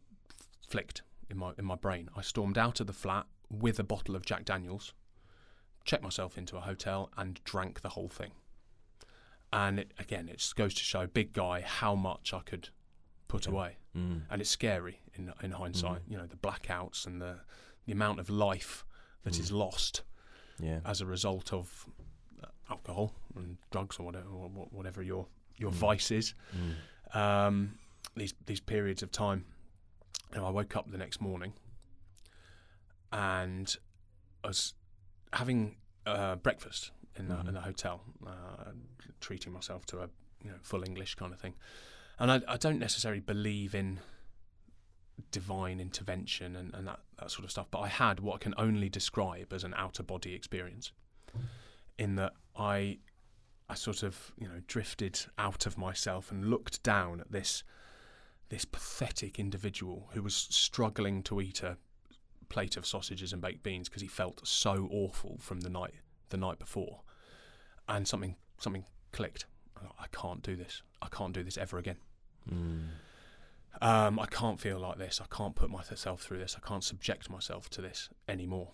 flicked 0.67 1.01
in 1.29 1.37
my 1.37 1.53
in 1.57 1.65
my 1.65 1.75
brain. 1.75 2.09
I 2.15 2.21
stormed 2.21 2.57
out 2.57 2.79
of 2.79 2.85
the 2.87 2.93
flat 2.93 3.25
with 3.49 3.79
a 3.79 3.83
bottle 3.83 4.15
of 4.15 4.25
Jack 4.25 4.45
Daniels, 4.45 4.93
checked 5.85 6.03
myself 6.03 6.37
into 6.37 6.57
a 6.57 6.61
hotel, 6.61 7.09
and 7.17 7.43
drank 7.43 7.81
the 7.81 7.89
whole 7.89 8.09
thing. 8.09 8.31
And 9.53 9.79
it, 9.79 9.93
again, 9.97 10.27
it 10.29 10.53
goes 10.55 10.73
to 10.75 10.83
show, 10.83 11.07
big 11.07 11.33
guy, 11.33 11.61
how 11.61 11.95
much 11.95 12.33
I 12.33 12.41
could 12.41 12.69
put 13.27 13.45
Yeah. 13.45 13.51
away 13.53 13.77
Mm. 13.95 14.23
and 14.29 14.41
it's 14.41 14.49
scary 14.49 14.99
in 15.13 15.31
in 15.41 15.51
hindsight. 15.51 16.01
Mm. 16.07 16.11
You 16.11 16.17
know, 16.17 16.27
the 16.27 16.35
blackouts 16.37 17.07
and 17.07 17.21
the 17.21 17.39
the 17.85 17.91
amount 17.93 18.19
of 18.19 18.29
life 18.29 18.83
that 19.23 19.39
is 19.39 19.51
Mm. 19.51 19.57
lost 19.57 20.03
Yeah. 20.59 20.79
as 20.85 21.01
a 21.01 21.05
result 21.05 21.53
of 21.53 21.87
uh, 22.43 22.47
alcohol 22.69 23.13
and 23.35 23.57
drugs 23.71 23.99
or 23.99 24.03
whatever 24.05 24.27
or 24.29 24.49
whatever 24.49 25.01
your 25.03 25.27
your 25.57 25.71
Mm. 25.71 25.75
vice 25.75 26.11
is. 26.11 26.33
Mm. 26.53 27.15
Um, 27.15 27.77
these 28.15 28.33
these 28.45 28.59
periods 28.61 29.03
of 29.03 29.11
time. 29.11 29.45
You 30.31 30.37
know, 30.41 30.47
I 30.47 30.49
woke 30.51 30.75
up 30.75 30.89
the 30.91 30.97
next 30.97 31.21
morning 31.21 31.53
and 33.11 33.75
I 34.43 34.47
was 34.47 34.73
having 35.33 35.77
uh, 36.05 36.35
breakfast 36.35 36.91
in 37.15 37.27
the, 37.29 37.35
Mhm. 37.35 37.47
in 37.47 37.53
the 37.55 37.61
hotel, 37.61 38.03
uh, 38.27 38.71
treating 39.21 39.53
myself 39.53 39.85
to 39.87 40.01
a 40.01 40.09
you 40.43 40.51
know 40.51 40.57
full 40.61 40.83
English 40.83 41.15
kind 41.15 41.33
of 41.33 41.39
thing. 41.39 41.55
And 42.19 42.31
I, 42.31 42.41
I 42.47 42.57
don't 42.57 42.79
necessarily 42.79 43.19
believe 43.19 43.75
in 43.75 43.99
divine 45.31 45.79
intervention 45.79 46.55
and, 46.55 46.73
and 46.73 46.87
that, 46.87 46.99
that 47.19 47.31
sort 47.31 47.45
of 47.45 47.51
stuff, 47.51 47.67
but 47.71 47.79
I 47.79 47.87
had 47.87 48.19
what 48.19 48.35
I 48.35 48.37
can 48.37 48.53
only 48.57 48.89
describe 48.89 49.53
as 49.53 49.63
an 49.63 49.73
outer 49.77 50.03
body 50.03 50.33
experience. 50.33 50.91
In 51.97 52.15
that 52.15 52.33
I 52.55 52.99
I 53.67 53.73
sort 53.73 54.03
of, 54.03 54.31
you 54.37 54.47
know, 54.47 54.61
drifted 54.67 55.19
out 55.37 55.65
of 55.65 55.77
myself 55.77 56.31
and 56.31 56.49
looked 56.49 56.83
down 56.83 57.19
at 57.19 57.31
this 57.31 57.63
this 58.49 58.65
pathetic 58.65 59.39
individual 59.39 60.09
who 60.13 60.21
was 60.21 60.35
struggling 60.35 61.23
to 61.23 61.41
eat 61.41 61.63
a 61.63 61.77
plate 62.47 62.77
of 62.77 62.85
sausages 62.85 63.33
and 63.33 63.41
baked 63.41 63.63
beans 63.63 63.89
because 63.89 64.03
he 64.03 64.07
felt 64.07 64.45
so 64.47 64.87
awful 64.91 65.37
from 65.39 65.61
the 65.61 65.69
night 65.69 65.95
the 66.29 66.37
night 66.37 66.59
before. 66.59 67.01
And 67.87 68.07
something 68.07 68.35
something 68.59 68.85
clicked. 69.11 69.45
I 69.99 70.07
can't 70.11 70.41
do 70.41 70.55
this. 70.55 70.81
I 71.01 71.07
can't 71.07 71.33
do 71.33 71.43
this 71.43 71.57
ever 71.57 71.77
again. 71.77 71.97
Mm. 72.51 72.87
Um, 73.81 74.19
I 74.19 74.25
can't 74.25 74.59
feel 74.59 74.79
like 74.79 74.97
this. 74.97 75.19
I 75.21 75.35
can't 75.35 75.55
put 75.55 75.69
myself 75.69 76.21
through 76.21 76.39
this. 76.39 76.55
I 76.55 76.65
can't 76.65 76.83
subject 76.83 77.29
myself 77.29 77.69
to 77.71 77.81
this 77.81 78.09
anymore. 78.27 78.71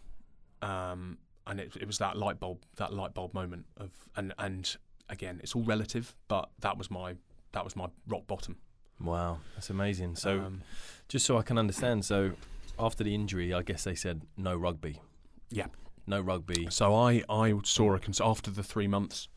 Um, 0.62 1.18
and 1.48 1.60
it, 1.60 1.76
it 1.80 1.88
was 1.88 1.98
that 1.98 2.18
light 2.18 2.40
bulb, 2.40 2.60
that 2.76 2.94
light 2.94 3.14
bulb 3.14 3.34
moment 3.34 3.66
of, 3.78 3.92
and 4.16 4.34
and 4.38 4.76
again, 5.10 5.40
it's 5.42 5.56
all 5.56 5.64
relative, 5.64 6.16
but 6.28 6.50
that 6.60 6.78
was 6.78 6.92
my 6.92 7.16
that 7.54 7.64
was 7.64 7.76
my 7.76 7.88
rock 8.08 8.28
bottom. 8.28 8.58
Wow. 9.00 9.40
That's 9.56 9.70
amazing. 9.70 10.16
So, 10.16 10.40
um, 10.40 10.62
just 11.08 11.26
so 11.26 11.38
I 11.38 11.42
can 11.42 11.58
understand, 11.58 12.06
so 12.06 12.34
after 12.78 13.04
the 13.04 13.16
injury, 13.16 13.54
I 13.54 13.64
guess 13.64 13.84
they 13.84 13.96
said 13.96 14.22
no 14.38 14.56
rugby. 14.56 15.02
Yeah. 15.50 15.68
No 16.06 16.22
rugby. 16.22 16.68
so 16.70 16.96
I 16.96 17.24
I 17.30 17.54
saw 17.64 17.96
a 17.96 18.00
cons- 18.00 18.22
after 18.22 18.52
the 18.52 18.64
three 18.64 18.88
months 18.88 19.28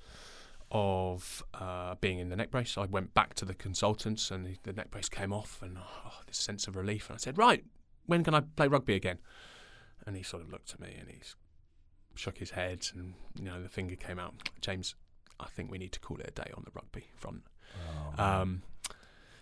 of 0.74 1.42
uh, 1.54 1.94
being 2.00 2.18
in 2.18 2.28
the 2.28 2.36
neck 2.36 2.50
brace, 2.50 2.76
I 2.76 2.84
went 2.86 3.14
back 3.14 3.34
to 3.34 3.44
the 3.44 3.54
consultants, 3.54 4.30
and 4.30 4.44
the, 4.44 4.56
the 4.64 4.72
neck 4.72 4.90
brace 4.90 5.08
came 5.08 5.32
off, 5.32 5.62
and 5.62 5.78
oh, 5.78 6.12
this 6.26 6.36
sense 6.36 6.66
of 6.66 6.74
relief, 6.76 7.08
and 7.08 7.14
I 7.14 7.18
said, 7.18 7.38
right, 7.38 7.64
when 8.06 8.24
can 8.24 8.34
I 8.34 8.40
play 8.40 8.66
rugby 8.66 8.94
again? 8.94 9.18
And 10.06 10.16
he 10.16 10.22
sort 10.22 10.42
of 10.42 10.50
looked 10.50 10.74
at 10.74 10.80
me 10.80 10.94
and 10.98 11.08
he 11.08 11.18
shook 12.16 12.38
his 12.38 12.50
head, 12.50 12.86
and 12.94 13.14
you 13.38 13.44
know 13.44 13.62
the 13.62 13.68
finger 13.68 13.94
came 13.96 14.18
out. 14.18 14.34
James, 14.60 14.94
I 15.40 15.46
think 15.46 15.70
we 15.70 15.78
need 15.78 15.92
to 15.92 16.00
call 16.00 16.18
it 16.18 16.26
a 16.28 16.32
day 16.42 16.50
on 16.54 16.64
the 16.64 16.72
rugby 16.74 17.06
front. 17.16 17.42
Oh, 18.18 18.22
Um, 18.22 18.62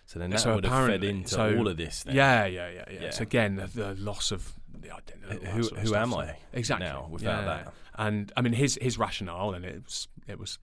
so 0.05 0.19
then 0.19 0.29
that 0.29 0.39
so 0.39 0.55
would 0.55 0.65
have 0.65 0.87
fed 0.87 1.03
into 1.03 1.29
so- 1.29 1.57
all 1.57 1.67
of 1.67 1.77
this. 1.77 2.03
Then. 2.03 2.15
yeah, 2.15 2.45
yeah, 2.45 2.69
yeah, 2.69 2.85
yeah. 2.91 3.01
Yeah. 3.03 3.09
So 3.09 3.23
again, 3.23 3.55
the, 3.55 3.67
the 3.67 3.95
loss 3.95 4.31
of 4.31 4.53
the 4.71 4.91
identity. 4.91 5.45
Who, 5.47 5.57
that 5.57 5.65
sort 5.65 5.81
of 5.81 5.87
who 5.87 5.95
am 5.95 6.13
I 6.13 6.35
exactly 6.53 6.87
now 6.87 7.07
without 7.09 7.39
Yeah, 7.41 7.45
that? 7.45 7.73
And 7.95 8.31
I 8.37 8.41
mean, 8.41 8.53
his 8.53 8.77
his 8.81 8.97
rationale, 8.97 9.53
and 9.53 9.65
it 9.65 9.83
was 9.83 10.07
it 10.27 10.39
was 10.39 10.59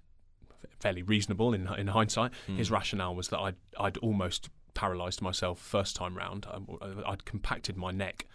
fairly 0.81 1.03
reasonable 1.03 1.53
in 1.55 1.69
in 1.75 1.89
hindsight. 1.89 2.33
His 2.47 2.69
Mm. 2.69 2.73
rationale 2.73 3.15
was 3.15 3.29
that 3.29 3.39
I'd 3.39 3.57
I'd 3.79 3.97
almost 3.99 4.51
paralysed 4.75 5.21
myself 5.23 5.59
first 5.61 5.97
time 5.97 6.17
round. 6.17 6.47
I, 6.47 7.11
I'd 7.13 7.25
compacted 7.25 7.77
my 7.77 7.91
neck 7.91 8.27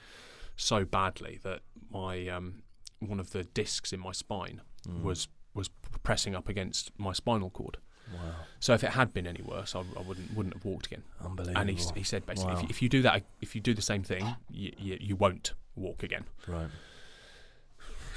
so 0.55 0.85
badly 0.85 1.39
that 1.43 1.61
my 1.89 2.27
um, 2.29 2.63
one 2.99 3.19
of 3.19 3.31
the 3.31 3.43
discs 3.43 3.91
in 3.93 3.99
my 3.99 4.11
spine 4.11 4.61
Mm. 4.87 5.01
was 5.01 5.27
was 5.55 5.69
pressing 6.03 6.35
up 6.35 6.47
against 6.49 6.91
my 6.99 7.11
spinal 7.13 7.49
cord. 7.49 7.77
wow, 8.13 8.19
So 8.59 8.73
if 8.75 8.83
it 8.83 8.91
had 8.91 9.13
been 9.13 9.25
any 9.25 9.41
worse, 9.41 9.73
I, 9.73 9.79
I 9.79 10.01
wouldn't 10.01 10.33
wouldn't 10.35 10.53
have 10.53 10.63
walked 10.65 10.85
again. 10.87 11.03
unbelievable. 11.21 11.59
And 11.61 11.69
he, 11.71 11.77
he 11.95 12.03
said 12.03 12.25
basically, 12.25 12.51
if, 12.53 12.57
Wow. 12.57 12.61
you- 12.63 12.69
if 12.69 12.81
you 12.83 12.89
do 12.89 13.01
that, 13.01 13.23
if 13.41 13.55
you 13.55 13.61
do 13.61 13.73
the 13.73 13.81
same 13.81 14.03
thing, 14.03 14.35
you, 14.51 14.71
you, 14.77 14.97
you 15.01 15.15
won't 15.15 15.53
walk 15.75 16.03
again. 16.03 16.25
right. 16.47 16.69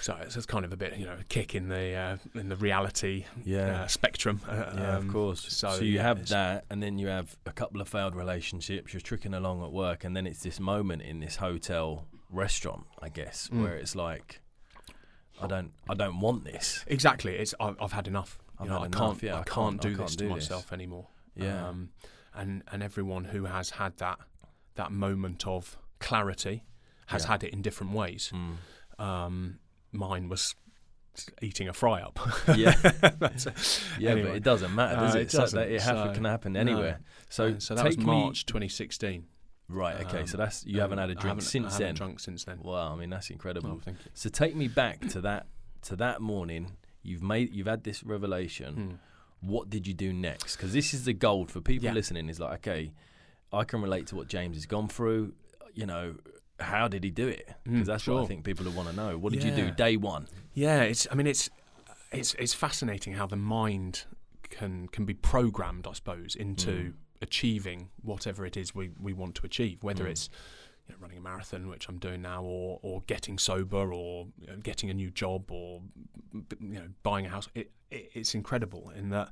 So 0.09 0.17
it's, 0.23 0.37
it's 0.39 0.47
kind 0.47 0.65
of 0.65 0.73
a 0.73 0.77
bit, 0.79 0.97
you 0.97 1.05
know, 1.05 1.19
a 1.21 1.25
kick 1.25 1.55
in 1.55 1.69
the 1.69 1.93
uh, 1.93 2.17
in 2.35 2.49
the 2.49 2.57
reality 2.57 3.27
Yeah. 3.45 3.83
uh, 3.83 3.87
spectrum. 3.89 4.41
Uh, 4.49 4.55
Yeah, 4.75 4.97
um, 4.97 5.07
of 5.07 5.13
course. 5.13 5.43
so, 5.53 5.69
So, 5.73 5.85
you 5.85 5.97
yeah, 5.97 6.03
have 6.03 6.29
that, 6.29 6.65
and 6.71 6.83
then 6.83 6.99
you 6.99 7.09
have 7.09 7.37
a 7.45 7.53
couple 7.53 7.83
of 7.83 7.89
failed 7.91 8.15
relationships. 8.17 8.95
You're 8.95 9.03
tricking 9.03 9.35
along 9.35 9.63
at 9.63 9.71
work, 9.71 10.05
and 10.05 10.17
then 10.17 10.27
it's 10.27 10.43
this 10.43 10.59
moment 10.61 11.03
in 11.03 11.21
this 11.21 11.37
hotel 11.37 12.07
restaurant, 12.31 12.87
I 13.03 13.11
guess, 13.11 13.51
Mm. 13.53 13.63
where 13.63 13.77
it's 13.77 13.95
like, 13.95 14.41
I 15.43 15.47
don't, 15.47 15.73
I 15.91 15.95
don't 15.95 16.21
want 16.21 16.45
this. 16.45 16.85
Exactly. 16.87 17.35
It's 17.37 17.55
I've, 17.61 17.77
I've 17.79 17.93
had 17.93 18.09
enough. 18.09 18.39
I've 18.59 18.67
know, 18.69 18.73
had 18.77 18.83
I 18.83 18.87
enough, 18.87 19.01
can't. 19.01 19.23
yeah, 19.23 19.35
I 19.37 19.41
I 19.41 19.43
can't 19.43 19.55
can't- 19.55 19.81
do 19.83 19.89
I 19.89 19.91
this 19.93 19.99
can't 19.99 20.09
to 20.11 20.17
do 20.17 20.29
this. 20.29 20.35
myself 20.49 20.73
anymore. 20.73 21.09
Yeah. 21.37 21.69
Um, 21.69 21.91
and 22.35 22.63
and 22.73 22.83
everyone 22.83 23.25
who 23.25 23.45
has 23.45 23.69
had 23.71 23.99
that 23.99 24.19
that 24.77 24.91
moment 24.91 25.47
of 25.47 25.77
clarity 25.99 26.65
has 27.09 27.25
had 27.25 27.45
it 27.45 27.53
in 27.53 27.61
different 27.61 27.93
ways. 27.93 28.33
Mm. 28.35 29.05
Um, 29.05 29.59
mine 29.93 30.29
was 30.29 30.55
eating 31.43 31.69
a 31.69 31.73
fry 31.73 32.01
up. 32.01 32.19
Yeah. 32.57 32.75
Yeah, 33.99 34.11
Anyway. 34.11 34.29
but 34.29 34.37
it 34.37 34.43
doesn't 34.45 34.75
matter, 34.75 34.97
does 34.97 35.15
Uh, 35.15 35.19
it? 35.19 35.23
it 35.23 35.31
doesn't, 35.37 35.59
that 35.59 35.69
it 35.71 35.81
so- 35.83 36.13
can 36.15 36.25
happen 36.25 36.53
no. 36.53 36.61
anywhere. 36.61 37.01
So, 37.29 37.47
Uh, 37.49 37.59
so 37.59 37.75
that 37.75 37.85
was 37.85 37.99
March 37.99 38.45
me 38.47 38.53
2016. 38.53 39.27
right. 39.69 40.01
Okay, 40.07 40.21
Um, 40.21 40.27
so 40.27 40.37
that's 40.37 40.65
you 40.65 40.81
haven't 40.81 40.99
had 40.99 41.11
a 41.11 41.15
Um, 41.15 41.19
drink 41.21 41.43
since 41.43 41.67
I 41.67 41.71
haven't 41.73 41.87
then. 41.87 41.95
drunk 41.97 42.21
since 42.21 42.45
then. 42.45 42.61
Wow, 42.63 42.93
I 42.93 42.97
mean 42.97 43.11
that's 43.11 43.31
incredible. 43.31 43.71
Oh, 43.73 43.81
thank 43.85 43.99
you. 44.05 44.11
So 44.15 44.29
take 44.31 44.55
me 44.55 44.69
back 44.69 45.01
to 45.09 45.21
that 45.23 45.47
to 45.83 45.97
that 45.97 46.21
morning. 46.21 46.77
You've 47.03 47.23
made 47.23 47.53
you've 47.53 47.67
had 47.67 47.83
this 47.85 48.03
revelation. 48.05 48.75
Hmm. 48.75 48.95
What 49.41 49.71
did 49.71 49.87
you 49.87 49.95
do 49.95 50.13
next? 50.13 50.57
Because 50.57 50.73
this 50.73 50.93
is 50.95 51.05
the 51.05 51.13
gold 51.13 51.51
for 51.51 51.61
people 51.61 51.87
Yeah. 51.87 51.93
listening. 51.93 52.29
Is 52.29 52.39
like, 52.41 52.55
okay, 52.67 52.93
I 53.53 53.65
can 53.65 53.81
relate 53.83 54.07
to 54.09 54.17
what 54.17 54.29
James 54.29 54.57
has 54.57 54.67
gone 54.67 54.89
through. 54.89 55.35
You 55.75 55.87
know, 55.87 56.17
how 56.61 56.89
did 56.89 57.05
he 57.05 57.11
do 57.11 57.29
it? 57.29 57.49
Because 57.65 57.83
Mm, 57.83 57.87
that's 57.87 58.07
what 58.07 58.23
I 58.25 58.27
think 58.27 58.45
people 58.45 58.65
would 58.67 58.75
want 58.75 58.89
to 58.89 58.95
know. 58.95 59.17
What 59.19 59.33
did 59.33 59.43
you 59.45 59.53
do 59.53 59.71
day 59.71 59.97
one? 59.97 60.27
Yeah, 60.55 60.83
it's. 60.83 61.07
I 61.11 61.15
mean, 61.15 61.27
it's 61.27 61.49
it's 62.13 62.35
it's 62.35 62.55
fascinating 62.55 63.15
how 63.15 63.27
the 63.27 63.37
mind 63.37 64.05
can 64.51 64.89
can 64.89 65.05
be 65.05 65.15
programmed, 65.15 65.87
I 65.87 65.93
suppose, 65.93 66.35
into 66.35 66.71
Mm. 66.71 66.95
achieving 67.23 67.91
whatever 68.03 68.47
it 68.47 68.57
is 68.57 68.75
we, 68.75 68.91
we 69.01 69.13
want 69.13 69.35
to 69.37 69.47
achieve. 69.47 69.83
Whether 69.83 70.05
Mm. 70.05 70.11
it's 70.11 70.29
you 70.89 70.95
know, 70.95 71.01
running 71.01 71.19
a 71.19 71.21
marathon, 71.21 71.69
which 71.69 71.89
I'm 71.89 71.99
doing 71.99 72.23
now, 72.23 72.43
or 72.43 72.79
or 72.83 73.03
getting 73.07 73.39
sober, 73.39 73.93
or 73.93 74.27
you 74.41 74.47
know, 74.47 74.57
getting 74.57 74.89
a 74.91 74.95
new 74.95 75.11
job, 75.11 75.51
or 75.51 75.83
you 76.33 76.81
know, 76.81 76.89
buying 77.03 77.27
a 77.27 77.29
house. 77.29 77.49
It, 77.55 77.71
it 77.91 78.11
it's 78.15 78.35
incredible 78.35 78.91
in 78.97 79.11
that 79.11 79.31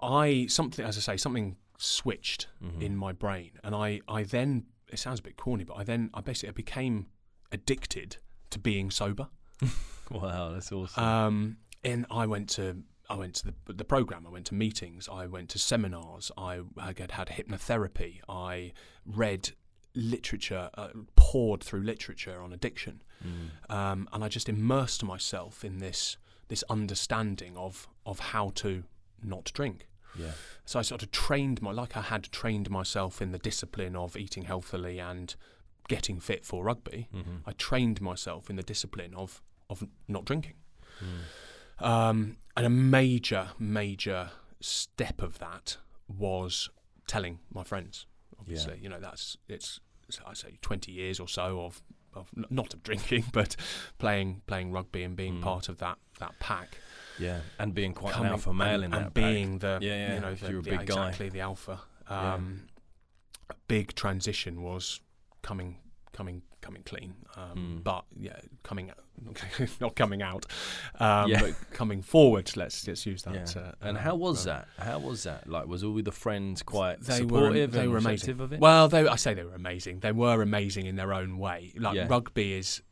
I 0.00 0.46
something, 0.48 0.84
as 0.84 0.96
I 0.96 1.00
say, 1.00 1.16
something 1.16 1.56
switched 1.78 2.48
Mhm. 2.62 2.82
in 2.82 2.96
my 2.96 3.12
brain, 3.12 3.52
and 3.62 3.74
I 3.74 4.00
I 4.08 4.24
then 4.24 4.66
it 4.92 4.98
sounds 4.98 5.20
a 5.20 5.22
bit 5.22 5.36
corny, 5.36 5.64
but 5.64 5.74
I 5.74 5.84
then 5.84 6.10
I 6.14 6.20
basically 6.20 6.50
I 6.50 6.52
became 6.52 7.06
addicted 7.52 8.16
to 8.50 8.58
being 8.58 8.90
sober. 8.90 9.28
Wow, 10.10 10.50
that's 10.52 10.70
awesome. 10.70 11.02
Um, 11.02 11.56
and 11.82 12.04
I 12.10 12.26
went 12.26 12.50
to 12.50 12.82
I 13.08 13.16
went 13.16 13.34
to 13.36 13.46
the 13.66 13.72
the 13.72 13.84
program. 13.86 14.26
I 14.26 14.30
went 14.30 14.44
to 14.46 14.54
meetings. 14.54 15.08
I 15.10 15.26
went 15.26 15.48
to 15.50 15.58
seminars. 15.58 16.30
I 16.36 16.60
had 16.78 17.10
had 17.12 17.28
hypnotherapy. 17.28 18.20
I 18.28 18.72
read 19.06 19.52
literature, 19.94 20.68
uh, 20.74 20.88
poured 21.16 21.62
through 21.64 21.82
literature 21.84 22.42
on 22.42 22.52
addiction, 22.52 23.02
Mm. 23.24 23.70
um, 23.74 24.08
and 24.12 24.22
I 24.22 24.28
just 24.28 24.48
immersed 24.48 25.02
myself 25.04 25.64
in 25.64 25.78
this 25.78 26.18
this 26.48 26.62
understanding 26.68 27.56
of 27.56 27.88
of 28.04 28.18
how 28.18 28.50
to 28.56 28.84
not 29.22 29.50
drink. 29.54 29.88
Yeah. 30.18 30.32
So 30.64 30.78
I 30.78 30.82
sort 30.82 31.02
of 31.02 31.10
trained 31.10 31.60
my 31.62 31.72
like 31.72 31.96
I 31.96 32.02
had 32.02 32.24
trained 32.32 32.70
myself 32.70 33.20
in 33.20 33.32
the 33.32 33.38
discipline 33.38 33.96
of 33.96 34.16
eating 34.16 34.44
healthily 34.44 34.98
and 34.98 35.34
getting 35.88 36.18
fit 36.20 36.44
for 36.44 36.64
rugby. 36.64 37.08
hmm 37.12 37.36
I 37.46 37.52
trained 37.52 38.00
myself 38.00 38.48
in 38.50 38.56
the 38.56 38.62
discipline 38.62 39.14
of 39.14 39.42
of 39.70 39.84
not 40.08 40.24
drinking. 40.24 40.54
Mm. 41.02 41.84
Um, 41.84 42.36
and 42.56 42.66
a 42.66 42.70
major, 42.70 43.48
major 43.58 44.30
step 44.60 45.20
of 45.20 45.38
that 45.38 45.76
was 46.08 46.70
telling 47.06 47.40
my 47.52 47.64
friends. 47.64 48.06
Obviously, 48.38 48.78
you 48.80 48.88
know 48.88 49.00
that's 49.00 49.36
it's, 49.48 49.80
it's 50.08 50.20
I 50.26 50.34
say 50.34 50.58
twenty 50.60 50.92
years 50.92 51.18
or 51.18 51.28
so 51.28 51.60
of 51.60 51.82
of 52.14 52.30
not 52.50 52.72
of 52.74 52.82
drinking, 52.82 53.24
but 53.32 53.56
playing 53.98 54.42
playing 54.46 54.70
rugby 54.72 55.02
and 55.02 55.16
being 55.16 55.38
Mm. 55.38 55.42
part 55.42 55.68
of 55.68 55.78
that 55.78 55.98
that 56.20 56.38
pack. 56.38 56.78
Yeah, 57.18 57.40
and 57.58 57.74
being 57.74 57.92
quite 57.94 58.12
Coming- 58.14 58.26
an 58.28 58.32
alpha 58.32 58.52
male 58.52 58.82
and, 58.82 58.84
in 58.84 58.94
and 58.94 59.06
that 59.06 59.14
pack. 59.14 59.24
being 59.24 59.58
the 59.58 59.78
Yeah, 59.80 59.88
yeah, 60.08 60.14
you 60.14 60.20
know 60.20 60.34
the, 60.34 60.50
you're 60.50 60.60
a 60.60 60.62
the- 60.62 60.70
big 60.70 60.86
guy. 60.86 61.08
exactly 61.08 61.28
the 61.28 61.40
alpha. 61.40 61.80
Yeah. 62.10 62.34
Um, 62.34 62.66
A 63.50 63.54
big 63.68 63.94
transition 63.94 64.62
was 64.62 65.00
coming 65.42 65.76
coming 66.12 66.42
coming 66.60 66.82
clean, 66.84 67.14
um, 67.36 67.58
Mm. 67.80 67.84
but 67.84 68.04
yeah, 68.18 68.38
coming 68.62 68.90
not 69.80 69.94
coming 69.96 70.22
out, 70.22 70.46
um, 70.98 71.28
Yeah. 71.30 71.40
but 71.42 71.54
coming 71.72 72.00
forward. 72.02 72.50
Let's 72.56 72.86
let's 72.88 73.04
use 73.04 73.22
that. 73.24 73.34
Yeah. 73.54 73.62
Uh, 73.62 73.72
and 73.82 73.96
uh, 73.98 74.00
how 74.00 74.14
was 74.14 74.44
that? 74.44 74.66
How 74.78 74.98
was 74.98 75.24
that? 75.24 75.46
Like, 75.48 75.66
was 75.66 75.84
all 75.84 76.00
the 76.02 76.10
friends 76.12 76.62
quite 76.62 77.00
They 77.02 77.20
were- 77.22 77.28
supportive 77.28 77.72
they 77.72 77.86
were 77.86 77.98
amazing. 77.98 78.40
of 78.40 78.52
it? 78.52 78.60
Well, 78.60 78.88
they, 78.88 79.06
I 79.06 79.16
say 79.16 79.34
they 79.34 79.44
were 79.44 79.54
amazing. 79.54 80.00
They 80.00 80.12
were 80.12 80.40
amazing 80.42 80.86
in 80.86 80.96
their 80.96 81.12
own 81.12 81.36
way. 81.38 81.72
Like 81.76 81.96
Yeah. 81.96 82.06
rugby 82.08 82.54
is 82.54 82.82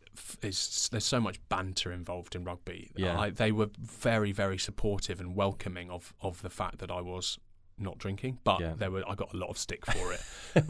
is 0.42 0.88
there's 0.90 1.04
so 1.04 1.20
much 1.20 1.40
banter 1.48 1.92
involved 1.92 2.34
in 2.34 2.44
rugby. 2.44 2.90
Yeah. 2.96 3.18
I, 3.18 3.30
they 3.30 3.52
were 3.52 3.70
very 3.78 4.32
very 4.32 4.58
supportive 4.58 5.20
and 5.20 5.34
welcoming 5.36 5.90
of 5.90 6.12
of 6.20 6.42
the 6.42 6.50
fact 6.50 6.78
that 6.78 6.90
I 6.90 7.00
was 7.00 7.38
not 7.78 7.98
drinking, 7.98 8.38
but 8.44 8.60
Yeah. 8.60 8.74
there 8.76 8.90
were 8.90 9.02
I 9.08 9.14
got 9.14 9.32
a 9.32 9.36
lot 9.36 9.48
of 9.48 9.58
stick 9.58 9.84
for 9.86 10.12
it. 10.12 10.20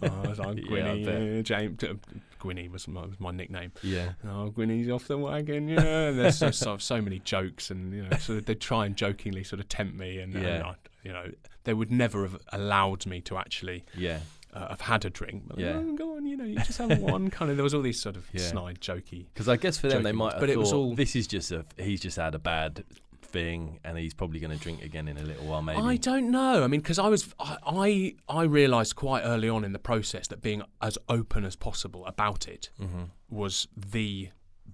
oh, 0.02 0.22
I 0.24 0.28
was 0.28 0.38
like, 0.38 0.56
Yeah, 0.58 0.62
Gwynny, 0.70 1.04
bet. 1.04 1.38
uh, 1.38 1.42
James, 1.42 1.84
uh, 1.84 1.94
Gwynny 2.40 2.70
was 2.70 2.86
my, 2.88 3.02
was 3.06 3.18
my 3.20 3.32
nickname. 3.32 3.72
yeah. 3.82 4.12
Oh, 4.24 4.50
Gwynny's 4.56 4.88
off 4.88 5.08
the 5.08 5.18
wagon, 5.18 5.68
yeah. 5.68 5.80
And 6.08 6.18
there's 6.18 6.38
so, 6.38 6.50
so, 6.52 6.78
so 6.78 7.02
many 7.02 7.18
jokes, 7.18 7.70
and 7.70 7.92
you 7.92 8.02
know, 8.04 8.16
so 8.18 8.40
they 8.40 8.54
try 8.54 8.86
and 8.86 8.96
jokingly 8.96 9.44
sort 9.44 9.60
of 9.60 9.68
tempt 9.68 9.96
me, 9.98 10.20
and, 10.20 10.34
and 10.34 10.62
I, 10.62 10.74
you 11.02 11.12
know, 11.12 11.26
they 11.64 11.74
would 11.74 11.90
never 11.90 12.22
have 12.22 12.38
allowed 12.52 13.04
me 13.06 13.20
to 13.22 13.36
actually 13.36 13.84
Yeah. 13.96 14.20
Uh, 14.52 14.68
have 14.68 14.80
had 14.82 15.04
a 15.04 15.10
drink. 15.10 15.44
But, 15.46 15.58
Yeah. 15.58 15.76
"Oh, 15.76 15.94
go 15.96 16.16
on, 16.16 16.26
you 16.26 16.36
know, 16.36 16.44
you 16.44 16.56
just 16.56 16.78
have 16.78 16.98
one. 17.00 17.30
kind 17.30 17.50
of, 17.50 17.56
there 17.56 17.64
was 17.64 17.74
all 17.74 17.82
these 17.82 18.00
sort 18.00 18.16
of 18.16 18.26
Yeah. 18.32 18.40
snide, 18.42 18.80
jokey. 18.80 19.26
Because 19.32 19.48
I 19.48 19.56
guess 19.56 19.78
for 19.78 19.88
them, 19.88 20.02
they 20.02 20.12
might 20.12 20.32
have 20.32 20.40
but 20.40 20.48
thought 20.48 20.52
it 20.52 20.58
was 20.58 20.72
all- 20.72 20.94
this 20.94 21.16
is 21.16 21.26
just 21.26 21.50
a 21.52 21.64
he's 21.78 22.00
just 22.00 22.16
had 22.16 22.34
a 22.34 22.38
bad 22.38 22.84
thing, 23.22 23.78
and 23.82 23.96
he's 23.96 24.12
probably 24.12 24.38
going 24.40 24.50
to 24.56 24.62
drink 24.62 24.82
again 24.82 25.08
in 25.08 25.16
a 25.16 25.22
little 25.22 25.46
while, 25.46 25.62
maybe. 25.62 25.80
I 25.80 25.96
don't 25.96 26.30
know. 26.30 26.62
I 26.62 26.66
mean, 26.66 26.80
because 26.80 26.98
I 26.98 27.08
was, 27.08 27.34
I, 27.38 27.56
I, 27.66 28.14
I 28.28 28.42
realised 28.42 28.94
quite 28.94 29.22
early 29.22 29.48
on 29.48 29.64
in 29.64 29.72
the 29.72 29.78
process 29.78 30.28
that 30.28 30.42
being 30.42 30.62
as 30.82 30.98
open 31.08 31.44
as 31.46 31.56
possible 31.56 32.04
about 32.06 32.46
it 32.46 32.68
hmm 32.78 33.04
was 33.30 33.66
the 33.74 34.28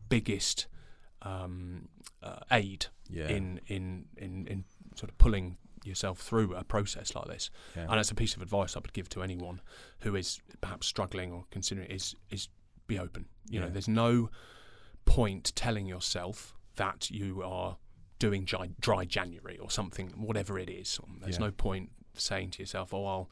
biggest 0.09 0.67
um, 1.23 1.89
uh, 2.23 2.41
aid 2.51 2.87
Yeah. 3.09 3.29
in, 3.29 3.61
in 3.69 4.07
in 4.17 4.47
in 4.49 4.65
sort 4.97 5.11
of 5.11 5.19
pulling 5.19 5.57
yourself 5.89 6.19
through 6.21 6.55
a 6.55 6.63
process 6.65 7.15
like 7.15 7.27
this. 7.27 7.51
yeah. 7.75 7.83
And 7.83 7.93
that's 7.93 8.11
a 8.11 8.15
piece 8.15 8.37
of 8.37 8.43
advice 8.43 8.77
I 8.77 8.81
would 8.81 8.93
give 8.93 9.09
to 9.11 9.23
anyone 9.23 9.61
who 10.01 10.15
is 10.15 10.41
perhaps 10.61 10.87
struggling 10.87 11.33
or 11.33 11.45
considering 11.51 11.91
is 11.91 12.15
is 12.31 12.49
be 12.87 12.99
open. 12.99 13.27
You 13.51 13.61
know, 13.61 13.69
there's 13.69 13.89
no 13.89 14.31
point 15.05 15.53
telling 15.57 15.87
yourself 15.87 16.55
that 16.77 17.11
you 17.11 17.43
are 17.43 17.77
doing 18.19 18.45
dry, 18.45 18.69
dry 18.81 19.05
January 19.05 19.59
or 19.59 19.71
something, 19.71 20.09
whatever 20.17 20.59
it 20.59 20.69
is. 20.71 20.99
There's 21.21 21.37
Yeah. 21.39 21.47
no 21.47 21.51
point 21.51 21.91
saying 22.15 22.51
to 22.53 22.59
yourself, 22.63 22.93
"Oh, 22.95 23.05
I'll, 23.07 23.31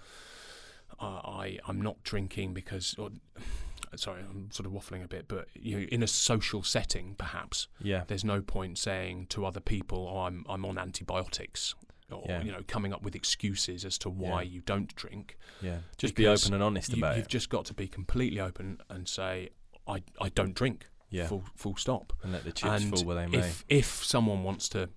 uh, 1.00 1.20
I 1.28 1.58
I'm 1.66 1.80
not 1.80 2.02
drinking 2.02 2.54
because." 2.54 2.94
Or, 2.98 3.10
sorry, 3.96 4.22
I'm 4.22 4.50
sort 4.50 4.66
of 4.66 4.72
waffling 4.72 5.02
a 5.04 5.08
bit, 5.08 5.26
but 5.28 5.48
you 5.54 5.78
know, 5.80 5.86
in 5.86 6.02
a 6.02 6.06
social 6.06 6.62
setting, 6.62 7.14
perhaps 7.16 7.68
yeah. 7.80 8.04
there's 8.06 8.24
no 8.24 8.42
point 8.42 8.78
saying 8.78 9.26
to 9.28 9.44
other 9.46 9.60
people, 9.60 10.08
"Oh, 10.10 10.20
I'm 10.20 10.44
I'm 10.48 10.64
on 10.64 10.78
antibiotics," 10.78 11.74
or 12.10 12.24
Yeah. 12.28 12.42
you 12.42 12.52
know, 12.52 12.62
coming 12.66 12.92
up 12.92 13.02
with 13.02 13.14
excuses 13.14 13.84
as 13.84 13.98
to 13.98 14.10
why 14.10 14.42
Yeah. 14.42 14.50
you 14.52 14.60
don't 14.60 14.94
drink. 14.94 15.36
Yeah. 15.60 15.80
Just 15.98 16.14
be 16.14 16.26
open 16.26 16.54
and 16.54 16.62
honest 16.62 16.90
You, 16.90 16.98
about 16.98 17.16
you've 17.16 17.26
it. 17.26 17.30
just 17.30 17.48
got 17.48 17.64
to 17.66 17.74
be 17.74 17.88
completely 17.88 18.40
open 18.40 18.78
and 18.88 19.08
say, 19.08 19.50
"I 19.86 20.02
I 20.20 20.28
don't 20.30 20.54
drink." 20.54 20.88
Yeah. 21.10 21.26
Full 21.28 21.44
full 21.54 21.76
stop. 21.76 22.12
and 22.22 22.32
let 22.32 22.44
the 22.44 22.52
chips 22.52 22.82
and 22.82 22.90
fall 22.94 23.04
where 23.04 23.16
they 23.16 23.26
may. 23.26 23.38
if 23.38 23.64
if 23.68 24.04
someone 24.04 24.42
wants 24.44 24.68
to, 24.70 24.90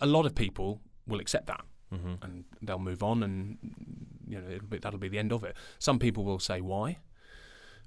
a 0.00 0.06
lot 0.06 0.26
of 0.26 0.34
people 0.34 0.80
will 1.06 1.20
accept 1.20 1.46
that 1.46 1.64
hmm 1.90 2.14
and 2.22 2.44
they'll 2.62 2.78
move 2.78 3.02
on, 3.02 3.22
and 3.22 3.58
you 4.28 4.40
know 4.40 4.48
it'll 4.48 4.68
be, 4.68 4.78
that'll 4.78 4.98
be 5.00 5.08
the 5.08 5.18
end 5.18 5.32
of 5.32 5.42
it. 5.44 5.56
Some 5.78 5.98
people 5.98 6.24
will 6.24 6.38
say 6.38 6.60
why, 6.60 6.98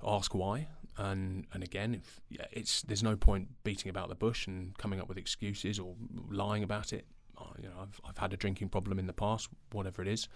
ask 0.05 0.33
why, 0.35 0.67
and 0.97 1.45
and 1.53 1.63
again, 1.63 1.95
if, 1.95 2.19
yeah, 2.29 2.45
it's 2.51 2.81
there's 2.81 3.03
no 3.03 3.15
point 3.15 3.49
beating 3.63 3.89
about 3.89 4.09
the 4.09 4.15
bush 4.15 4.45
and 4.47 4.77
coming 4.77 4.99
up 4.99 5.07
with 5.07 5.17
excuses 5.17 5.79
or 5.79 5.95
lying 6.29 6.63
about 6.63 6.91
it. 6.93 7.07
Uh, 7.37 7.43
You 7.61 7.69
know, 7.69 7.79
I've 7.81 7.99
I've 8.07 8.17
had 8.17 8.33
a 8.33 8.37
drinking 8.37 8.69
problem 8.69 8.99
in 8.99 9.07
the 9.07 9.13
past, 9.13 9.49
whatever 9.71 10.01
it 10.01 10.07
is. 10.07 10.27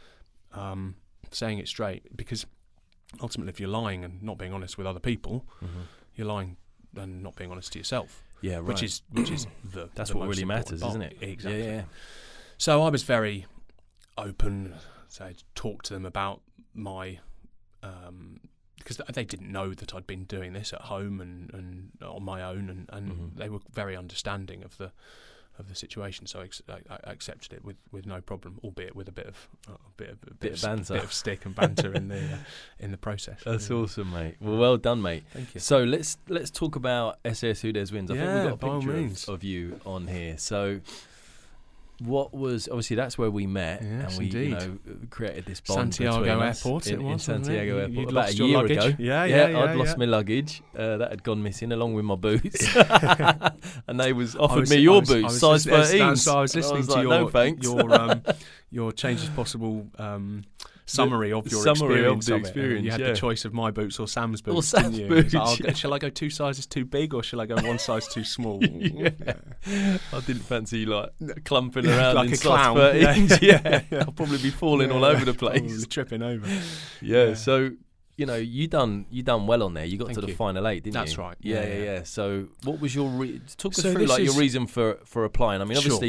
Um, 0.54 0.96
saying 1.32 1.60
it 1.60 1.68
straight 1.68 2.16
because 2.16 2.46
ultimately, 3.22 3.50
if 3.50 3.60
you're 3.60 3.70
lying 3.84 4.04
and 4.06 4.22
not 4.24 4.38
being 4.38 4.54
honest 4.54 4.78
with 4.78 4.88
other 4.88 5.00
people, 5.00 5.46
hmm 5.60 5.84
you're 6.16 6.26
lying 6.28 6.58
and 6.96 7.22
not 7.22 7.36
being 7.36 7.52
honest 7.52 7.72
to 7.74 7.78
yourself, 7.80 8.24
Yeah, 8.42 8.56
right. 8.56 8.64
which 8.64 8.82
is 8.84 9.02
which 9.12 9.30
is 9.32 9.46
the 9.64 9.90
that's 9.94 10.10
the 10.12 10.18
what 10.18 10.28
really 10.30 10.46
matters, 10.46 10.82
part. 10.82 10.92
isn't 10.92 11.02
it? 11.04 11.18
Exactly. 11.22 11.64
Yeah, 11.64 11.72
yeah. 11.76 11.84
So 12.58 12.82
I 12.84 12.90
was 12.90 13.04
very 13.04 13.46
open. 14.18 14.74
So 15.08 15.26
I 15.26 15.36
talked 15.56 15.86
to 15.88 15.94
them 15.94 16.06
about 16.06 16.42
my 16.74 17.20
um, 17.84 18.40
because 18.78 18.98
they 19.14 19.26
didn't 19.26 19.52
know 19.52 19.74
that 19.74 19.94
I'd 19.94 20.08
been 20.08 20.24
doing 20.26 20.54
this 20.54 20.72
at 20.74 20.82
home 20.84 21.20
and, 21.22 21.54
and 21.54 21.92
on 22.02 22.24
my 22.24 22.42
own, 22.42 22.70
and, 22.70 22.90
and 22.94 23.12
Mhm. 23.12 23.36
they 23.38 23.50
were 23.50 23.60
very 23.72 23.96
understanding 23.98 24.64
of 24.64 24.78
the 24.78 24.92
of 25.60 25.70
the 25.70 25.76
situation. 25.76 26.26
So 26.28 26.40
I, 26.40 26.44
ex- 26.44 26.62
I, 26.70 26.80
I 26.90 27.12
accepted 27.12 27.54
it 27.54 27.64
with, 27.66 27.78
with 27.92 28.06
no 28.06 28.22
problem, 28.22 28.60
albeit 28.64 28.96
with 28.96 29.08
a 29.08 29.12
bit 29.12 29.28
of 29.28 29.48
uh, 29.70 29.74
a 29.74 29.78
bit 29.98 30.10
of 30.10 30.18
a 30.30 30.34
Bit 30.36 30.52
of 30.54 30.58
s- 30.58 30.64
banter. 30.66 30.94
bit 30.96 31.04
of 31.04 31.14
stick 31.14 31.46
and 31.46 31.56
banter 31.56 31.94
in 31.94 32.08
the 32.10 32.18
uh, 32.22 32.38
in 32.80 32.92
the 32.92 32.98
process. 32.98 33.40
That's 33.46 33.70
Yeah. 33.70 33.78
awesome, 33.78 34.12
mate. 34.12 34.36
Well, 34.40 34.58
well 34.58 34.78
done, 34.78 35.02
mate. 35.02 35.24
Thank 35.34 35.54
you. 35.56 35.60
So 35.60 35.84
let's 35.84 36.18
let's 36.28 36.50
talk 36.52 36.76
about 36.76 37.20
SAS 37.34 37.62
Who 37.62 37.72
Dares 37.72 37.92
Wins. 37.92 38.12
I 38.12 38.16
Yeah, 38.16 38.22
think 38.22 38.34
we've 38.52 38.60
got 38.60 38.70
a 38.74 38.80
picture 38.80 39.30
of, 39.32 39.36
of 39.36 39.44
you 39.44 39.80
on 39.86 40.08
here. 40.08 40.38
So 40.38 40.80
what 42.00 42.32
was 42.34 42.68
obviously 42.68 42.96
that's 42.96 43.18
where 43.18 43.32
we 43.32 43.48
met 43.48 43.82
Yes, 43.82 44.18
and 44.18 44.32
we 44.34 44.40
you 44.40 44.50
know 44.50 44.78
created 45.10 45.46
this 45.46 45.60
bond 45.62 45.96
Santiago 45.96 46.40
Airport, 46.40 46.88
in, 46.88 47.02
it 47.02 47.04
was, 47.04 47.22
it? 47.22 47.26
Santiago 47.26 47.78
Airport 47.78 47.92
you'd 47.92 48.04
about 48.10 48.14
lost 48.14 48.34
a 48.34 48.38
your 48.38 48.48
year 48.48 48.58
luggage. 48.58 48.78
ago. 48.78 48.96
Yeah, 49.00 49.24
yeah, 49.26 49.48
yeah, 49.48 49.60
I'd 49.60 49.76
lost 49.76 49.92
yeah. 49.92 49.98
my 49.98 50.06
luggage 50.06 50.62
uh, 50.78 50.98
that 50.98 51.10
had 51.10 51.24
gone 51.24 51.42
missing 51.42 51.72
along 51.72 51.96
with 51.96 52.06
my 52.06 52.16
boots, 52.16 52.76
and 53.88 54.00
they 54.00 54.14
was 54.14 54.36
offered 54.36 54.62
was- 54.62 54.70
me 54.70 54.78
your 54.78 55.00
was- 55.00 55.10
boots, 55.10 55.40
size 55.40 55.66
thirteen. 55.66 56.16
So 56.16 56.38
I 56.38 56.42
was 56.42 56.56
listening 56.56 56.84
to 56.84 56.92
like, 56.92 57.02
your 57.02 57.12
no 57.12 57.30
thanks. 57.30 57.64
your 57.66 57.94
um, 58.00 58.22
your 58.70 58.92
changes 58.92 59.30
possible 59.30 59.88
um, 59.98 60.44
summary 60.86 61.32
of 61.32 61.50
your 61.52 61.62
summary 61.64 62.06
of 62.06 62.18
experience. 62.18 62.26
the 62.26 62.34
it. 62.34 62.36
And 62.36 62.46
experience, 62.46 62.86
You 62.86 62.92
had 62.92 63.00
yeah. 63.02 63.08
the 63.12 63.16
choice 63.16 63.46
of 63.46 63.54
my 63.54 63.72
boots 63.72 64.00
or 64.00 64.08
Sam's 64.08 64.42
Or 64.42 64.56
boots. 64.56 64.68
Sam's 64.68 64.98
you? 65.00 65.08
Like, 65.08 65.24
boots, 65.24 65.36
I'll 65.36 65.56
go- 65.58 65.66
yeah. 65.68 65.74
Shall 65.74 65.94
I 65.94 66.00
go 66.00 66.10
two 66.10 66.30
sizes 66.30 66.66
too 66.66 66.84
big 66.86 67.14
or 67.14 67.24
shall 67.24 67.40
I 67.42 67.46
go 67.46 67.56
one 67.56 67.80
size 67.80 68.08
too 68.08 68.24
small? 68.24 68.60
Yeah. 68.64 69.12
I 70.14 70.20
didn't 70.22 70.44
fancy 70.44 70.86
like 70.86 71.12
clumping 71.46 71.88
around 71.88 72.16
Like 72.16 72.28
in 72.28 72.34
a 72.34 72.38
clown. 72.38 72.76
13s. 72.78 73.42
Yeah. 73.42 73.82
I'll 74.06 74.12
probably 74.12 74.38
be 74.40 74.50
falling 74.50 74.92
all 74.92 75.04
over 75.06 75.24
the 75.26 75.34
place. 75.34 75.86
tripping 75.88 76.22
over. 76.22 76.48
Yeah, 77.02 77.34
so 77.36 77.72
you 78.18 78.26
know, 78.26 78.36
you 78.36 78.68
done 78.68 79.06
you 79.12 79.22
done 79.24 79.46
well 79.46 79.62
on 79.64 79.76
there. 79.76 79.86
You 79.86 79.98
got 79.98 80.06
Thank 80.08 80.16
to 80.16 80.22
the 80.22 80.28
you. 80.30 80.36
final 80.36 80.68
eight, 80.68 80.84
didn't 80.84 80.96
That's 80.96 81.16
you? 81.18 81.24
right. 81.24 81.38
Yeah, 81.40 81.62
Yeah, 81.62 81.68
yeah, 81.68 81.84
yeah. 81.84 82.04
So, 82.04 82.48
what 82.64 82.80
was 82.82 82.96
your 82.96 83.10
re- 83.10 83.40
talk 83.58 83.74
us 83.74 83.84
So 83.84 83.94
through 83.94 84.06
like 84.08 84.24
your 84.24 84.34
reason 84.34 84.66
for 84.68 84.98
for 85.06 85.24
applying? 85.24 85.62
I 85.62 85.66
mean, 85.66 85.80
Sure. 85.80 86.00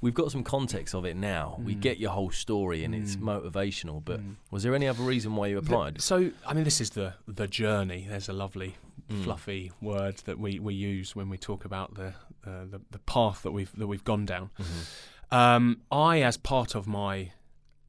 We've 0.00 0.14
got 0.14 0.30
some 0.30 0.44
context 0.44 0.94
of 0.94 1.04
it 1.04 1.16
now. 1.16 1.60
We 1.62 1.74
Mm. 1.74 1.80
get 1.80 1.98
your 1.98 2.10
whole 2.10 2.30
story 2.30 2.84
and 2.84 2.94
it's 2.94 3.16
Mm. 3.16 3.22
motivational. 3.22 4.04
But 4.04 4.20
Mm. 4.20 4.36
was 4.50 4.62
there 4.62 4.74
any 4.74 4.86
other 4.88 5.02
reason 5.02 5.34
why 5.36 5.48
you 5.48 5.60
The- 5.60 5.66
applied? 5.66 6.00
so 6.00 6.30
I 6.46 6.54
mean, 6.54 6.64
this 6.64 6.80
is 6.80 6.90
the 6.90 7.14
the 7.26 7.46
journey. 7.48 8.06
There's 8.08 8.28
a 8.28 8.32
lovely 8.32 8.76
Mm. 9.10 9.24
fluffy 9.24 9.72
word 9.80 10.16
that 10.26 10.38
we, 10.38 10.58
we 10.58 10.74
use 10.74 11.16
when 11.16 11.28
we 11.30 11.38
talk 11.38 11.64
about 11.64 11.94
the, 11.94 12.08
uh, 12.44 12.64
the 12.66 12.80
the 12.90 12.98
path 13.00 13.42
that 13.42 13.52
we've 13.52 13.72
that 13.76 13.86
we've 13.86 14.04
gone 14.04 14.24
down. 14.26 14.50
Mhm. 14.58 15.34
Um, 15.36 15.82
I, 15.90 16.22
as 16.22 16.36
part 16.36 16.74
of 16.74 16.86
my 16.86 17.32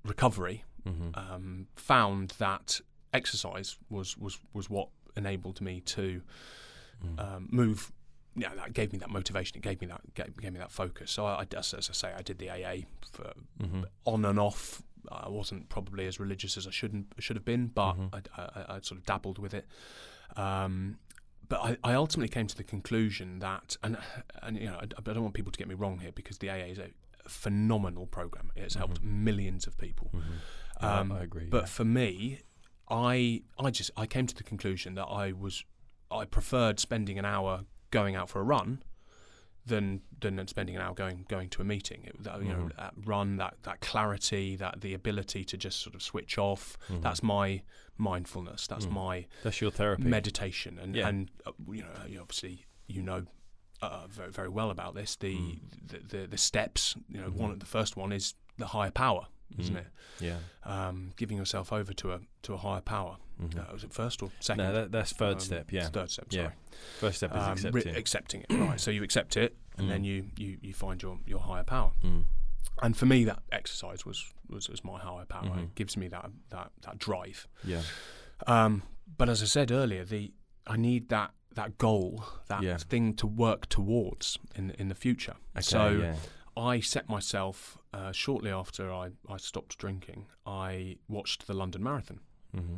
recovery, 0.05 0.64
Mhm. 0.86 1.18
um, 1.18 1.68
found 1.76 2.32
that 2.38 2.82
exercise 3.14 3.78
was 3.89 4.18
was 4.18 4.39
was 4.53 4.70
what 4.70 4.89
enabled 5.16 5.60
me 5.62 5.82
to 5.82 6.22
Mm. 7.05 7.20
um, 7.20 7.47
move. 7.51 7.91
Yeah, 8.36 8.54
that 8.56 8.74
gave 8.74 8.94
me 8.94 9.00
that 9.00 9.10
motivation. 9.10 9.58
It 9.58 9.64
gave 9.64 9.82
me 9.82 9.88
that 9.88 10.02
gave, 10.14 10.38
gave 10.38 10.54
me 10.54 10.60
that 10.60 10.72
focus. 10.72 11.12
So 11.12 11.26
I, 11.26 11.42
I, 11.42 11.48
as 11.58 11.74
I 11.74 11.94
say, 11.94 12.14
I 12.16 12.22
did 12.22 12.38
the 12.40 12.50
AA 12.50 12.84
for 13.12 13.34
Mhm. 13.62 13.86
on 14.06 14.26
and 14.26 14.40
off. 14.40 14.82
I 15.12 15.30
wasn't 15.30 15.70
probably 15.70 16.06
as 16.08 16.20
religious 16.20 16.58
as 16.58 16.68
I 16.68 16.72
shouldn't 16.72 17.14
should 17.20 17.36
have 17.36 17.46
been, 17.46 17.68
but 17.68 17.94
Mhm. 17.94 18.10
I, 18.38 18.42
I, 18.42 18.76
I 18.76 18.80
sort 18.82 19.00
of 19.00 19.06
dabbled 19.06 19.40
with 19.40 19.54
it. 19.54 19.66
Um, 20.36 21.00
but 21.48 21.60
I, 21.62 21.78
I 21.84 21.94
ultimately 21.96 22.30
came 22.30 22.46
to 22.48 22.56
the 22.56 22.64
conclusion 22.64 23.40
that, 23.40 23.76
and 23.84 23.98
and 24.44 24.58
you 24.58 24.66
know, 24.68 24.78
I, 24.78 24.84
I 24.84 25.02
don't 25.02 25.22
want 25.24 25.34
people 25.34 25.52
to 25.52 25.58
get 25.58 25.68
me 25.68 25.76
wrong 25.76 26.00
here 26.00 26.12
because 26.12 26.38
the 26.38 26.50
AA 26.50 26.66
is 26.68 26.78
a 26.80 26.90
phenomenal 27.28 28.06
program. 28.08 28.52
It's 28.56 28.76
helped 28.76 29.02
millions 29.02 29.66
of 29.68 29.78
people. 29.78 30.12
Mhm. 30.14 30.22
Yeah, 30.82 31.00
Um, 31.00 31.12
I 31.12 31.22
agree. 31.24 31.46
But 31.48 31.64
yeah. 31.64 31.66
for 31.68 31.86
me, 31.86 32.40
I 32.90 33.44
I 33.58 33.72
just 33.72 33.92
I 33.98 34.06
came 34.06 34.28
to 34.28 34.36
the 34.36 34.44
conclusion 34.44 34.94
that 34.96 35.06
I 35.06 35.32
was 35.32 35.64
I 36.12 36.26
preferred 36.26 36.80
spending 36.80 37.18
an 37.20 37.26
hour 37.26 37.66
going 37.92 38.16
out 38.16 38.30
for 38.30 38.40
a 38.40 38.44
run 38.44 38.84
than 39.66 40.02
than 40.20 40.46
spending 40.48 40.76
an 40.76 40.82
hour 40.82 40.94
going 40.94 41.26
going 41.30 41.50
to 41.50 41.62
a 41.62 41.66
meeting. 41.66 42.02
It, 42.06 42.24
that, 42.24 42.42
you 42.42 42.50
know, 42.50 42.56
Mhm. 42.70 42.76
that 42.78 42.94
run 43.06 43.38
that 43.38 43.56
that 43.64 43.82
clarity, 43.82 44.56
that 44.56 44.82
the 44.82 44.94
ability 44.94 45.44
to 45.46 45.58
just 45.58 45.80
sort 45.82 45.96
of 45.96 46.02
switch 46.02 46.38
off. 46.38 46.78
Mhm. 46.90 47.02
That's 47.02 47.22
my 47.22 47.62
mindfulness. 47.98 48.68
That's 48.68 48.86
Mm. 48.88 48.92
my 48.92 49.28
that's 49.44 49.62
your 49.62 49.72
therapy. 49.72 50.04
meditation. 50.04 50.80
And 50.80 50.96
Yeah. 50.96 51.08
and 51.10 51.30
uh, 51.46 51.52
you 51.68 51.84
know, 51.84 52.06
you 52.08 52.20
obviously 52.22 52.66
you 52.88 53.02
know. 53.02 53.26
Uh, 53.82 54.06
very 54.08 54.30
very 54.30 54.50
well 54.50 54.72
about 54.72 54.94
this. 54.94 55.16
The 55.16 55.38
Mm. 55.38 55.60
the, 55.88 56.00
the 56.00 56.28
the 56.28 56.38
steps. 56.38 56.96
You 57.08 57.22
know, 57.22 57.30
Mhm. 57.30 57.36
one 57.36 57.60
the 57.60 57.66
first 57.66 57.96
one 57.96 58.12
is 58.12 58.34
the 58.58 58.68
higher 58.68 58.92
power, 58.92 59.28
isn't 59.58 59.76
Mm. 59.76 59.80
it? 59.80 59.88
yeah. 60.22 60.38
um, 60.64 61.12
giving 61.16 61.38
yourself 61.38 61.72
over 61.74 61.93
to 61.93 62.14
a 62.14 62.20
to 62.43 62.54
a 62.54 62.58
higher 62.58 62.82
power. 62.82 63.18
Mhm. 63.41 63.58
Uh, 63.70 63.74
was 63.74 63.84
it 63.86 63.93
first 63.93 64.22
or 64.22 64.32
second? 64.41 64.66
No, 64.66 64.74
that, 64.74 64.91
that's 64.91 65.14
third 65.14 65.36
Um, 65.36 65.39
step. 65.39 65.72
Yeah. 65.72 65.88
third 65.89 66.12
step. 66.12 66.28
Yeah. 66.30 66.52
First 67.00 67.18
step 67.18 67.32
is 67.32 67.38
Um, 67.43 67.52
accepting. 67.54 67.93
re- 67.93 68.00
accepting 68.00 68.41
it. 68.50 68.54
right. 68.54 68.80
So 68.80 68.91
you 68.91 69.02
accept 69.04 69.38
it, 69.38 69.56
and 69.78 69.89
then 69.89 70.02
Mm. 70.04 70.06
you, 70.06 70.32
you 70.38 70.58
you 70.62 70.74
find 70.74 71.02
your 71.02 71.20
your 71.26 71.39
higher 71.39 71.64
power. 71.64 71.93
Mm. 72.04 72.26
And 72.82 72.95
for 72.97 73.06
me, 73.06 73.24
that 73.26 73.41
exercise 73.52 74.06
was 74.06 74.34
was, 74.50 74.68
was 74.70 74.84
my 74.84 75.00
higher 75.00 75.26
power. 75.26 75.43
Mhm. 75.45 75.64
It 75.64 75.76
gives 75.76 75.95
me 75.97 76.08
that 76.10 76.32
that 76.50 76.72
that 76.82 77.00
drive. 77.00 77.47
Yeah. 77.64 77.84
Um, 78.47 78.84
but 79.18 79.30
as 79.30 79.41
I 79.41 79.45
said 79.45 79.72
earlier, 79.72 80.04
the 80.06 80.34
I 80.68 80.76
need 80.78 81.10
that 81.10 81.32
that 81.56 81.78
goal, 81.78 82.24
that 82.47 82.62
Yeah. 82.62 82.78
thing 82.78 83.16
to 83.16 83.28
work 83.28 83.68
towards 83.70 84.38
in 84.56 84.72
in 84.72 84.88
the 84.89 84.95
future. 84.95 85.36
Okay, 85.56 85.62
so 85.62 85.89
yeah. 85.91 86.16
I 86.58 86.80
set 86.80 87.08
myself 87.10 87.78
uh, 87.93 88.12
shortly 88.12 88.52
after 88.52 88.91
I, 88.91 89.10
I 89.30 89.38
stopped 89.38 89.78
drinking. 89.78 90.26
I 90.45 90.97
watched 91.08 91.47
the 91.47 91.54
London 91.54 91.84
Marathon. 91.84 92.20
hmm 92.54 92.76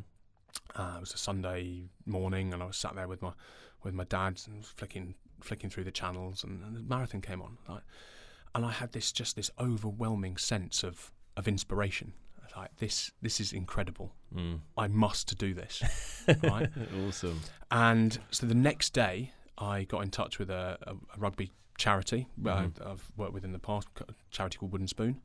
Uh, 0.76 0.93
it 0.97 0.99
was 0.99 1.13
a 1.13 1.17
Sunday 1.17 1.89
morning, 2.05 2.53
and 2.53 2.61
I 2.61 2.65
was 2.67 2.78
sat 2.78 2.95
there 2.95 3.07
with 3.07 3.22
my 3.22 3.34
with 3.84 3.93
my 3.93 4.03
dad 4.03 4.39
and 4.47 4.65
flicking 4.65 5.15
flicking 5.41 5.69
through 5.72 5.86
the 5.86 5.91
channels, 5.91 6.43
and, 6.43 6.63
and 6.63 6.76
the 6.76 6.82
marathon 6.82 7.22
came 7.22 7.41
on, 7.41 7.57
like, 7.67 7.82
and 8.53 8.63
I 8.65 8.72
had 8.72 8.91
this 8.91 9.11
just 9.11 9.36
this 9.36 9.49
overwhelming 9.59 10.38
sense 10.38 10.84
of 10.84 11.11
of 11.38 11.47
inspiration. 11.47 12.13
Like 12.57 12.76
this, 12.78 13.11
this 13.22 13.39
is 13.39 13.53
incredible. 13.53 14.13
Mm. 14.36 14.59
I 14.78 14.88
must 14.89 15.38
do 15.38 15.53
this, 15.53 15.82
right? 16.43 16.69
awesome. 17.07 17.39
And 17.72 18.19
so 18.30 18.45
the 18.45 18.53
next 18.55 18.93
day, 18.93 19.32
I 19.57 19.86
got 19.86 20.03
in 20.03 20.09
touch 20.11 20.38
with 20.38 20.49
a, 20.49 20.78
a, 20.84 20.91
a 20.91 21.17
rugby 21.17 21.49
charity 21.78 22.28
uh, 22.45 22.63
Mhm. 22.63 22.86
I've 22.86 23.11
worked 23.17 23.34
with 23.34 23.43
in 23.45 23.51
the 23.53 23.59
past, 23.59 23.88
a 24.07 24.13
charity 24.30 24.57
called 24.57 24.72
Wooden 24.72 24.88
Spoon, 24.88 25.22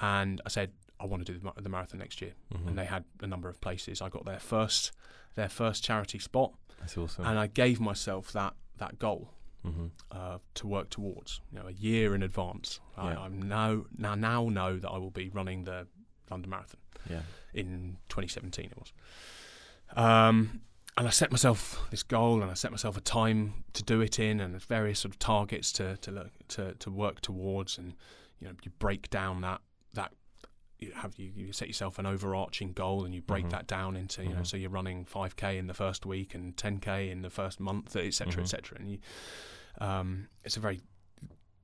and 0.00 0.40
I 0.46 0.48
said 0.48 0.72
I 0.98 1.04
want 1.06 1.26
to 1.26 1.32
do 1.32 1.38
the, 1.38 1.44
mar- 1.44 1.54
the 1.56 1.68
marathon 1.68 1.98
next 2.00 2.20
year, 2.22 2.32
Mhm. 2.52 2.68
and 2.68 2.78
they 2.78 2.86
had 2.86 3.04
a 3.20 3.26
number 3.26 3.48
of 3.48 3.60
places. 3.60 4.00
I 4.00 4.08
got 4.08 4.24
their 4.24 4.40
first 4.40 4.92
their 5.34 5.48
first 5.50 5.84
charity 5.84 6.18
spot, 6.18 6.54
That's 6.80 6.96
awesome. 6.96 7.26
and 7.26 7.38
I 7.38 7.46
gave 7.48 7.80
myself 7.80 8.32
that 8.32 8.54
that 8.78 8.98
goal 8.98 9.32
hmm 9.62 9.88
uh, 10.12 10.38
to 10.54 10.66
work 10.66 10.88
towards. 10.90 11.40
You 11.52 11.58
know, 11.58 11.66
a 11.68 11.72
year 11.72 12.14
in 12.14 12.22
advance. 12.22 12.80
I, 12.96 13.10
Yeah. 13.12 13.20
I'm 13.20 13.42
now 13.42 13.84
now 13.98 14.14
now 14.14 14.48
know 14.48 14.78
that 14.78 14.88
I 14.90 14.96
will 14.98 15.10
be 15.10 15.28
running 15.28 15.64
the 15.64 15.86
London 16.30 16.50
Marathon 16.50 16.80
Yeah. 17.10 17.22
in 17.52 17.98
2017. 18.08 18.66
It 18.66 18.78
was. 18.78 18.92
Um, 19.96 20.60
and 20.96 21.06
I 21.06 21.10
set 21.10 21.30
myself 21.30 21.86
this 21.90 22.02
goal, 22.02 22.42
and 22.42 22.50
I 22.50 22.54
set 22.54 22.70
myself 22.70 22.96
a 22.96 23.00
time 23.00 23.64
to 23.74 23.82
do 23.82 24.00
it 24.00 24.18
in, 24.18 24.40
and 24.40 24.60
various 24.62 25.00
sort 25.00 25.12
of 25.14 25.18
targets 25.18 25.72
to 25.72 25.96
to 25.98 26.10
look, 26.10 26.30
to 26.48 26.74
to 26.74 26.90
work 26.90 27.20
towards, 27.20 27.78
and 27.78 27.94
you 28.40 28.48
know 28.48 28.54
you 28.62 28.70
break 28.78 29.10
down 29.10 29.40
that 29.42 29.60
that 29.94 30.12
you 30.78 30.92
have 30.94 31.14
you, 31.18 31.32
you 31.34 31.52
set 31.52 31.68
yourself 31.68 31.98
an 31.98 32.06
overarching 32.06 32.72
goal, 32.72 33.04
and 33.04 33.14
you 33.14 33.22
break 33.22 33.46
Mhm. 33.46 33.50
that 33.50 33.66
down 33.66 33.96
into 33.96 34.22
you 34.22 34.30
know 34.30 34.40
Mhm. 34.40 34.46
so 34.46 34.56
you're 34.56 34.70
running 34.70 35.04
5k 35.04 35.56
in 35.58 35.66
the 35.66 35.74
first 35.74 36.04
week 36.06 36.34
and 36.34 36.56
10k 36.56 37.10
in 37.10 37.22
the 37.22 37.30
first 37.30 37.60
month, 37.60 37.96
etc. 37.96 38.34
Mhm. 38.34 38.40
etc. 38.42 38.78
And 38.78 38.90
you, 38.90 38.98
um, 39.80 40.28
it's 40.44 40.56
a 40.56 40.60
very 40.60 40.80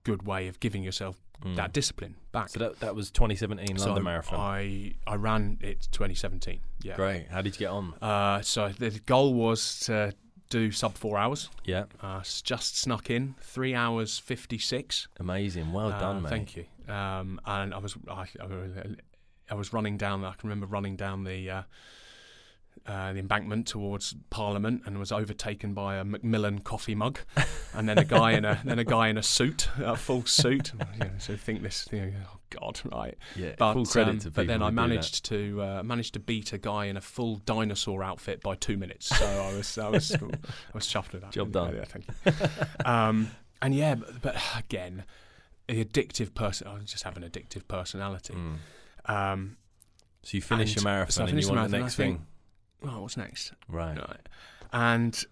good 0.04 0.26
way 0.26 0.48
of 0.48 0.60
giving 0.60 0.82
yourself 0.82 1.16
Mm. 1.44 1.56
that 1.56 1.72
discipline 1.72 2.14
back. 2.30 2.50
So 2.50 2.60
that 2.60 2.78
that 2.78 2.94
was 2.94 3.10
2017 3.10 3.76
So 3.76 3.86
London 3.86 4.04
Marathon. 4.04 4.38
I 4.38 4.94
I 5.08 5.16
ran 5.16 5.58
it 5.60 5.88
2017. 5.90 6.60
Yeah. 6.82 6.94
Great. 6.94 7.26
How 7.32 7.42
did 7.42 7.56
you 7.56 7.58
get 7.66 7.70
on? 7.70 7.94
Uh, 8.00 8.42
so 8.42 8.68
the 8.68 8.90
goal 9.06 9.34
was 9.34 9.80
to 9.86 10.14
do 10.50 10.70
sub 10.70 10.94
four 10.94 11.18
hours. 11.18 11.48
Yeah. 11.64 11.86
Uh, 12.00 12.22
just 12.44 12.78
snuck 12.78 13.10
in 13.10 13.34
three 13.40 13.74
hours 13.74 14.20
fifty 14.20 14.58
six. 14.58 15.08
Amazing. 15.18 15.72
Well 15.72 15.90
done, 15.90 16.22
mate. 16.22 16.28
Thank 16.28 16.56
you. 16.56 16.64
um, 16.88 17.40
and 17.44 17.74
I 17.74 17.78
was 17.78 17.96
I, 18.08 18.26
I, 18.40 18.46
I 19.50 19.54
was 19.54 19.72
running 19.72 19.96
down. 19.96 20.24
I 20.24 20.34
can 20.34 20.48
remember 20.48 20.66
running 20.66 20.94
down 20.94 21.24
the. 21.24 21.50
Uh, 22.84 23.12
the 23.12 23.20
embankment 23.20 23.64
towards 23.64 24.12
Parliament 24.30 24.82
and 24.86 24.98
was 24.98 25.12
overtaken 25.12 25.72
by 25.72 25.94
a 25.98 26.04
Macmillan 26.04 26.58
coffee 26.62 26.96
mug, 26.96 27.20
and 27.74 27.88
then 27.88 27.96
a 27.96 28.04
guy 28.04 28.32
in 28.32 28.44
a 28.44 28.60
then 28.64 28.80
a 28.80 28.84
guy 28.84 29.06
in 29.06 29.16
a 29.16 29.22
suit, 29.22 29.68
a 29.78 29.96
full 29.96 30.24
suit. 30.26 30.72
you 30.94 30.98
know, 30.98 31.10
so 31.18 31.36
think 31.36 31.62
this, 31.62 31.86
you 31.92 32.00
know, 32.00 32.12
oh 32.26 32.38
God, 32.50 32.80
right? 32.90 33.16
Yeah, 33.36 33.52
But 33.56 33.74
full 33.74 33.86
credit 33.86 34.10
um, 34.10 34.18
to 34.18 34.30
but 34.32 34.48
then 34.48 34.62
I 34.64 34.70
managed 34.72 35.24
to 35.26 35.62
uh, 35.62 35.82
managed 35.84 36.14
to 36.14 36.18
beat 36.20 36.52
a 36.52 36.58
guy 36.58 36.86
in 36.86 36.96
a 36.96 37.00
full 37.00 37.36
dinosaur 37.36 38.02
outfit 38.02 38.40
by 38.42 38.56
two 38.56 38.76
minutes. 38.76 39.06
So 39.16 39.26
I 39.26 39.54
was 39.56 39.78
I 39.78 39.88
was 39.88 40.10
I 40.14 40.18
was 40.74 40.88
chuffed 40.88 41.12
with 41.12 41.22
that. 41.22 41.30
Job 41.30 41.52
done. 41.52 41.76
Yeah, 41.76 41.84
thank 41.84 42.06
you. 42.08 42.84
um, 42.84 43.30
and 43.60 43.76
yeah, 43.76 43.94
but, 43.94 44.22
but 44.22 44.36
again, 44.58 45.04
the 45.68 45.84
addictive 45.84 46.34
person. 46.34 46.66
I 46.66 46.78
just 46.80 47.04
have 47.04 47.16
an 47.16 47.22
addictive 47.22 47.68
personality. 47.68 48.34
Mm. 48.34 49.10
Um, 49.10 49.56
So 50.24 50.36
you 50.36 50.42
finish 50.42 50.74
And 50.74 50.82
your 50.82 50.92
marathon 50.92 51.26
I 51.26 51.30
and 51.30 51.40
you 51.40 51.48
want 51.48 51.70
the 51.70 51.78
next 51.78 51.94
thing, 51.94 52.26
oh, 52.84 53.02
what's 53.02 53.16
next? 53.16 53.52
right? 53.68 53.98
Right. 53.98 54.28
And 54.72 55.24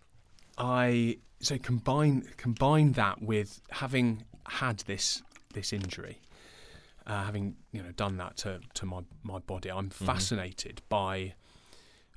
I 0.58 1.18
so 1.40 1.58
combine 1.58 2.28
combine 2.36 2.92
that 2.92 3.22
with 3.22 3.60
having 3.70 4.24
had 4.46 4.78
this 4.80 5.22
this 5.54 5.72
injury, 5.72 6.20
uh, 7.06 7.22
having 7.24 7.56
you 7.72 7.82
know 7.82 7.92
done 7.92 8.16
that 8.18 8.36
to 8.38 8.60
to 8.74 8.86
my 8.86 9.00
my 9.22 9.38
body. 9.38 9.70
I'm 9.70 9.90
Mm-hmm. 9.90 10.04
fascinated 10.06 10.82
by, 10.88 11.34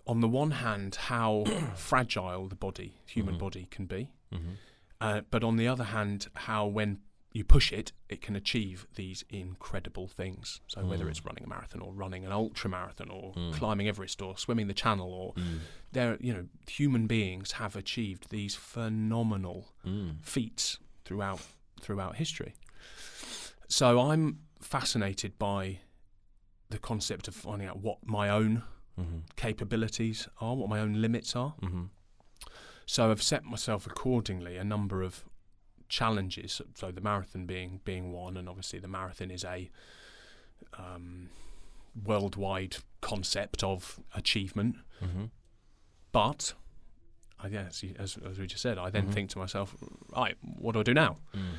on 0.05 0.19
the 0.21 0.27
one 0.27 0.51
hand, 0.51 0.95
how 0.95 1.45
fragile 1.75 2.47
the 2.47 2.55
body, 2.55 2.95
human 3.05 3.36
Mhm. 3.36 3.39
body, 3.39 3.67
can 3.71 3.86
be, 3.86 4.09
hmm 4.31 4.53
uh, 5.01 5.21
but 5.31 5.43
on 5.43 5.57
the 5.57 5.67
other 5.67 5.84
hand, 5.86 6.27
how 6.34 6.65
when 6.65 6.99
you 7.34 7.43
push 7.43 7.73
it, 7.73 7.91
it 8.09 8.21
can 8.21 8.36
achieve 8.36 8.86
these 8.95 9.25
incredible 9.29 10.07
things. 10.07 10.61
So 10.67 10.86
whether 10.86 11.05
Mm. 11.05 11.09
it's 11.09 11.25
running 11.25 11.43
a 11.43 11.47
marathon 11.47 11.81
or 11.81 11.91
running 11.91 12.23
an 12.25 12.31
ultra 12.31 12.69
marathon 12.69 13.09
or 13.09 13.34
Mm. 13.34 13.53
climbing 13.53 13.88
Everest 13.88 14.21
or 14.21 14.38
swimming 14.38 14.67
the 14.67 14.73
Channel 14.75 15.11
or 15.11 15.34
Mm. 15.34 15.61
there 15.91 16.17
you 16.21 16.31
know 16.34 16.47
human 16.67 17.07
beings 17.07 17.53
have 17.53 17.75
achieved 17.75 18.29
these 18.29 18.55
phenomenal 18.55 19.73
Mm. 19.84 20.23
feats 20.23 20.77
throughout 21.05 21.41
throughout 21.81 22.15
history 22.17 22.53
so 23.67 23.99
i'm 23.99 24.39
fascinated 24.61 25.38
by 25.38 25.79
the 26.69 26.77
concept 26.79 27.27
of 27.27 27.36
finding 27.36 27.67
out 27.67 27.77
what 27.79 27.97
my 28.05 28.29
own 28.29 28.63
hmm 28.95 29.19
capabilities 29.36 30.27
are 30.39 30.55
what 30.55 30.69
my 30.69 30.79
own 30.79 30.93
limits 31.01 31.36
are 31.36 31.51
hmm 31.61 31.86
so 32.86 33.11
i've 33.11 33.21
set 33.23 33.43
myself 33.43 33.86
accordingly 33.86 34.55
a 34.57 34.63
number 34.63 35.01
of 35.01 35.23
challenges 35.99 36.61
so 36.75 36.91
the 36.91 37.01
marathon 37.01 37.45
being 37.45 37.79
being 37.85 38.05
one 38.11 38.35
and 38.39 38.47
obviously 38.49 38.79
the 38.79 38.87
marathon 38.87 39.29
is 39.31 39.43
a 39.43 39.69
um, 40.77 41.29
worldwide 42.05 42.77
concept 43.01 43.63
of 43.63 43.99
achievement 44.15 44.75
hmm 44.99 45.25
But 46.11 46.53
I 47.45 47.49
guess, 47.49 47.83
as, 47.99 48.17
as 48.29 48.39
we 48.39 48.45
just 48.47 48.61
said, 48.61 48.77
I 48.77 48.89
then 48.89 49.07
Mhm. 49.07 49.13
think 49.13 49.29
to 49.31 49.39
myself, 49.39 49.75
right, 50.15 50.37
what 50.41 50.71
do 50.73 50.79
I 50.79 50.83
do 50.83 50.93
now? 50.93 51.17
Mm. 51.35 51.55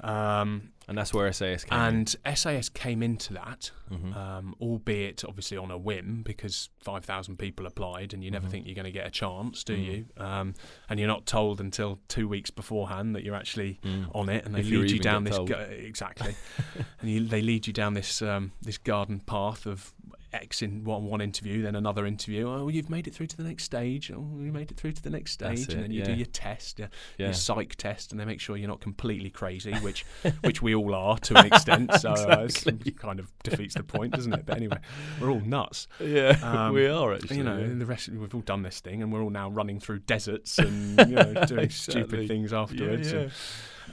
Um, 0.00 0.70
And 0.88 0.96
that's 0.96 1.12
where 1.12 1.30
SAS 1.32 1.64
came. 1.64 1.78
and 1.78 2.16
SAS 2.34 2.68
came 2.70 3.02
into 3.02 3.34
that, 3.34 3.72
in. 3.90 3.98
Mhm. 3.98 4.16
um, 4.16 4.54
albeit 4.60 5.22
obviously 5.24 5.56
on 5.58 5.70
a 5.70 5.76
whim, 5.76 6.22
because 6.22 6.70
5,000 6.82 7.36
people 7.38 7.66
applied, 7.66 8.14
and 8.14 8.24
you 8.24 8.30
never 8.30 8.46
Mhm. 8.46 8.50
think 8.50 8.66
you're 8.66 8.74
going 8.74 8.86
to 8.86 8.90
get 8.92 9.06
a 9.06 9.10
chance, 9.10 9.64
do 9.64 9.76
Mm. 9.76 9.84
you? 9.84 10.06
Um, 10.16 10.54
and 10.88 10.98
you're 10.98 11.08
not 11.08 11.26
told 11.26 11.60
until 11.60 11.98
two 12.08 12.26
weeks 12.26 12.48
beforehand 12.50 13.14
that 13.16 13.22
you're 13.22 13.34
actually 13.34 13.80
Mm. 13.82 14.10
on 14.14 14.28
it, 14.30 14.46
and 14.46 14.54
they 14.54 14.60
If 14.60 14.70
lead 14.70 14.90
you 14.90 14.98
down 14.98 15.24
this 15.24 15.36
exactly, 15.38 16.34
and 17.00 17.10
you, 17.10 17.26
they 17.26 17.42
lead 17.42 17.66
you 17.66 17.72
down 17.74 17.92
this 17.94 18.22
um, 18.22 18.52
this 18.62 18.78
garden 18.78 19.20
path 19.20 19.66
of 19.66 19.92
X 20.32 20.62
in 20.62 20.84
one, 20.84 21.04
one 21.06 21.20
interview, 21.20 21.62
then 21.62 21.74
another 21.74 22.04
interview. 22.06 22.48
Oh, 22.48 22.68
you've 22.68 22.90
made 22.90 23.06
it 23.06 23.14
through 23.14 23.26
to 23.28 23.36
the 23.36 23.42
next 23.44 23.64
stage. 23.64 24.10
Oh, 24.10 24.26
you 24.40 24.52
made 24.52 24.70
it 24.70 24.76
through 24.76 24.92
to 24.92 25.02
the 25.02 25.10
next 25.10 25.32
stage, 25.32 25.60
it, 25.68 25.74
and 25.74 25.82
then 25.84 25.90
you 25.90 26.04
do 26.04 26.12
your 26.12 26.26
test, 26.26 26.78
your, 26.78 26.88
Yeah. 27.16 27.26
your 27.26 27.34
psych 27.34 27.76
test, 27.76 28.12
and 28.12 28.20
they 28.20 28.24
make 28.24 28.40
sure 28.40 28.56
you're 28.56 28.68
not 28.68 28.80
completely 28.80 29.30
crazy, 29.30 29.72
which 29.76 30.04
which 30.42 30.60
we 30.62 30.74
all 30.74 30.94
are 30.94 31.18
to 31.18 31.38
an 31.38 31.46
extent. 31.46 31.90
So 31.98 32.10
uh, 32.10 32.48
it 32.84 32.98
kind 32.98 33.18
of 33.20 33.32
defeats 33.42 33.74
the 33.74 33.82
point, 33.82 34.12
doesn't 34.12 34.32
it? 34.32 34.44
But 34.46 34.56
anyway, 34.56 34.78
we're 35.20 35.30
all 35.30 35.40
nuts. 35.40 35.88
Yeah, 36.00 36.38
Um, 36.42 36.74
we 36.74 36.86
are 36.86 37.14
actually. 37.14 37.38
You 37.38 37.44
know, 37.44 37.58
yeah. 37.58 37.74
the 37.74 37.86
rest 37.86 38.08
we've 38.08 38.34
all 38.34 38.40
done 38.42 38.62
this 38.62 38.80
thing, 38.80 39.02
and 39.02 39.12
we're 39.12 39.22
all 39.22 39.30
now 39.30 39.48
running 39.50 39.80
through 39.80 40.00
deserts 40.00 40.58
and 40.58 40.98
you 41.08 41.14
know 41.16 41.32
doing 41.46 41.64
Exactly. 41.64 41.68
stupid 41.70 42.28
things 42.28 42.52
afterwards. 42.52 43.12
Yeah, 43.12 43.18
and- 43.20 43.32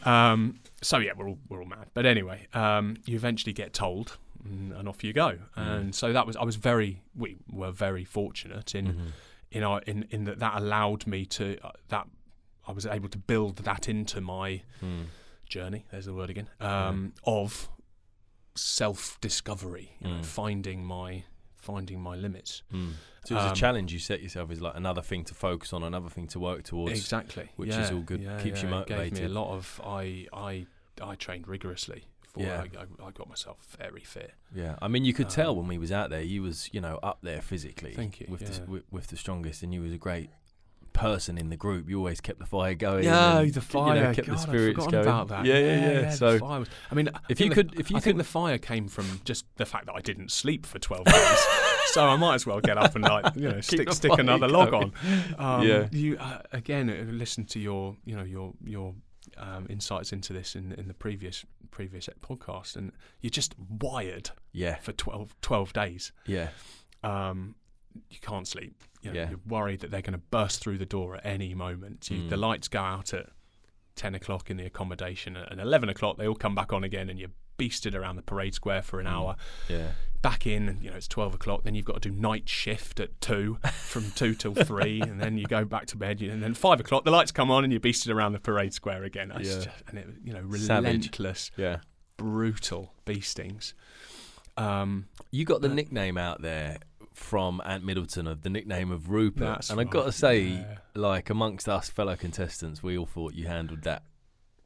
um, 0.03 0.59
so 0.81 0.97
yeah, 0.99 1.11
we're 1.17 1.29
all 1.29 1.37
we're 1.49 1.61
all 1.61 1.65
mad. 1.67 1.87
But 1.93 2.05
anyway, 2.05 2.47
um, 2.53 2.97
you 3.05 3.15
eventually 3.15 3.53
get 3.53 3.73
told, 3.73 4.17
and, 4.45 4.71
and 4.73 4.87
off 4.87 5.03
you 5.03 5.11
go. 5.13 5.39
Mm. 5.57 5.67
And 5.77 5.95
so 5.95 6.13
that 6.13 6.25
was 6.27 6.35
I 6.35 6.43
was 6.43 6.55
very 6.55 7.01
we 7.15 7.37
were 7.51 7.71
very 7.71 8.05
fortunate 8.05 8.73
in 8.75 8.85
Mhm. 8.87 9.07
in 9.51 9.63
our 9.63 9.81
in 9.81 10.03
in 10.11 10.23
that 10.25 10.39
that 10.39 10.55
allowed 10.57 11.05
me 11.07 11.25
to 11.25 11.57
uh, 11.65 11.71
that 11.89 12.07
I 12.67 12.71
was 12.71 12.85
able 12.85 13.09
to 13.09 13.17
build 13.17 13.57
that 13.57 13.87
into 13.89 14.21
my 14.21 14.61
Mm. 14.81 15.05
journey. 15.49 15.85
There's 15.91 16.05
the 16.05 16.13
word 16.13 16.29
again 16.29 16.49
um, 16.59 17.13
of 17.23 17.69
self 18.55 19.19
discovery, 19.21 19.91
you 19.99 20.07
know, 20.07 20.15
Mm. 20.19 20.25
finding 20.25 20.85
my 20.85 21.23
finding 21.57 21.99
my 21.99 22.15
limits. 22.15 22.61
Mm. 22.71 22.91
So 23.25 23.33
it 23.33 23.37
was 23.39 23.45
Um, 23.47 23.51
a 23.53 23.55
challenge 23.55 23.91
you 23.91 23.97
set 23.97 24.21
yourself 24.21 24.51
is 24.51 24.61
like 24.61 24.75
another 24.75 25.01
thing 25.01 25.23
to 25.25 25.33
focus 25.33 25.73
on, 25.73 25.81
another 25.81 26.09
thing 26.09 26.27
to 26.27 26.39
work 26.39 26.61
towards. 26.63 26.99
exactly, 26.99 27.49
which 27.55 27.69
yeah, 27.71 27.81
is 27.81 27.89
all 27.91 28.01
good, 28.01 28.21
yeah, 28.21 28.39
keeps 28.39 28.61
you 28.61 28.69
motivated. 28.69 29.13
It 29.13 29.15
Gave 29.15 29.29
me 29.29 29.35
a 29.35 29.39
lot 29.41 29.51
of 29.55 29.81
I 29.83 30.27
I 30.31 30.67
I 31.01 31.15
trained 31.15 31.47
rigorously. 31.47 32.05
Yeah. 32.43 32.63
I, 32.77 32.81
I, 33.03 33.07
I 33.07 33.11
got 33.11 33.29
myself 33.29 33.57
very 33.77 34.01
fit. 34.03 34.33
Yeah, 34.53 34.75
I 34.81 34.87
mean, 34.87 35.05
you 35.05 35.13
could 35.13 35.29
tell 35.29 35.51
Um, 35.51 35.57
when 35.57 35.67
we 35.67 35.77
was 35.77 35.91
out 35.91 36.09
there, 36.09 36.21
you 36.21 36.41
was 36.41 36.69
you 36.73 36.81
know 36.81 36.99
up 37.03 37.19
there 37.21 37.41
physically. 37.41 37.93
Thank 37.93 38.19
you, 38.19 38.27
With 38.29 38.41
the 38.41 38.69
with, 38.71 38.83
with 38.91 39.07
the 39.07 39.17
strongest, 39.17 39.63
and 39.63 39.73
you 39.73 39.81
was 39.81 39.93
a 39.93 39.97
great 39.97 40.29
person 40.93 41.37
in 41.37 41.49
the 41.49 41.57
group. 41.57 41.89
You 41.89 41.97
always 41.97 42.21
kept 42.21 42.39
the 42.39 42.45
fire 42.45 42.73
going. 42.73 43.03
Yeah, 43.03 43.39
and, 43.39 43.49
the 43.53 43.59
you 43.59 43.61
fire. 43.61 43.95
know, 44.01 44.13
kept 44.13 44.27
God, 44.27 44.37
the 44.37 44.41
I'd 44.41 44.47
spirits 44.47 44.77
going. 44.87 44.95
about 44.95 45.27
that. 45.27 45.45
Yeah, 45.45 45.59
yeah, 45.59 45.75
yeah. 45.91 46.01
the 46.01 46.11
So 46.11 46.37
was- 46.39 46.69
I 46.89 46.95
mean, 46.95 47.09
if 47.29 47.37
think 47.37 47.39
you 47.39 47.49
the- 47.49 47.55
could, 47.55 47.79
if 47.79 47.91
you 47.91 47.97
I 47.97 47.99
could, 47.99 48.03
think 48.05 48.17
the 48.17 48.23
fire 48.23 48.57
came 48.57 48.87
from 48.87 49.19
just 49.25 49.45
the 49.57 49.65
fact 49.65 49.87
that 49.87 49.93
I 49.95 49.99
didn't 50.01 50.31
sleep 50.31 50.65
for 50.65 50.79
twelve 50.79 51.03
days, 51.05 51.39
so 51.87 52.05
I 52.07 52.15
might 52.15 52.35
as 52.35 52.45
well 52.45 52.61
get 52.61 52.77
up 52.77 52.95
and 52.95 53.03
like 53.03 53.35
you 53.35 53.49
know 53.49 53.59
stick 53.71 53.91
stick 53.91 54.17
another 54.17 54.47
log 54.47 54.73
on. 54.73 54.93
Um, 55.37 55.67
Yeah. 55.67 55.87
You 55.91 56.17
uh, 56.17 56.39
again 56.53 56.89
uh, 56.89 57.11
listen 57.11 57.43
to 57.47 57.59
your 57.59 57.97
you 58.05 58.15
know 58.15 58.23
your 58.23 58.53
your 58.63 58.95
um, 59.37 59.67
insights 59.69 60.11
into 60.13 60.33
this 60.33 60.55
in 60.55 60.71
in 60.73 60.87
the 60.87 60.93
previous 60.93 61.45
previous 61.71 62.09
podcast, 62.21 62.75
and 62.75 62.91
you're 63.21 63.29
just 63.29 63.55
wired 63.81 64.29
yeah, 64.53 64.75
for 64.75 64.91
12, 64.93 65.35
12 65.41 65.73
days. 65.73 66.11
yeah, 66.25 66.49
Um, 67.03 67.55
you 68.09 68.17
can't 68.21 68.47
sleep. 68.47 68.75
You 69.01 69.11
know, 69.11 69.19
Yeah. 69.19 69.29
You're 69.31 69.39
worried 69.47 69.81
that 69.81 69.91
they're 69.91 70.01
going 70.01 70.13
to 70.19 70.25
burst 70.31 70.61
through 70.61 70.77
the 70.79 70.85
door 70.85 71.15
at 71.17 71.25
any 71.25 71.53
moment. 71.53 72.09
You, 72.09 72.27
The 72.29 72.35
Mm. 72.35 72.39
lights 72.41 72.67
go 72.67 72.79
out 72.79 73.13
at 73.13 73.29
ten 73.95 74.15
o'clock 74.15 74.49
in 74.49 74.57
the 74.57 74.65
accommodation, 74.65 75.37
and 75.37 75.59
eleven 75.61 75.89
o'clock 75.89 76.17
they 76.17 76.27
all 76.27 76.35
come 76.35 76.55
back 76.55 76.73
on 76.73 76.83
again, 76.83 77.09
and 77.09 77.19
you're 77.19 77.29
beasted 77.57 77.95
around 77.95 78.15
the 78.17 78.21
parade 78.21 78.53
square 78.53 78.81
for 78.81 78.99
an 78.99 79.05
Mm. 79.05 79.11
hour. 79.11 79.35
yeah. 79.69 79.91
Back 80.21 80.47
in, 80.47 80.79
you 80.81 80.89
know 80.89 80.95
it's 80.95 81.07
twelve 81.07 81.35
o'clock. 81.35 81.63
Then 81.63 81.75
you've 81.75 81.85
got 81.85 82.01
to 82.01 82.09
do 82.09 82.15
night 82.15 82.49
shift 82.49 82.99
at 82.99 83.21
two, 83.21 83.59
from 83.71 84.09
two 84.15 84.33
till 84.33 84.53
three, 84.69 84.99
and 85.01 85.21
then 85.21 85.37
you 85.37 85.45
go 85.45 85.65
back 85.65 85.85
to 85.87 85.97
bed. 85.97 86.19
And 86.21 86.41
then 86.41 86.55
five 86.55 86.79
o'clock, 86.79 87.03
the 87.03 87.11
lights 87.11 87.31
come 87.31 87.51
on, 87.51 87.63
and 87.63 87.71
you're 87.71 87.79
beasted 87.79 88.11
around 88.13 88.31
the 88.33 88.39
parade 88.39 88.73
square 88.73 89.03
again. 89.03 89.31
Yeah. 89.35 89.39
just- 89.43 89.69
and 89.87 89.99
it, 89.99 90.07
was 90.07 90.15
you 90.23 90.33
know, 90.33 90.49
Savage. 90.57 90.85
relentless, 90.85 91.51
Yeah. 91.57 91.77
brutal 92.17 92.93
beastings. 93.05 93.73
Um, 94.57 95.07
You 95.31 95.45
got 95.45 95.61
the 95.61 95.69
Uh, 95.69 95.73
nickname 95.73 96.17
out 96.17 96.41
there 96.41 96.79
from 97.13 97.61
Ant 97.65 97.83
Middleton 97.83 98.25
of 98.25 98.41
the 98.41 98.49
nickname 98.49 98.89
of 98.91 99.09
Rupert, 99.09 99.69
and 99.69 99.79
I've 99.79 99.89
got 99.89 100.05
to 100.05 100.11
say, 100.11 100.41
yeah. 100.43 100.77
like 100.95 101.29
amongst 101.29 101.69
us 101.69 101.89
fellow 101.89 102.15
contestants, 102.15 102.81
we 102.81 102.97
all 102.97 103.05
thought 103.05 103.33
you 103.35 103.47
handled 103.47 103.83
that 103.83 104.03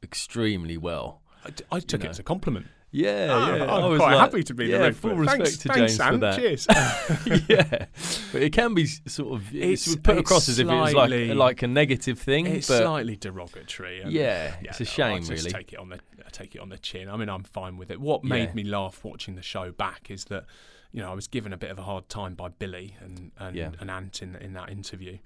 extremely 0.02 0.76
well. 0.78 1.20
I, 1.44 1.50
d- 1.50 1.64
I 1.70 1.80
took 1.80 2.00
know. 2.02 2.06
it 2.06 2.10
as 2.10 2.18
a 2.18 2.22
compliment. 2.22 2.66
Yeah, 2.92 3.28
Oh, 3.30 3.54
yeah. 3.56 3.62
I'm 3.64 3.70
I 3.84 3.86
was 3.86 3.98
quite 4.00 4.14
like, 4.14 4.20
happy 4.20 4.42
to 4.42 4.54
be 4.54 4.66
yeah, 4.66 4.78
the 4.88 4.92
full 4.92 5.14
Rupert. 5.14 5.38
respect 5.38 5.42
thanks, 5.44 5.58
to 5.58 5.68
thanks, 5.68 5.78
James 5.78 5.96
for 5.96 6.02
Sam. 6.02 6.20
that. 6.20 6.36
Cheers. 6.38 6.66
yeah, 7.48 7.86
but 8.32 8.42
it 8.42 8.52
can 8.52 8.74
be 8.74 8.86
sort 8.86 9.34
of 9.34 9.54
it's, 9.54 9.86
It's- 9.86 9.96
put 10.02 10.18
it's 10.18 10.28
across 10.28 10.48
as 10.48 10.58
if 10.58 10.68
it 10.68 10.74
was 10.74 10.92
like 10.94 11.10
like 11.36 11.62
a 11.62 11.68
negative 11.68 12.18
thing, 12.18 12.46
it's 12.46 12.66
but 12.68 12.82
slightly 12.82 13.14
derogatory. 13.16 14.00
and- 14.00 14.10
yeah, 14.12 14.56
it's 14.62 14.80
a 14.80 14.84
shame, 14.84 15.16
I 15.16 15.18
just 15.20 15.30
really. 15.30 15.50
Take 15.52 15.72
it 15.72 15.78
on 15.78 15.88
the 15.90 16.00
I 16.26 16.30
take 16.32 16.54
it 16.56 16.60
on 16.60 16.68
the 16.68 16.78
chin. 16.78 17.08
I 17.08 17.16
mean, 17.16 17.28
I'm 17.28 17.44
fine 17.44 17.76
with 17.76 17.90
it. 17.92 18.00
What 18.00 18.24
made 18.24 18.48
Yeah. 18.48 18.54
me 18.54 18.64
laugh 18.64 19.04
watching 19.04 19.36
the 19.36 19.42
show 19.42 19.70
back 19.72 20.10
is 20.10 20.24
that 20.26 20.46
you 20.92 21.00
know 21.00 21.12
I 21.12 21.14
was 21.14 21.28
given 21.28 21.52
a 21.52 21.56
bit 21.56 21.70
of 21.70 21.78
a 21.78 21.82
hard 21.82 22.08
time 22.08 22.34
by 22.34 22.48
Billy 22.48 22.96
and 23.00 23.30
and, 23.38 23.54
Yeah. 23.54 23.70
and 23.80 23.88
Ant 23.88 24.20
in 24.20 24.34
in 24.34 24.52
that 24.54 24.68
interview, 24.68 25.18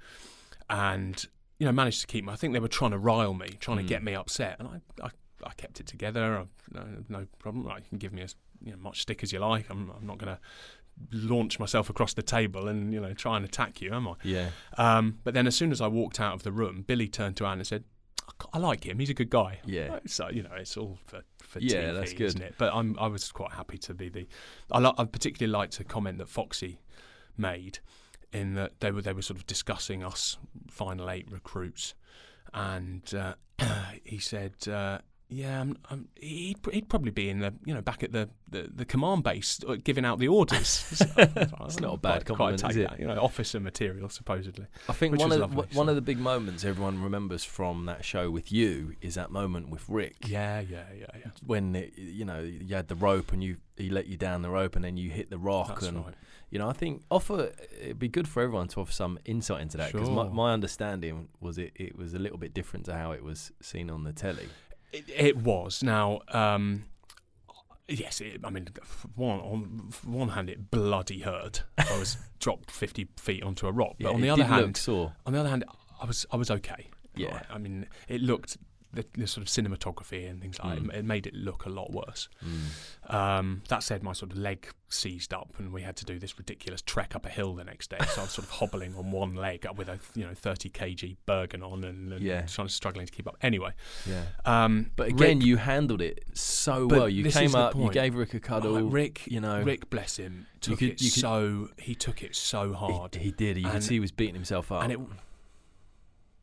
and 0.68 1.24
you 1.58 1.66
know 1.66 1.72
managed 1.72 2.00
to 2.02 2.06
keep. 2.06 2.24
me. 2.26 2.32
I 2.32 2.36
think 2.36 2.52
they 2.52 2.60
were 2.60 2.68
trying 2.68 2.90
to 2.90 2.98
rile 2.98 3.32
me, 3.34 3.48
trying 3.60 3.78
to 3.78 3.84
Mm. 3.84 3.88
get 3.88 4.02
me 4.02 4.14
upset, 4.14 4.56
and 4.58 4.68
I. 4.68 4.80
I 5.02 5.10
I 5.46 5.52
kept 5.54 5.80
it 5.80 5.86
together. 5.86 6.38
I, 6.38 6.44
no, 6.76 6.86
no 7.08 7.26
problem. 7.38 7.66
Right, 7.66 7.82
you 7.82 7.88
can 7.88 7.98
give 7.98 8.12
me 8.12 8.22
as 8.22 8.34
you 8.64 8.72
know, 8.72 8.78
much 8.78 9.02
stick 9.02 9.22
as 9.22 9.32
you 9.32 9.38
like. 9.40 9.68
I'm, 9.70 9.90
I'm 9.96 10.06
not 10.06 10.18
going 10.18 10.34
to 10.34 10.38
launch 11.12 11.58
myself 11.58 11.90
across 11.90 12.14
the 12.14 12.22
table 12.22 12.68
and 12.68 12.92
you 12.92 13.00
know 13.00 13.12
try 13.14 13.36
and 13.36 13.44
attack 13.44 13.80
you, 13.82 13.92
am 13.92 14.06
I? 14.08 14.14
Yeah, 14.22 14.50
Um, 14.78 15.18
but 15.24 15.34
then 15.34 15.46
as 15.46 15.54
soon 15.56 15.72
as 15.72 15.80
I 15.80 15.88
walked 15.88 16.20
out 16.20 16.34
of 16.34 16.42
the 16.44 16.52
room, 16.52 16.84
Billy 16.86 17.08
turned 17.08 17.36
to 17.38 17.46
Ant 17.46 17.58
and 17.60 17.66
said, 17.66 17.84
I 18.52 18.58
like 18.58 18.84
him. 18.84 18.98
He's 18.98 19.10
a 19.10 19.14
good 19.14 19.30
guy. 19.30 19.58
Yeah. 19.66 19.98
So 20.06 20.28
you 20.30 20.42
know, 20.42 20.54
it's 20.56 20.76
all 20.76 20.98
for 21.06 21.22
for 21.42 21.58
Yeah, 21.60 21.90
TV, 21.90 21.94
that's 21.94 22.12
good. 22.12 22.26
isn't 22.26 22.42
it? 22.42 22.54
But 22.58 22.72
I'm 22.74 22.98
I 22.98 23.06
was 23.08 23.30
quite 23.32 23.52
happy 23.52 23.76
to 23.78 23.94
be 23.94 24.08
the. 24.08 24.26
I 24.70 24.78
li- 24.80 24.94
I 24.96 25.04
particularly 25.04 25.52
liked 25.52 25.78
a 25.80 25.84
comment 25.84 26.18
that 26.18 26.28
Foxy 26.28 26.80
made 27.36 27.80
in 28.32 28.54
that 28.54 28.80
they 28.80 28.90
were 28.90 29.02
they 29.02 29.12
were 29.12 29.22
sort 29.22 29.38
of 29.38 29.46
discussing 29.46 30.02
us 30.02 30.38
final 30.70 31.10
eight 31.10 31.30
recruits, 31.30 31.94
and 32.54 33.12
uh, 33.14 33.34
he 34.04 34.18
said. 34.18 34.54
Uh, 34.68 34.98
yeah, 35.28 35.60
um, 35.62 35.78
um, 35.90 36.08
he'd, 36.16 36.58
he'd 36.72 36.88
probably 36.88 37.10
be 37.10 37.30
in 37.30 37.40
the 37.40 37.54
you 37.64 37.72
know 37.74 37.80
back 37.80 38.02
at 38.02 38.12
the, 38.12 38.28
the, 38.48 38.70
the 38.72 38.84
command 38.84 39.24
base 39.24 39.58
uh, 39.66 39.76
giving 39.82 40.04
out 40.04 40.18
the 40.18 40.28
orders. 40.28 41.02
It's 41.64 41.80
not 41.80 41.94
a 41.94 41.96
bad 41.96 42.26
quite, 42.26 42.36
quite 42.36 42.58
compliment, 42.58 42.58
take 42.60 42.70
is 42.72 42.76
it? 42.76 42.90
that, 42.90 43.00
You 43.00 43.06
know, 43.06 43.18
officer 43.20 43.58
material 43.58 44.08
supposedly. 44.08 44.66
I 44.88 44.92
think 44.92 45.18
one 45.18 45.32
of 45.32 45.38
lovely, 45.40 45.66
the, 45.70 45.76
one 45.76 45.88
of 45.88 45.94
the 45.94 46.02
big 46.02 46.18
moments 46.18 46.64
everyone 46.64 47.02
remembers 47.02 47.42
from 47.42 47.86
that 47.86 48.04
show 48.04 48.30
with 48.30 48.52
you 48.52 48.94
is 49.00 49.14
that 49.14 49.30
moment 49.30 49.70
with 49.70 49.88
Rick 49.88 50.16
Yeah, 50.26 50.60
yeah, 50.60 50.84
yeah, 50.96 51.06
yeah. 51.18 51.30
when 51.44 51.74
it, 51.74 51.94
you 51.96 52.24
know 52.24 52.40
you 52.40 52.74
had 52.74 52.88
the 52.88 52.94
rope 52.94 53.32
and 53.32 53.42
you 53.42 53.56
he 53.76 53.90
let 53.90 54.06
you 54.06 54.16
down 54.16 54.42
the 54.42 54.50
rope 54.50 54.76
and 54.76 54.84
then 54.84 54.96
you 54.96 55.10
hit 55.10 55.30
the 55.30 55.38
rock 55.38 55.80
That's 55.80 55.86
and 55.86 56.04
right. 56.04 56.14
you 56.50 56.58
know 56.58 56.68
I 56.68 56.74
think 56.74 57.02
offer 57.10 57.52
it'd 57.80 57.98
be 57.98 58.08
good 58.08 58.28
for 58.28 58.42
everyone 58.42 58.68
to 58.68 58.80
offer 58.80 58.92
some 58.92 59.18
insight 59.24 59.62
into 59.62 59.78
that 59.78 59.90
because 59.92 60.10
my, 60.10 60.28
my 60.28 60.52
understanding 60.52 61.28
was 61.40 61.58
it 61.58 61.72
it 61.74 61.96
was 61.96 62.14
a 62.14 62.18
little 62.18 62.38
bit 62.38 62.52
different 62.54 62.84
to 62.86 62.94
how 62.94 63.12
it 63.12 63.24
was 63.24 63.50
seen 63.60 63.90
on 63.90 64.04
the 64.04 64.12
telly. 64.12 64.48
It, 64.94 65.04
it 65.08 65.36
was 65.36 65.82
now. 65.82 66.20
Um, 66.28 66.84
yes, 67.88 68.20
it, 68.20 68.40
I 68.44 68.50
mean, 68.50 68.68
one 69.16 69.40
on 69.40 69.90
one 70.04 70.28
hand, 70.30 70.48
it 70.48 70.70
bloody 70.70 71.20
hurt. 71.20 71.64
I 71.78 71.98
was 71.98 72.16
dropped 72.38 72.70
fifty 72.70 73.08
feet 73.18 73.42
onto 73.42 73.66
a 73.66 73.72
rock, 73.72 73.96
but 73.98 74.08
Yeah, 74.08 74.14
on 74.14 74.20
the 74.20 74.30
other 74.30 74.44
hand, 74.44 74.76
on 75.26 75.32
the 75.32 75.40
other 75.40 75.48
hand, 75.48 75.64
I 76.00 76.06
was 76.06 76.26
I 76.30 76.36
was 76.36 76.50
okay. 76.50 76.88
Yeah. 77.16 77.42
I 77.48 77.58
mean, 77.58 77.86
it 78.08 78.20
looked 78.20 78.56
the, 78.94 79.04
the 79.16 79.26
sort 79.26 79.46
of 79.46 79.48
cinematography 79.52 80.28
and 80.28 80.40
things 80.40 80.58
like 80.62 80.78
Mm. 80.78 80.86
that, 80.88 80.96
it 80.98 81.04
made 81.04 81.26
it 81.26 81.34
look 81.34 81.64
a 81.66 81.68
lot 81.68 81.92
worse. 81.92 82.28
Mm. 82.44 83.14
Um, 83.14 83.62
that 83.68 83.82
said, 83.82 84.02
my 84.02 84.12
sort 84.12 84.32
of 84.32 84.38
leg 84.38 84.68
seized 84.88 85.34
up, 85.34 85.50
and 85.58 85.72
we 85.72 85.82
had 85.82 85.96
to 85.96 86.04
do 86.04 86.18
this 86.18 86.38
ridiculous 86.38 86.80
trek 86.80 87.14
up 87.16 87.26
a 87.26 87.28
hill 87.28 87.54
the 87.54 87.64
next 87.64 87.90
day. 87.90 87.98
So 88.08 88.20
I 88.20 88.24
was 88.24 88.30
sort 88.32 88.46
of 88.46 88.50
hobbling 88.60 88.94
on 88.96 89.10
one 89.10 89.34
leg 89.34 89.66
up 89.66 89.76
with 89.76 89.88
a 89.88 89.98
you 90.14 90.24
know 90.24 90.34
30 90.34 90.70
kg 90.70 91.16
Bergen 91.26 91.62
on, 91.62 91.84
and, 91.84 92.12
and 92.12 92.22
Yeah. 92.22 92.42
trying 92.46 92.68
struggling 92.68 93.06
to 93.06 93.12
keep 93.12 93.26
up. 93.26 93.36
Anyway, 93.42 93.72
Yeah. 94.08 94.24
um, 94.44 94.90
But 94.96 95.08
again, 95.08 95.38
Rick, 95.38 95.46
you 95.46 95.56
handled 95.56 96.00
it 96.00 96.24
so 96.34 96.86
well. 96.86 97.08
You 97.08 97.24
came 97.30 97.54
up, 97.54 97.74
you 97.76 97.90
gave 97.90 98.14
Rick 98.14 98.34
a 98.34 98.40
cuddle. 98.40 98.76
Oh, 98.76 98.84
Rick, 98.84 99.26
you 99.26 99.40
know, 99.40 99.62
Rick, 99.62 99.90
bless 99.90 100.16
him, 100.16 100.46
took 100.60 100.78
could- 100.78 100.90
it 100.90 100.98
could- 100.98 101.10
so 101.12 101.68
he 101.78 101.94
took 101.94 102.22
it 102.22 102.34
so 102.36 102.72
hard, 102.72 103.14
He, 103.16 103.30
did. 103.32 103.58
You 103.58 103.68
could 103.68 103.82
see 103.82 103.94
he 103.94 104.00
was 104.00 104.12
beating 104.12 104.34
himself 104.34 104.70
up. 104.72 104.82
and 104.82 104.92
it 104.92 105.00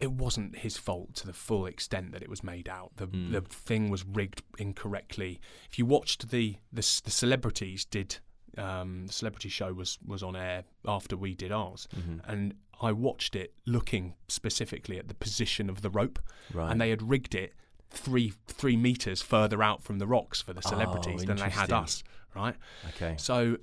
it 0.01 0.11
wasn't 0.11 0.57
his 0.57 0.75
fault 0.77 1.13
to 1.15 1.27
the 1.27 1.33
full 1.33 1.65
extent 1.67 2.11
that 2.11 2.21
it 2.21 2.29
was 2.29 2.43
made 2.43 2.67
out. 2.67 2.91
The 2.97 3.07
Mm. 3.07 3.31
the 3.31 3.41
thing 3.41 3.89
was 3.89 4.03
rigged 4.05 4.41
incorrectly. 4.57 5.39
If 5.69 5.77
you 5.79 5.85
watched 5.85 6.29
the 6.31 6.57
the, 6.73 6.81
the 7.03 7.11
celebrities 7.11 7.85
did. 7.85 8.17
Um, 8.57 9.07
the 9.07 9.13
celebrity 9.13 9.47
show 9.47 9.71
was, 9.71 9.97
was 10.05 10.21
on 10.21 10.35
air 10.35 10.65
after 10.85 11.15
we 11.15 11.33
did 11.35 11.53
ours, 11.53 11.87
Mhm. 11.95 12.19
and 12.27 12.53
I 12.81 12.91
watched 12.91 13.33
it 13.33 13.53
looking 13.65 14.15
specifically 14.27 14.97
at 14.99 15.07
the 15.07 15.13
position 15.13 15.69
of 15.69 15.81
the 15.81 15.89
rope, 15.89 16.19
right. 16.53 16.69
and 16.69 16.81
they 16.81 16.89
had 16.89 17.01
rigged 17.01 17.33
it 17.33 17.53
three 17.89 18.33
three 18.47 18.75
meters 18.75 19.21
further 19.21 19.63
out 19.63 19.83
from 19.83 19.99
the 19.99 20.05
rocks 20.07 20.41
for 20.41 20.51
the 20.51 20.61
Oh, 20.65 20.69
celebrities 20.69 21.23
than 21.23 21.37
they 21.37 21.49
had 21.49 21.71
us, 21.71 22.03
right? 22.35 22.57
okay. 22.89 23.15
So 23.17 23.57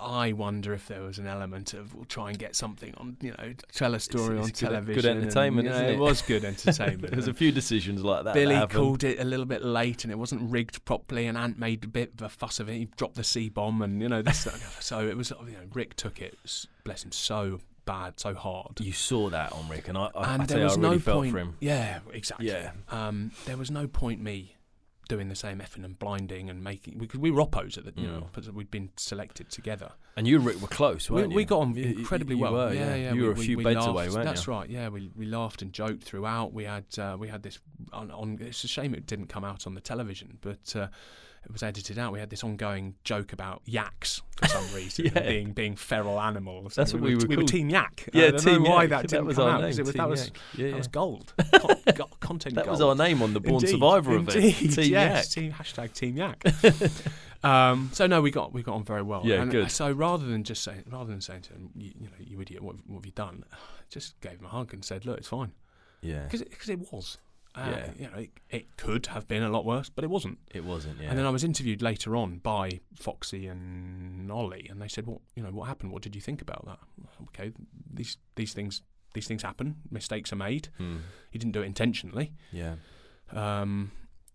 I 0.00 0.32
wonder 0.32 0.72
if 0.74 0.86
there 0.88 1.02
was 1.02 1.18
an 1.18 1.26
element 1.26 1.74
of 1.74 1.94
we'll 1.94 2.04
try 2.04 2.30
and 2.30 2.38
get 2.38 2.54
something 2.56 2.94
on, 2.96 3.16
you 3.20 3.34
know, 3.38 3.52
tell 3.72 3.94
a 3.94 4.00
story 4.00 4.38
it's 4.38 4.46
on 4.46 4.50
good- 4.50 4.54
good 4.54 4.66
television. 4.70 5.10
and, 5.10 5.22
entertainment, 5.24 5.64
you 5.66 5.70
know, 5.70 5.76
isn't 5.76 5.88
it? 5.90 5.94
it? 5.94 5.98
was 5.98 6.22
good 6.22 6.44
entertainment. 6.46 7.12
There's 7.12 7.28
a 7.28 7.34
few 7.34 7.52
decisions 7.52 8.02
like 8.04 8.24
that. 8.24 8.34
that 8.34 8.34
Billy 8.34 8.54
happen. 8.54 8.76
called 8.76 9.04
it 9.04 9.18
a 9.20 9.24
little 9.24 9.46
bit 9.46 9.64
late, 9.64 10.04
and 10.04 10.12
it 10.12 10.16
wasn't 10.16 10.50
rigged 10.50 10.84
properly. 10.84 11.26
And 11.26 11.36
Ant 11.36 11.58
made 11.58 11.84
a 11.84 11.88
bit 11.88 12.12
of 12.18 12.22
a 12.22 12.28
fuss 12.28 12.60
of 12.60 12.68
it. 12.68 12.74
He 12.74 12.84
dropped 12.96 13.16
the 13.16 13.24
C 13.24 13.48
bomb, 13.48 13.82
and 13.82 14.00
you 14.00 14.08
know, 14.08 14.22
this, 14.22 14.46
so 14.80 15.06
it 15.06 15.16
was. 15.16 15.30
You 15.30 15.52
know, 15.52 15.58
Rick 15.72 15.94
took 15.96 16.20
it, 16.20 16.38
bless 16.84 17.04
him, 17.04 17.12
so 17.12 17.60
bad, 17.84 18.20
so 18.20 18.34
hard. 18.34 18.80
You 18.80 18.92
saw 18.92 19.30
that 19.30 19.52
on 19.52 19.68
Rick, 19.68 19.88
and 19.88 19.96
I, 19.96 20.10
I, 20.14 20.34
and 20.34 20.42
I, 20.42 20.46
there 20.46 20.58
you, 20.58 20.62
I 20.64 20.66
was 20.66 20.76
really 20.78 20.96
no 20.96 20.98
felt 20.98 21.16
point. 21.20 21.32
for 21.32 21.38
him. 21.38 21.56
Yeah, 21.60 22.00
exactly. 22.12 22.48
Yeah. 22.48 22.72
Um, 22.90 23.30
there 23.46 23.56
was 23.56 23.70
no 23.70 23.86
point 23.86 24.20
me 24.20 24.54
doing 25.08 25.28
the 25.28 25.34
same 25.34 25.58
effing 25.58 25.84
and 25.84 25.98
blinding 25.98 26.48
and 26.50 26.62
making 26.62 26.98
because 26.98 27.18
we 27.18 27.30
were 27.30 27.42
oppos 27.42 27.76
at 27.78 27.84
the 27.84 27.92
you 28.00 28.06
Mm. 28.08 28.12
know 28.20 28.28
because 28.32 28.50
we'd 28.52 28.70
been 28.70 28.90
selected 28.96 29.48
together. 29.50 29.92
And 30.16 30.26
you 30.28 30.36
and 30.36 30.44
Rick 30.44 30.60
were 30.60 30.68
close, 30.68 31.08
We, 31.08 31.16
weren't 31.16 31.28
we 31.28 31.32
you? 31.32 31.36
We 31.38 31.44
got 31.46 31.60
on 31.60 31.74
You- 31.74 31.84
you- 31.84 31.98
incredibly 31.98 32.36
you 32.36 32.42
well. 32.42 32.52
were, 32.52 32.74
yeah, 32.74 32.94
yeah. 32.94 33.14
You 33.14 33.22
we, 33.22 33.26
were 33.28 33.32
a 33.32 33.36
few 33.36 33.56
we 33.56 33.64
beds 33.64 33.76
laughed. 33.76 33.88
away, 33.88 34.04
weren't 34.08 34.18
you? 34.18 34.24
That's 34.24 34.46
you? 34.46 34.52
right. 34.52 34.68
Yeah, 34.70 34.88
we 34.88 35.10
we 35.16 35.26
laughed 35.26 35.62
and 35.62 35.72
joked 35.72 36.04
throughout. 36.04 36.52
We 36.52 36.64
had 36.64 36.84
uh, 36.98 37.16
we 37.18 37.28
had 37.28 37.42
this 37.42 37.58
on, 37.92 38.10
on. 38.10 38.38
It's 38.40 38.62
a 38.64 38.68
shame 38.68 38.94
it 38.94 39.06
didn't 39.06 39.26
come 39.28 39.44
out 39.44 39.66
on 39.66 39.74
the 39.74 39.80
television, 39.80 40.38
but. 40.40 40.76
Uh, 40.76 40.88
it 41.44 41.52
was 41.52 41.62
edited 41.62 41.98
out. 41.98 42.12
We 42.12 42.18
had 42.20 42.30
this 42.30 42.44
ongoing 42.44 42.94
joke 43.04 43.32
about 43.32 43.62
yaks 43.64 44.20
for 44.36 44.46
some 44.48 44.64
reason, 44.74 45.06
Yeah. 45.06 45.20
being 45.20 45.52
being 45.52 45.76
feral 45.76 46.20
animals. 46.20 46.74
That's 46.74 46.92
And 46.92 47.00
what 47.00 47.08
we 47.08 47.16
were 47.16 47.26
We 47.26 47.36
were. 47.36 47.42
Team 47.44 47.70
Yak. 47.70 48.08
Yeah, 48.12 48.26
I 48.26 48.30
don't 48.32 48.40
Team 48.40 48.62
know 48.62 48.70
why 48.70 48.82
Yak. 48.82 48.90
that 48.90 49.08
didn't 49.08 49.26
was 49.26 49.36
come 49.36 49.44
our 49.46 49.50
out 49.54 49.60
name. 49.62 49.70
'cause 49.70 49.78
it 49.78 49.82
was, 49.86 49.92
Team 49.94 49.98
that 49.98 50.08
was 50.08 50.30
yeah, 50.56 50.70
that 50.70 50.76
was 50.76 50.88
gold. 50.88 51.32
Con- 51.54 51.76
go- 51.94 52.10
content 52.20 52.54
That 52.56 52.64
gold. 52.66 52.72
was 52.78 52.80
our 52.80 52.94
name 52.94 53.22
on 53.22 53.32
the 53.34 53.40
Born 53.40 53.54
Indeed, 53.56 53.68
Survivor 53.70 54.16
indeed, 54.16 54.36
event. 54.54 54.74
Team 54.74 54.92
yes, 54.92 55.26
Yak. 55.26 55.28
team 55.30 55.52
hashtag 55.52 55.92
Team 55.94 56.16
Yak. 56.16 56.44
um, 57.44 57.90
so 57.92 58.06
no, 58.06 58.20
we 58.20 58.30
got 58.30 58.52
we 58.52 58.62
got 58.62 58.74
on 58.74 58.84
very 58.84 59.02
well. 59.02 59.22
Yeah, 59.24 59.42
and 59.42 59.50
good. 59.50 59.70
So 59.70 59.90
rather 59.90 60.26
than 60.26 60.44
just 60.44 60.62
saying, 60.62 60.84
rather 60.90 61.10
than 61.10 61.20
saying 61.20 61.42
to 61.42 61.52
him, 61.54 61.70
you, 61.76 61.92
you 62.00 62.06
know, 62.06 62.12
you 62.18 62.40
idiot, 62.40 62.62
what, 62.62 62.76
what 62.86 62.96
have 62.98 63.06
you 63.06 63.12
done? 63.12 63.44
Just 63.90 64.20
gave 64.20 64.32
him 64.32 64.44
a 64.44 64.48
hug 64.48 64.74
and 64.74 64.84
said, 64.84 65.06
look, 65.06 65.16
it's 65.16 65.28
fine, 65.28 65.50
Yeah, 66.02 66.24
because 66.24 66.42
it, 66.42 66.52
it 66.68 66.92
was. 66.92 67.16
Uh, 67.54 67.70
Yeah. 67.70 67.90
you 67.98 68.10
know, 68.10 68.16
it, 68.18 68.30
it 68.50 68.76
could 68.76 69.06
have 69.06 69.26
been 69.26 69.42
a 69.42 69.48
lot 69.48 69.64
worse, 69.64 69.88
but 69.88 70.04
it 70.04 70.10
wasn't. 70.10 70.38
it 70.54 70.64
wasn't. 70.64 71.00
Yeah, 71.00 71.08
And 71.10 71.18
then 71.18 71.26
I 71.26 71.30
was 71.30 71.42
interviewed 71.42 71.82
later 71.82 72.14
on 72.14 72.38
by 72.38 72.80
Foxy 72.94 73.46
and 73.46 74.30
Ollie, 74.30 74.66
and 74.70 74.80
they 74.80 74.88
said, 74.88 75.06
"What 75.06 75.20
you 75.34 75.42
know? 75.42 75.50
What 75.50 75.66
happened? 75.68 75.90
What 75.92 76.02
did 76.02 76.14
you 76.14 76.20
think 76.20 76.40
about 76.42 76.64
that?" 76.66 76.78
Okay, 77.28 77.52
these 77.92 78.16
these 78.36 78.52
things 78.52 78.82
these 79.14 79.26
things 79.26 79.42
happen. 79.42 79.76
Mistakes 79.90 80.32
are 80.32 80.36
made. 80.36 80.68
Hmm. 80.76 80.98
He 81.30 81.38
didn't 81.38 81.52
do 81.52 81.62
it 81.62 81.66
intentionally. 81.66 82.32
yeah, 82.52 82.76
Um, 83.32 83.90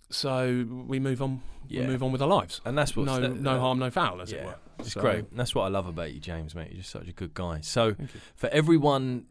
so 0.10 0.66
we 0.88 1.00
move 1.00 1.22
on. 1.22 1.42
Yeah. 1.68 1.82
We 1.82 1.88
move 1.88 2.04
on 2.04 2.12
with 2.12 2.22
our 2.22 2.28
lives. 2.28 2.60
and 2.66 2.78
that's 2.78 2.96
what 2.96 3.06
No, 3.06 3.20
that- 3.22 3.40
no 3.40 3.54
that- 3.54 3.60
harm, 3.60 3.80
no 3.80 3.90
foul, 3.90 4.22
as 4.22 4.32
it 4.32 4.44
were. 4.44 4.56
It's 4.80 4.94
So- 4.94 5.02
great. 5.02 5.26
And 5.30 5.40
that's 5.40 5.56
what 5.56 5.64
I 5.64 5.70
love 5.70 5.88
about 5.88 6.12
you, 6.14 6.20
James, 6.20 6.54
mate. 6.56 6.70
You're 6.72 6.80
just 6.80 6.90
such 6.90 7.08
a 7.08 7.14
good 7.14 7.34
guy. 7.34 7.62
So, 7.62 7.96
for 8.36 8.50
everyone 8.50 9.28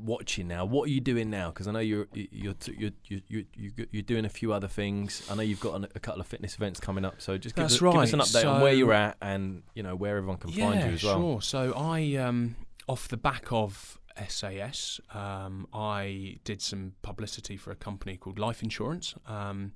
watching 0.00 0.48
now, 0.48 0.64
what 0.64 0.88
are 0.88 0.92
you 0.92 1.00
doing 1.00 1.30
now? 1.30 1.50
Because 1.50 1.68
I 1.68 1.72
know 1.72 1.80
you're 1.80 2.06
you're 2.12 2.54
t- 2.54 2.74
you're 2.78 2.90
you're, 3.06 3.44
you're 3.54 3.86
you're 3.90 4.02
doing 4.02 4.24
a 4.24 4.28
few 4.28 4.52
other 4.52 4.68
things. 4.68 5.26
I 5.30 5.34
know 5.34 5.42
you've 5.42 5.60
got 5.60 5.74
an, 5.74 5.86
a 5.94 6.00
couple 6.00 6.20
of 6.20 6.26
fitness 6.26 6.54
events 6.54 6.80
coming 6.80 7.04
up. 7.04 7.20
So 7.20 7.36
just 7.38 7.54
give, 7.54 7.64
That's 7.64 7.74
us, 7.74 7.80
give 7.80 7.96
us 7.96 8.12
an 8.12 8.18
right. 8.20 8.28
update 8.28 8.54
on 8.54 8.60
where 8.60 8.72
you're 8.72 8.92
at 8.92 9.16
and 9.20 9.62
you 9.74 9.82
know 9.82 9.96
where 9.96 10.16
everyone 10.16 10.38
can 10.38 10.50
yeah, 10.50 10.70
find 10.70 10.80
you 10.84 10.94
as 10.94 11.04
well. 11.04 11.20
sure. 11.20 11.42
So 11.42 11.74
I, 11.76 12.16
um, 12.16 12.56
off 12.88 13.08
the 13.08 13.16
back 13.16 13.52
of 13.52 13.98
SAS, 14.28 15.00
um, 15.14 15.66
I 15.72 16.38
did 16.44 16.60
some 16.60 16.94
publicity 17.02 17.56
for 17.56 17.70
a 17.70 17.76
company 17.76 18.16
called 18.16 18.38
Life 18.38 18.62
Insurance. 18.62 19.14
Um, 19.26 19.72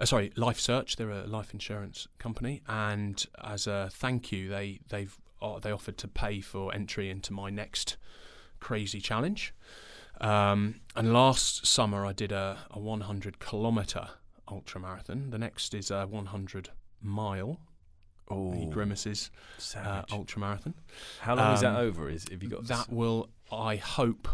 uh, 0.00 0.04
sorry, 0.04 0.32
Life 0.36 0.60
Search. 0.60 0.96
They're 0.96 1.10
a 1.10 1.26
life 1.26 1.52
insurance 1.52 2.06
company, 2.18 2.62
and 2.68 3.24
as 3.42 3.66
a 3.66 3.88
thank 3.92 4.30
you, 4.30 4.48
they 4.48 4.80
they've 4.88 5.16
uh, 5.40 5.58
they 5.58 5.70
offered 5.70 5.98
to 5.98 6.08
pay 6.08 6.40
for 6.40 6.74
entry 6.74 7.10
into 7.10 7.32
my 7.32 7.50
next 7.50 7.96
crazy 8.66 9.00
challenge. 9.00 9.54
Um, 10.20 10.80
and 10.96 11.12
last 11.12 11.66
summer, 11.66 12.04
I 12.04 12.12
did 12.12 12.32
a, 12.32 12.58
a 12.72 12.80
100 12.80 13.38
kilometer 13.38 14.08
ultra 14.50 14.80
marathon. 14.80 15.30
The 15.30 15.38
next 15.38 15.72
is 15.72 15.92
a 15.92 16.04
100 16.04 16.70
mile. 17.00 17.60
Oh, 18.28 18.50
The 18.50 18.66
Grimaces 18.66 19.30
uh, 19.76 20.02
ultra 20.10 20.40
marathon. 20.40 20.74
How 21.20 21.36
long 21.36 21.54
is 21.54 21.60
that 21.60 21.76
um, 21.76 21.86
over? 21.86 22.10
Is 22.10 22.26
have 22.28 22.42
you 22.42 22.48
got 22.48 22.66
That 22.66 22.92
will, 22.92 23.28
I 23.52 23.76
hope, 23.76 24.26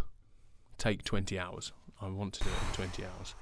take 0.78 1.04
20 1.04 1.38
hours. 1.38 1.72
I 2.00 2.08
want 2.08 2.32
to 2.34 2.44
do 2.44 2.48
it 2.48 2.68
in 2.68 2.74
20 2.74 3.04
hours. 3.04 3.34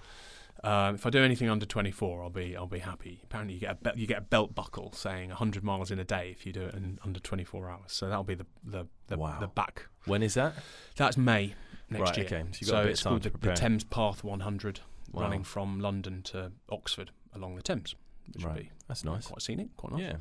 Um, 0.63 0.95
if 0.97 1.07
I 1.07 1.11
do 1.11 1.23
anything 1.23 1.49
under 1.49 1.65
24, 1.65 2.23
I'll 2.23 2.29
be 2.31 2.55
I'll 2.57 2.67
be 2.67 2.81
happy. 2.81 3.21
Apparently, 3.25 3.55
you 3.55 3.61
get 3.61 3.79
a 3.83 3.93
be- 3.95 4.01
you 4.01 4.07
get 4.07 4.19
a 4.19 4.23
belt 4.23 4.55
buckle 4.55 4.93
saying 4.93 5.31
100 5.31 5.65
miles 5.65 5.91
in 5.91 5.99
a 5.99 6.05
day 6.05 6.31
if 6.31 6.45
you 6.45 6.53
do 6.53 6.63
it 6.63 6.75
in 6.75 6.99
under 7.05 7.19
24 7.21 7.71
hours. 7.71 7.81
So 7.93 8.09
that'll 8.09 8.25
be 8.25 8.35
the 8.35 8.47
the 8.65 8.87
the, 9.09 9.17
Wow. 9.17 9.39
the 9.41 9.49
back. 9.49 9.87
when 10.05 10.23
is 10.23 10.35
that? 10.35 10.55
That's 10.97 11.17
May 11.17 11.55
next 11.89 12.01
Right, 12.11 12.17
year. 12.19 12.27
okay. 12.27 12.45
So 12.53 12.59
you've 12.61 12.71
got 12.71 12.81
a 12.81 12.83
bit 12.85 12.91
it's 12.93 13.03
called 13.03 13.23
the, 13.23 13.31
the. 13.31 13.53
Thames 13.55 13.85
Path 13.85 14.23
100, 14.23 14.81
Wow. 15.13 15.23
running 15.23 15.45
from 15.45 15.81
London 15.81 16.23
to 16.25 16.53
Oxford 16.71 17.11
along 17.35 17.57
the 17.57 17.63
Thames, 17.63 17.95
which 18.35 18.45
Right. 18.45 18.55
would 18.55 18.63
be 18.65 18.71
That's 18.87 19.03
nice. 19.05 19.27
quite 19.27 19.41
scenic, 19.43 19.75
quite 19.77 19.93
nice. 19.95 20.03
Yeah. 20.03 20.17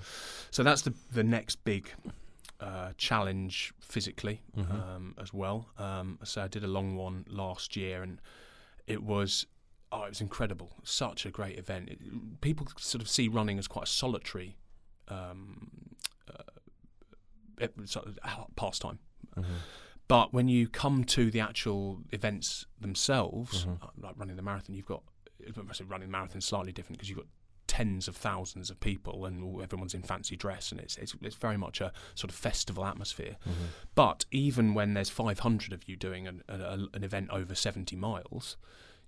So 0.52 0.64
that's 0.64 0.82
the 0.84 0.94
the 1.12 1.24
next 1.24 1.64
big 1.66 1.90
uh, 2.62 2.92
challenge 2.98 3.74
physically 3.80 4.42
Mhm. 4.58 4.72
um, 4.72 5.16
as 5.18 5.34
well. 5.34 5.68
Um, 5.78 6.20
so 6.24 6.42
I 6.44 6.48
did 6.48 6.64
a 6.64 6.68
long 6.68 6.96
one 6.96 7.26
last 7.30 7.76
year, 7.76 8.04
and 8.04 8.20
it 8.88 9.02
was 9.04 9.46
oh, 9.92 10.04
it 10.04 10.10
was 10.10 10.22
incredible. 10.22 10.72
Such 10.84 11.26
a 11.26 11.32
great 11.32 11.58
event. 11.58 11.90
It, 11.90 12.42
people 12.42 12.68
sort 12.78 13.02
of 13.02 13.10
see 13.10 13.28
running 13.28 13.58
as 13.60 13.68
quite 13.68 13.86
a 13.86 13.92
solitary 13.92 14.58
um, 15.08 15.96
uh, 16.30 17.68
sort 17.86 18.06
of, 18.08 18.20
uh, 18.24 18.46
pastime, 18.56 19.00
Mhm. 19.38 19.46
But 20.08 20.34
when 20.34 20.48
you 20.48 20.68
come 20.68 21.04
to 21.06 21.30
the 21.30 21.40
actual 21.40 22.02
events 22.12 22.66
themselves, 22.80 23.66
Mhm. 23.66 23.84
uh, 23.84 23.88
like 23.98 24.18
running 24.18 24.36
the 24.38 24.42
marathon, 24.42 24.76
you've 24.76 24.86
got 24.88 25.04
running 25.88 26.08
the 26.08 26.12
marathon 26.12 26.42
slightly 26.42 26.72
different 26.72 26.98
because 26.98 27.10
you've 27.10 27.18
got 27.20 27.28
tens 27.68 28.08
of 28.08 28.16
thousands 28.18 28.70
of 28.72 28.80
people 28.80 29.26
and 29.26 29.62
everyone's 29.62 29.94
in 29.94 30.02
fancy 30.02 30.36
dress 30.36 30.72
and 30.72 30.82
it's, 30.82 30.98
it's 30.98 31.16
it's 31.22 31.36
very 31.36 31.58
much 31.58 31.80
a 31.80 31.94
sort 32.16 32.32
of 32.32 32.36
festival 32.36 32.84
atmosphere. 32.86 33.38
Mhm. 33.48 33.54
But 33.96 34.26
even 34.32 34.74
when 34.74 34.96
there's 34.96 35.10
500 35.12 35.72
of 35.74 35.88
you 35.88 35.96
doing 35.96 36.28
an, 36.28 36.44
a, 36.50 36.56
a- 36.60 36.90
an 36.94 37.04
event 37.04 37.30
over 37.30 37.54
70 37.54 37.96
miles, 37.96 38.58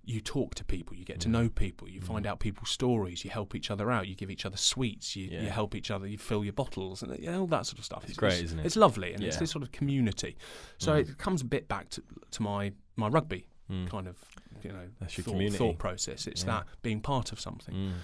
you 0.04 0.20
talk 0.20 0.54
to 0.56 0.64
people, 0.64 0.96
you 0.96 1.04
get 1.04 1.20
to 1.20 1.28
Mm. 1.28 1.32
know 1.32 1.48
people, 1.48 1.88
you 1.88 2.00
Mm. 2.00 2.04
find 2.04 2.26
out 2.26 2.40
people's 2.40 2.70
stories, 2.70 3.24
you 3.24 3.30
help 3.30 3.54
each 3.54 3.70
other 3.70 3.90
out, 3.90 4.08
you 4.08 4.14
give 4.16 4.30
each 4.30 4.44
other 4.44 4.56
sweets, 4.56 5.14
you, 5.14 5.28
you 5.30 5.48
help 5.48 5.74
each 5.76 5.90
other, 5.92 6.06
you 6.08 6.18
fill 6.18 6.42
your 6.42 6.52
bottles, 6.52 7.02
and 7.02 7.16
you 7.18 7.30
know, 7.30 7.40
all 7.42 7.46
that 7.46 7.66
sort 7.66 7.78
of 7.78 7.84
stuff. 7.84 8.04
It's 8.08 8.16
great, 8.18 8.42
isn't 8.42 8.58
it? 8.58 8.66
It's 8.66 8.74
lovely, 8.76 9.14
and 9.14 9.22
it's 9.22 9.36
this 9.36 9.50
sort 9.52 9.62
of 9.62 9.70
community. 9.72 10.36
So 10.78 10.92
Mhm. 10.94 11.08
it 11.10 11.18
comes 11.18 11.40
a 11.42 11.44
bit 11.44 11.68
back 11.68 11.88
to, 11.90 12.02
to 12.32 12.42
my, 12.42 12.72
my 12.96 13.08
rugby 13.08 13.46
Mm. 13.70 13.88
kind 13.88 14.08
of 14.08 14.16
you 14.64 14.70
know 14.72 14.88
That's 15.00 15.16
your 15.16 15.24
thought, 15.24 15.52
thought 15.56 15.78
process. 15.78 16.26
It's 16.26 16.42
Yeah. 16.42 16.46
that 16.46 16.66
being 16.82 17.00
part 17.00 17.30
of 17.32 17.38
something. 17.40 17.74
Mm. 17.74 17.94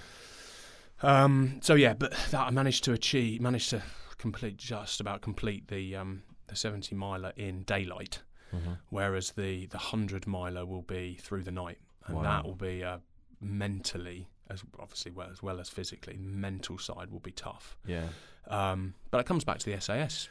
Um, 1.01 1.59
so 1.61 1.75
yeah, 1.75 1.93
but 1.93 2.11
that 2.31 2.47
I 2.47 2.49
managed 2.49 2.83
to 2.85 2.93
achieve, 2.93 3.41
managed 3.41 3.69
to 3.71 3.83
complete 4.17 4.57
just 4.57 4.99
about 4.99 5.21
complete 5.21 5.67
the 5.67 5.95
um, 5.95 6.23
the 6.47 6.55
seventy 6.55 6.95
miler 6.95 7.31
in 7.37 7.63
daylight, 7.63 8.21
Mhm. 8.53 8.79
whereas 8.89 9.31
the 9.33 9.67
the 9.67 9.77
hundred 9.77 10.27
miler 10.27 10.65
will 10.65 10.81
be 10.81 11.15
through 11.21 11.43
the 11.43 11.51
night, 11.51 11.77
and 12.07 12.17
Wow. 12.17 12.23
that 12.23 12.45
will 12.45 12.55
be 12.55 12.83
uh, 12.83 12.97
mentally 13.41 14.27
as 14.49 14.63
obviously 14.79 15.11
well 15.11 15.29
as 15.31 15.43
well 15.43 15.59
as 15.59 15.69
physically. 15.69 16.17
Mental 16.17 16.77
side 16.77 17.11
will 17.11 17.19
be 17.19 17.31
tough, 17.31 17.77
Yeah. 17.85 18.09
um, 18.47 18.95
but 19.11 19.19
it 19.19 19.25
comes 19.25 19.43
back 19.43 19.59
to 19.59 19.65
the 19.69 19.79
SAS 19.79 20.27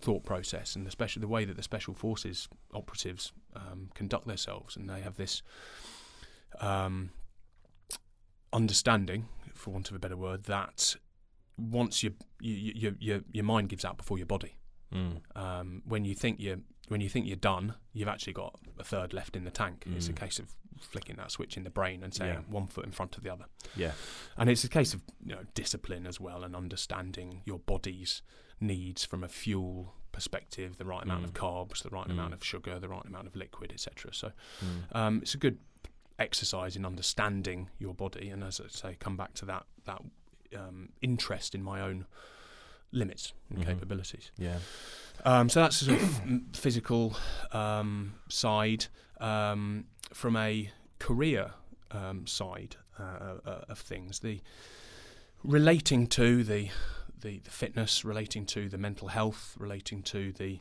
thought 0.00 0.24
process 0.24 0.76
and 0.76 0.86
the 0.86 0.90
special 0.90 1.20
the 1.20 1.28
way 1.28 1.44
that 1.44 1.56
the 1.56 1.62
special 1.62 1.94
forces 1.94 2.48
operatives 2.74 3.32
um, 3.54 3.90
conduct 3.94 4.26
themselves, 4.26 4.76
and 4.76 4.88
they 4.88 5.00
have 5.00 5.16
this 5.16 5.42
um, 6.60 7.10
understanding, 8.52 9.26
for 9.54 9.70
want 9.70 9.90
of 9.90 9.96
a 9.96 9.98
better 9.98 10.16
word, 10.16 10.44
that 10.44 10.96
once 11.58 12.02
you, 12.02 12.14
you, 12.40 12.72
you, 12.74 12.96
your 12.98 13.20
your 13.32 13.44
mind 13.44 13.68
gives 13.68 13.84
out 13.84 13.96
before 13.96 14.18
your 14.18 14.26
body. 14.26 14.56
Mm. 14.94 15.20
Um, 15.34 15.82
when 15.86 16.04
you 16.04 16.14
think 16.14 16.38
you're 16.40 16.58
when 16.88 17.00
you 17.00 17.08
think 17.08 17.26
you're 17.26 17.36
done, 17.36 17.74
you've 17.92 18.08
actually 18.08 18.32
got 18.34 18.58
a 18.78 18.84
third 18.84 19.12
left 19.12 19.36
in 19.36 19.44
the 19.44 19.50
tank. 19.50 19.84
It's 19.94 20.08
a 20.08 20.12
Mm. 20.12 20.16
case 20.16 20.38
of 20.38 20.54
flicking 20.80 21.16
that 21.16 21.30
switch 21.30 21.56
in 21.56 21.64
the 21.64 21.70
brain 21.70 22.02
and 22.02 22.12
saying 22.14 22.34
Yeah. 22.34 22.40
one 22.48 22.66
foot 22.66 22.84
in 22.84 22.92
front 22.92 23.16
of 23.16 23.22
the 23.22 23.30
other. 23.32 23.46
Yeah. 23.76 23.92
And 24.36 24.48
it's 24.50 24.64
a 24.64 24.68
case 24.68 24.94
of 24.94 25.02
you 25.24 25.34
know 25.34 25.42
discipline 25.54 26.06
as 26.06 26.20
well 26.20 26.44
and 26.44 26.54
understanding 26.56 27.42
your 27.44 27.58
body's 27.58 28.22
needs 28.60 29.04
from 29.04 29.22
a 29.24 29.28
fuel 29.28 29.94
perspective, 30.12 30.78
the 30.78 30.84
right 30.86 31.02
amount 31.02 31.24
of 31.24 31.32
Mm. 31.34 31.40
carbs, 31.40 31.82
the 31.82 31.90
right 31.90 32.06
Mm. 32.06 32.12
amount 32.12 32.32
of 32.34 32.42
sugar, 32.44 32.78
the 32.78 32.88
right 32.88 33.04
amount 33.04 33.26
of 33.26 33.36
liquid, 33.36 33.70
etc. 33.72 34.12
So 34.14 34.32
Mm. 34.64 34.96
um, 34.96 35.18
it's 35.22 35.34
a 35.34 35.38
good 35.38 35.58
exercise 36.18 36.74
in 36.76 36.86
understanding 36.86 37.68
your 37.78 37.92
body, 37.94 38.30
and 38.30 38.42
as 38.42 38.58
I 38.60 38.68
say, 38.68 38.96
come 38.98 39.16
back 39.16 39.34
to 39.34 39.44
that 39.46 39.66
that 39.84 40.02
um, 40.56 40.90
interest 41.02 41.54
in 41.54 41.62
my 41.62 41.80
own 41.80 42.06
limits 42.92 43.32
and 43.50 43.58
Mhm. 43.58 43.64
capabilities. 43.66 44.30
Yeah. 44.38 44.60
Um, 45.24 45.48
so 45.48 45.60
that's 45.60 45.80
the 45.80 45.86
sort 45.86 46.02
of 46.02 46.42
physical 46.54 47.16
um, 47.52 48.14
side. 48.28 48.86
Um, 49.20 49.86
from 50.12 50.36
a 50.36 50.70
career 50.98 51.52
um, 51.90 52.26
side 52.26 52.76
uh, 52.98 53.36
uh, 53.44 53.64
of 53.68 53.78
things, 53.78 54.20
the 54.20 54.40
relating 55.42 56.06
to 56.08 56.42
the, 56.44 56.70
the 57.20 57.38
the 57.40 57.50
fitness, 57.50 58.04
relating 58.04 58.46
to 58.46 58.68
the 58.68 58.78
mental 58.78 59.08
health, 59.08 59.56
relating 59.58 60.02
to 60.04 60.32
the 60.32 60.58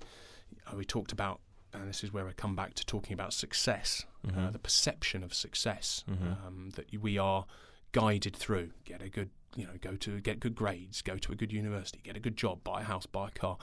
uh, 0.71 0.75
we 0.75 0.85
talked 0.85 1.11
about, 1.11 1.41
and 1.73 1.87
this 1.87 2.03
is 2.03 2.11
where 2.13 2.27
I 2.27 2.33
come 2.33 2.55
back 2.55 2.73
to 2.75 2.85
talking 2.85 3.13
about 3.13 3.33
success, 3.33 4.05
uh, 4.27 4.31
Mhm. 4.31 4.51
the 4.53 4.59
perception 4.59 5.23
of 5.23 5.33
success 5.33 6.03
Mhm. 6.07 6.45
um, 6.47 6.69
that 6.75 6.87
we 7.01 7.17
are 7.17 7.45
guided 7.91 8.35
through. 8.35 8.71
Get 8.83 9.01
a 9.01 9.09
good, 9.09 9.29
you 9.55 9.65
know, 9.65 9.77
go 9.81 9.95
to 9.95 10.19
get 10.21 10.39
good 10.39 10.55
grades, 10.55 11.01
go 11.01 11.17
to 11.17 11.31
a 11.31 11.35
good 11.35 11.51
university, 11.51 11.99
get 12.03 12.15
a 12.15 12.19
good 12.19 12.37
job, 12.37 12.63
buy 12.63 12.81
a 12.81 12.83
house, 12.85 13.05
buy 13.05 13.27
a 13.27 13.31
car. 13.31 13.57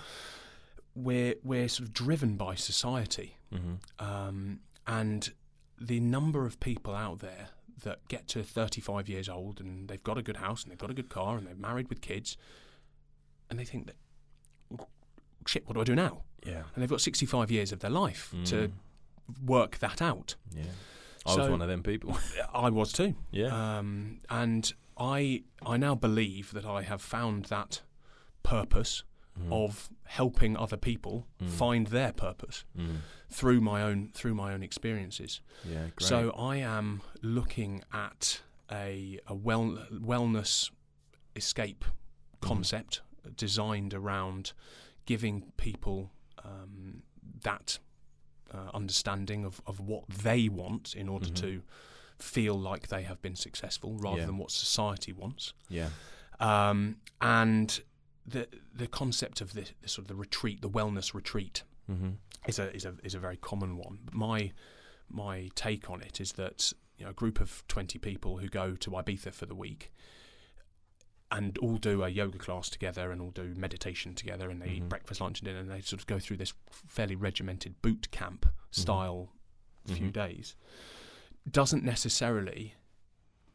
We're 0.94 1.36
we're 1.42 1.68
sort 1.68 1.88
of 1.88 1.94
driven 1.94 2.36
by 2.36 2.54
society, 2.56 3.36
Mhm. 3.50 3.78
um, 3.98 4.60
and 4.86 5.32
the 5.80 6.00
number 6.00 6.46
of 6.46 6.60
people 6.60 6.94
out 6.94 7.18
there 7.20 7.48
that 7.84 8.06
get 8.08 8.28
to 8.28 8.42
35 8.44 9.08
years 9.08 9.28
old 9.28 9.60
and 9.60 9.88
they've 9.88 10.02
got 10.04 10.16
a 10.18 10.22
good 10.22 10.36
house 10.36 10.62
and 10.62 10.70
they've 10.70 10.78
got 10.78 10.90
a 10.90 10.94
good 10.94 11.08
car 11.08 11.36
and 11.36 11.46
they're 11.46 11.54
married 11.54 11.88
with 11.88 12.00
kids, 12.00 12.36
and 13.50 13.58
they 13.58 13.64
think 13.64 13.86
that, 13.86 14.86
shit, 15.46 15.66
what 15.66 15.74
do 15.74 15.80
I 15.80 15.84
do 15.84 15.94
now? 15.94 16.22
Yeah. 16.46 16.62
And 16.74 16.82
they've 16.82 16.88
got 16.90 17.00
65 17.00 17.50
years 17.50 17.72
of 17.72 17.80
their 17.80 17.90
life 17.90 18.32
to 18.46 18.68
Mm. 18.68 18.72
work 19.46 19.78
that 19.78 20.00
out. 20.02 20.34
Yeah. 20.54 20.64
I 21.26 21.36
was 21.36 21.48
one 21.48 21.62
of 21.62 21.68
them 21.68 21.82
people. 21.82 22.16
I 22.54 22.68
was 22.70 22.92
too. 22.92 23.14
yeah. 23.30 23.78
Um, 23.78 24.20
and 24.28 24.72
I 24.98 25.44
I 25.64 25.76
now 25.76 25.94
believe 25.94 26.52
that 26.52 26.64
I 26.64 26.82
have 26.82 27.00
found 27.00 27.44
that 27.46 27.82
purpose 28.42 29.04
Mm. 29.40 29.50
of 29.64 29.88
helping 30.04 30.56
other 30.58 30.76
people 30.76 31.26
Mm. 31.40 31.48
find 31.48 31.86
their 31.86 32.12
purpose 32.12 32.64
Mm. 32.76 32.98
through 33.30 33.60
my 33.62 33.82
own 33.82 34.10
through 34.12 34.34
my 34.34 34.52
own 34.52 34.62
experiences. 34.62 35.40
Yeah. 35.64 35.88
Great. 35.96 36.02
So 36.02 36.30
I 36.32 36.56
am 36.56 37.00
looking 37.22 37.82
at 37.92 38.42
a 38.70 39.18
a 39.26 39.34
well 39.34 39.86
wellness 39.90 40.70
escape 41.34 41.84
Mm-hmm. 41.84 42.46
concept 42.48 43.00
designed 43.36 43.94
around 43.94 44.52
giving 45.06 45.52
people 45.56 46.10
um, 46.44 47.02
that 47.42 47.78
uh, 48.52 48.68
understanding 48.74 49.44
of, 49.44 49.62
of 49.66 49.80
what 49.80 50.06
they 50.08 50.48
want 50.48 50.94
in 50.94 51.08
order 51.08 51.28
Mhm. 51.30 51.36
to 51.36 51.62
feel 52.18 52.54
like 52.58 52.88
they 52.88 53.02
have 53.04 53.22
been 53.22 53.36
successful 53.36 53.96
rather 53.96 54.18
Yeah. 54.20 54.26
than 54.26 54.36
what 54.38 54.50
society 54.50 55.12
wants. 55.12 55.54
yeah. 55.70 55.88
Um, 56.40 56.96
and 57.20 57.80
the 58.26 58.48
the 58.74 58.86
concept 58.86 59.40
of 59.40 59.52
the, 59.54 59.66
the 59.82 59.88
sort 59.88 60.04
of 60.04 60.08
the 60.08 60.14
retreat, 60.14 60.60
the 60.62 60.70
wellness 60.70 61.12
retreat, 61.14 61.62
Mhm. 61.90 62.16
is 62.46 62.58
a 62.58 62.74
is 62.74 62.84
a 62.84 62.94
is 63.02 63.14
a 63.14 63.18
very 63.18 63.36
common 63.36 63.76
one. 63.76 63.98
But 64.04 64.14
my 64.14 64.52
my 65.08 65.50
take 65.54 65.90
on 65.90 66.00
it 66.02 66.20
is 66.20 66.32
that 66.32 66.72
you 66.98 67.04
know 67.04 67.10
a 67.10 67.14
group 67.14 67.40
of 67.40 67.64
twenty 67.68 67.98
people 67.98 68.38
who 68.38 68.48
go 68.48 68.76
to 68.76 68.90
Ibiza 68.90 69.32
for 69.32 69.46
the 69.46 69.54
week 69.54 69.92
and 71.30 71.56
all 71.58 71.78
do 71.78 72.02
a 72.04 72.08
yoga 72.10 72.36
class 72.38 72.68
together 72.68 73.10
and 73.10 73.20
all 73.22 73.30
do 73.30 73.54
meditation 73.56 74.14
together 74.14 74.50
and 74.50 74.60
they 74.60 74.66
Mhm. 74.68 74.76
eat 74.76 74.88
breakfast, 74.90 75.20
lunch, 75.20 75.40
and 75.40 75.46
dinner 75.46 75.60
and 75.60 75.70
they 75.70 75.80
sort 75.80 76.00
of 76.00 76.06
go 76.06 76.18
through 76.18 76.36
this 76.36 76.52
fairly 76.70 77.16
regimented 77.16 77.80
boot 77.82 78.10
camp 78.10 78.46
style 78.70 79.32
few 79.86 80.08
Mhm. 80.08 80.12
days 80.12 80.54
doesn't 81.50 81.82
necessarily 81.82 82.74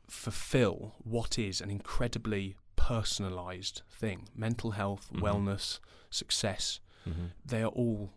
fulfill 0.10 0.96
what 1.00 1.38
is 1.40 1.62
an 1.62 1.70
incredibly 1.70 2.56
personalized 2.78 3.82
thing 3.90 4.30
mental 4.34 4.72
health 4.72 5.10
Mhm. 5.12 5.20
wellness 5.22 5.80
success 6.10 6.80
Mhm. 7.06 7.32
they 7.46 7.62
are 7.62 7.74
all 7.82 8.14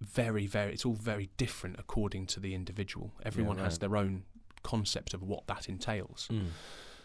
very 0.00 0.46
very 0.46 0.72
it's 0.72 0.84
all 0.84 0.94
very 1.12 1.30
different 1.36 1.76
according 1.78 2.26
to 2.26 2.40
the 2.40 2.52
individual 2.54 3.12
everyone 3.22 3.58
has 3.58 3.74
right. 3.74 3.80
their 3.80 3.96
own 3.96 4.24
concept 4.62 5.14
of 5.14 5.22
what 5.22 5.46
that 5.46 5.68
entails 5.68 6.26
Mm. 6.30 6.48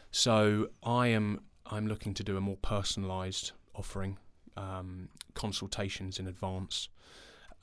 so 0.09 0.69
i 0.83 1.07
am 1.07 1.41
i'm 1.67 1.87
looking 1.87 2.13
to 2.15 2.23
do 2.23 2.35
a 2.35 2.41
more 2.41 2.57
personalized 2.57 3.51
offering 3.75 4.17
um, 4.57 5.09
consultations 5.33 6.19
in 6.19 6.27
advance 6.27 6.89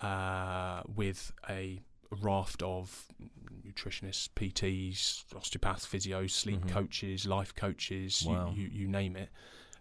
uh, 0.00 0.82
with 0.86 1.32
a 1.50 1.80
raft 2.10 2.62
of 2.62 3.06
nutritionists 3.66 4.28
pts 4.34 5.24
osteopaths 5.36 5.86
physios 5.86 6.30
sleep 6.30 6.60
Mhm. 6.62 6.68
coaches 6.70 7.26
life 7.26 7.54
coaches 7.54 8.22
you- 8.22 8.30
Wow. 8.30 8.52
you, 8.56 8.68
you 8.68 8.88
name 8.88 9.16
it 9.16 9.30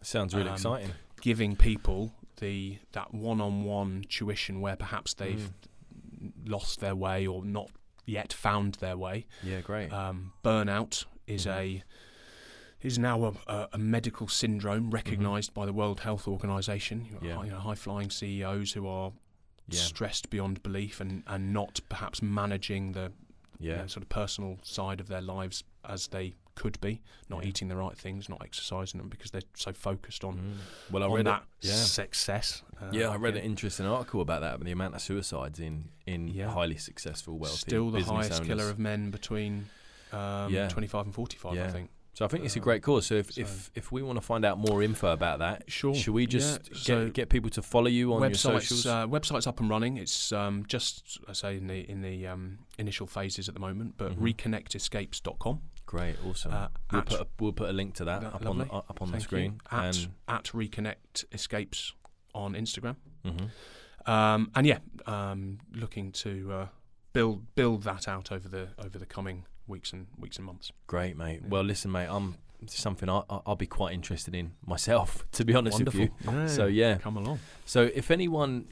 Sounds 0.02 0.34
really 0.36 0.50
Um, 0.50 0.54
exciting. 0.56 0.92
giving 1.22 1.56
people 1.56 2.14
the 2.40 2.78
that 2.92 3.14
one-on-one 3.16 4.06
tuition 4.08 4.62
where 4.62 4.76
perhaps 4.76 5.16
they've 5.16 5.52
Mm. 6.22 6.32
lost 6.46 6.80
their 6.80 6.96
way 6.96 7.26
or 7.26 7.44
not 7.44 7.72
yet 8.06 8.32
found 8.32 8.76
their 8.76 8.96
way. 8.96 9.26
Yeah. 9.44 9.62
Great. 9.62 9.92
Um, 9.92 10.34
burnout 10.44 11.06
is 11.26 11.46
Mhm. 11.48 11.52
a 11.56 11.84
is 12.80 13.00
now 13.00 13.26
a, 13.48 13.68
a, 13.74 13.78
medical 13.80 14.28
syndrome 14.28 14.92
recognised 14.92 15.52
by 15.52 15.66
the 15.66 15.74
World 15.74 16.02
Health 16.02 16.28
Organization. 16.28 17.06
You, 17.06 17.16
Mm-hmm. 17.16 17.26
Yeah. 17.26 17.36
high, 17.38 17.46
you 17.46 17.52
know, 17.52 17.60
high-flying 17.60 18.12
CEOs 18.12 18.74
who 18.74 18.86
are 18.88 19.12
yeah. 19.70 19.80
stressed 19.80 20.30
beyond 20.30 20.61
belief 20.63 20.99
and, 21.01 21.24
and 21.28 21.53
not 21.53 21.80
perhaps 21.89 22.22
managing 22.22 22.91
the 22.93 23.11
you 23.59 23.76
know, 23.76 23.88
sort 23.88 24.03
of 24.03 24.09
personal 24.09 24.57
side 24.61 24.99
of 24.99 25.07
their 25.07 25.22
lives 25.22 25.63
as 25.84 26.07
they 26.09 26.34
could 26.53 26.80
be, 26.82 27.01
not 27.30 27.41
Yeah. 27.43 27.49
eating 27.49 27.68
the 27.70 27.76
right 27.76 27.97
things, 27.97 28.30
not 28.30 28.41
exercising 28.43 28.99
them 28.99 29.09
because 29.09 29.32
they're 29.32 29.41
so 29.55 29.74
focused 29.74 30.24
on 30.24 30.36
Mm. 30.38 30.91
Well, 30.93 31.03
I 31.03 31.07
on 31.07 31.13
read 31.13 31.26
that 31.26 31.43
it. 31.61 31.68
Yeah. 31.70 31.74
success. 31.76 32.61
Uh, 32.80 32.89
Yeah, 32.91 33.09
I 33.09 33.15
read 33.15 33.36
an 33.36 33.43
interesting 33.43 33.86
article 33.88 34.22
about 34.22 34.41
that. 34.41 34.59
The 34.63 34.72
amount 34.72 34.93
of 34.95 35.01
suicides 35.01 35.59
in 35.59 35.89
in 36.05 36.28
Yeah. 36.28 36.51
highly 36.51 36.78
successful, 36.78 37.38
wealthy, 37.38 37.57
Still 37.57 37.89
the 37.91 38.01
highest 38.03 38.34
owners. 38.34 38.47
killer 38.47 38.70
of 38.70 38.78
men 38.80 39.09
between 39.11 39.70
um, 40.13 40.53
Yeah. 40.53 40.70
25 40.70 41.05
and 41.05 41.13
45, 41.13 41.57
I 41.57 41.70
think. 41.70 41.89
So 42.18 42.26
I 42.26 42.30
think 42.30 42.45
it's 42.45 42.55
a 42.55 42.59
Um, 42.59 42.63
great 42.63 42.82
cause. 42.82 43.05
So 43.05 43.13
if, 43.13 43.32
so- 43.34 43.41
if 43.41 43.70
if 43.76 43.91
we 43.91 44.01
want 44.01 44.18
to 44.18 44.22
find 44.26 44.43
out 44.43 44.57
more 44.57 44.82
info 44.82 45.11
about 45.13 45.38
that, 45.38 45.70
Sure. 45.72 45.93
should 45.93 46.15
we 46.15 46.26
just 46.26 46.61
Yeah, 46.63 46.70
get 46.74 46.78
so 46.78 47.09
get 47.11 47.30
people 47.30 47.51
to 47.51 47.61
follow 47.61 47.89
you 47.89 48.11
on 48.11 48.22
your 48.22 48.32
websites 48.32 48.41
socials? 48.70 48.86
uh, 48.88 49.05
website's 49.05 49.45
up 49.45 49.59
and 49.59 49.70
running. 49.70 49.97
It's 49.97 50.32
um, 50.32 50.65
just 50.68 51.20
I 51.28 51.34
say 51.34 51.57
in 51.57 51.68
the 51.68 51.88
in 51.88 52.01
the 52.01 52.26
um, 52.26 52.57
initial 52.80 53.05
phases 53.05 53.47
at 53.47 53.53
the 53.53 53.59
moment, 53.59 53.97
but 53.97 54.13
Mhm. 54.13 54.34
reconnectescapes.com. 54.34 55.61
Great, 55.86 56.15
awesome. 56.26 56.53
Uh, 56.53 56.70
we'll 56.91 57.01
put 57.03 57.20
a, 57.22 57.28
we'll 57.39 57.53
put 57.53 57.70
a 57.70 57.74
link 57.74 57.93
to 57.95 58.05
that 58.05 58.22
That- 58.22 58.34
up 58.34 58.45
on 58.47 58.57
lovely. 58.57 58.74
uh, 58.74 58.78
up 58.89 58.99
on 58.99 59.09
the 59.09 59.20
Thank 59.20 59.22
you. 59.24 59.28
screen. 59.28 59.61
at 59.70 59.95
and 59.95 60.13
at 60.28 60.45
reconnect 60.45 61.26
escapes 61.32 61.93
on 62.34 62.53
Instagram. 62.55 62.95
mhm. 63.26 63.51
Um, 64.11 64.49
and 64.55 64.65
yeah, 64.65 64.80
um, 65.05 65.59
looking 65.72 66.11
to 66.13 66.51
uh, 66.51 66.68
build 67.13 67.53
build 67.53 67.84
that 67.84 68.07
out 68.07 68.32
over 68.32 68.49
the 68.49 68.70
over 68.80 68.97
the 68.97 69.05
coming 69.05 69.45
weeks 69.68 69.93
and 69.93 70.07
weeks 70.20 70.38
and 70.38 70.45
months. 70.45 70.72
great, 70.88 71.18
mate. 71.18 71.39
Yeah. 71.43 71.49
Well, 71.49 71.63
listen, 71.63 71.91
mate. 71.91 72.07
I'm 72.09 72.36
something 72.68 73.07
I, 73.09 73.22
I- 73.30 73.39
I'll 73.45 73.55
be 73.55 73.68
quite 73.68 73.93
interested 73.93 74.34
in 74.36 74.53
myself, 74.65 75.26
to 75.34 75.45
be 75.45 75.53
honest 75.53 75.84
with 75.84 75.95
you. 75.95 76.09
So 76.47 76.65
yeah, 76.65 76.97
come 76.97 77.18
along. 77.18 77.39
So 77.65 77.89
if 77.93 78.09
anyone 78.11 78.68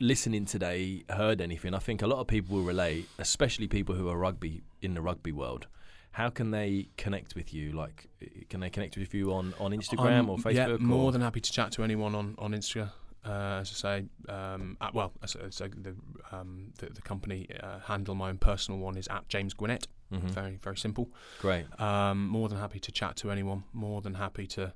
listening 0.00 0.44
today 0.44 1.04
heard 1.10 1.40
anything, 1.40 1.74
I 1.74 1.78
think 1.78 2.02
a 2.02 2.06
lot 2.06 2.18
of 2.20 2.26
people 2.26 2.56
will 2.56 2.64
relate, 2.64 3.08
especially 3.18 3.68
people 3.68 3.94
who 3.94 4.08
are 4.08 4.16
rugby 4.16 4.62
in 4.82 4.94
the 4.94 5.00
rugby 5.02 5.32
world. 5.32 5.66
How 6.12 6.30
can 6.30 6.50
they 6.50 6.88
connect 6.96 7.34
with 7.36 7.52
you? 7.54 7.72
Like, 7.72 8.08
can 8.48 8.60
they 8.60 8.70
connect 8.70 8.96
with 8.96 9.14
you 9.14 9.32
on, 9.32 9.54
on 9.60 9.70
Instagram 9.72 10.06
I'm- 10.10 10.30
or 10.30 10.38
Facebook? 10.38 10.54
Yeah, 10.54 10.76
more 10.78 11.04
or? 11.04 11.12
than 11.12 11.20
happy 11.20 11.40
to 11.40 11.52
chat 11.52 11.70
to 11.72 11.84
anyone 11.84 12.14
on 12.14 12.34
on 12.38 12.52
Instagram. 12.52 12.90
Uh, 13.24 13.58
as 13.60 13.84
I 13.84 14.00
say, 14.00 14.32
um, 14.32 14.76
at, 14.80 14.94
well, 14.94 15.12
as, 15.22 15.34
as 15.36 15.60
I- 15.60 15.68
the, 15.68 15.94
um, 16.32 16.72
the 16.78 16.86
the 16.86 17.02
company 17.02 17.46
uh, 17.62 17.80
handle 17.80 18.14
my 18.14 18.30
own 18.30 18.38
personal 18.38 18.80
one 18.80 18.96
is 18.96 19.06
at 19.08 19.28
James 19.28 19.52
Gwinnett. 19.54 19.86
Mhm. 20.12 20.30
Very 20.30 20.56
very 20.56 20.76
simple. 20.76 21.10
Great. 21.40 21.66
Um, 21.80 22.26
more 22.28 22.48
than 22.48 22.58
happy 22.58 22.80
to 22.80 22.92
chat 22.92 23.16
to 23.16 23.30
anyone. 23.30 23.64
More 23.72 24.00
than 24.00 24.14
happy 24.14 24.46
to 24.48 24.72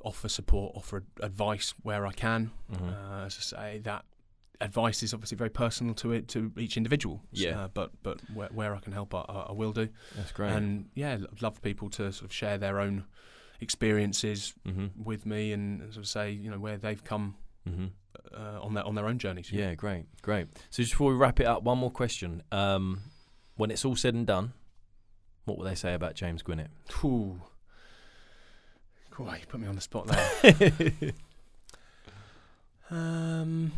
offer 0.00 0.28
support, 0.28 0.72
offer 0.76 1.02
advice 1.20 1.74
where 1.82 2.06
I 2.06 2.12
can. 2.12 2.50
Mhm. 2.72 2.92
Uh, 2.92 3.24
as 3.26 3.36
I 3.38 3.42
say, 3.42 3.78
that 3.80 4.04
advice 4.60 5.02
is 5.02 5.12
obviously 5.12 5.36
very 5.36 5.50
personal 5.50 5.94
to 5.94 6.12
it 6.12 6.28
to 6.28 6.52
each 6.56 6.76
individual. 6.76 7.22
Yeah. 7.32 7.60
Uh, 7.64 7.68
but 7.68 7.90
but 8.02 8.20
where, 8.32 8.48
where 8.48 8.74
I 8.74 8.80
can 8.80 8.92
help, 8.92 9.14
I, 9.14 9.20
I 9.20 9.52
will 9.52 9.72
do. 9.72 9.88
That's 10.14 10.32
great. 10.32 10.52
And 10.52 10.88
yeah, 10.94 11.14
I'd 11.14 11.42
love 11.42 11.60
people 11.62 11.90
to 11.90 12.12
sort 12.12 12.24
of 12.24 12.32
share 12.32 12.58
their 12.58 12.78
own 12.80 13.04
experiences 13.60 14.54
hmm 14.64 14.86
with 15.02 15.24
me 15.26 15.52
and 15.52 15.80
sort 15.94 15.96
of 16.04 16.06
say 16.08 16.30
you 16.30 16.50
know 16.50 16.58
where 16.58 16.76
they've 16.76 17.02
come 17.02 17.34
hmm 17.66 17.86
uh, 18.34 18.60
on 18.62 18.74
their 18.74 18.84
on 18.84 18.94
their 18.94 19.06
own 19.06 19.18
journeys. 19.18 19.50
Yeah, 19.50 19.74
great, 19.74 20.04
great. 20.22 20.46
So 20.70 20.82
just 20.82 20.92
before 20.92 21.10
we 21.10 21.16
wrap 21.16 21.40
it 21.40 21.46
up, 21.46 21.62
one 21.62 21.78
more 21.78 21.90
question. 21.90 22.42
Um, 22.52 23.00
when 23.56 23.70
it's 23.70 23.84
all 23.84 23.96
said 23.96 24.14
and 24.14 24.26
done, 24.26 24.52
what 25.46 25.56
will 25.56 25.64
they 25.64 25.74
say 25.74 25.94
about 25.94 26.14
James 26.14 26.42
Gwinnett? 26.42 26.70
Ooh. 27.02 27.40
Cool, 29.10 29.26
you 29.34 29.46
put 29.48 29.60
me 29.60 29.66
on 29.66 29.74
the 29.76 29.80
spot 29.80 30.06
there. 30.08 31.12
um, 32.90 33.72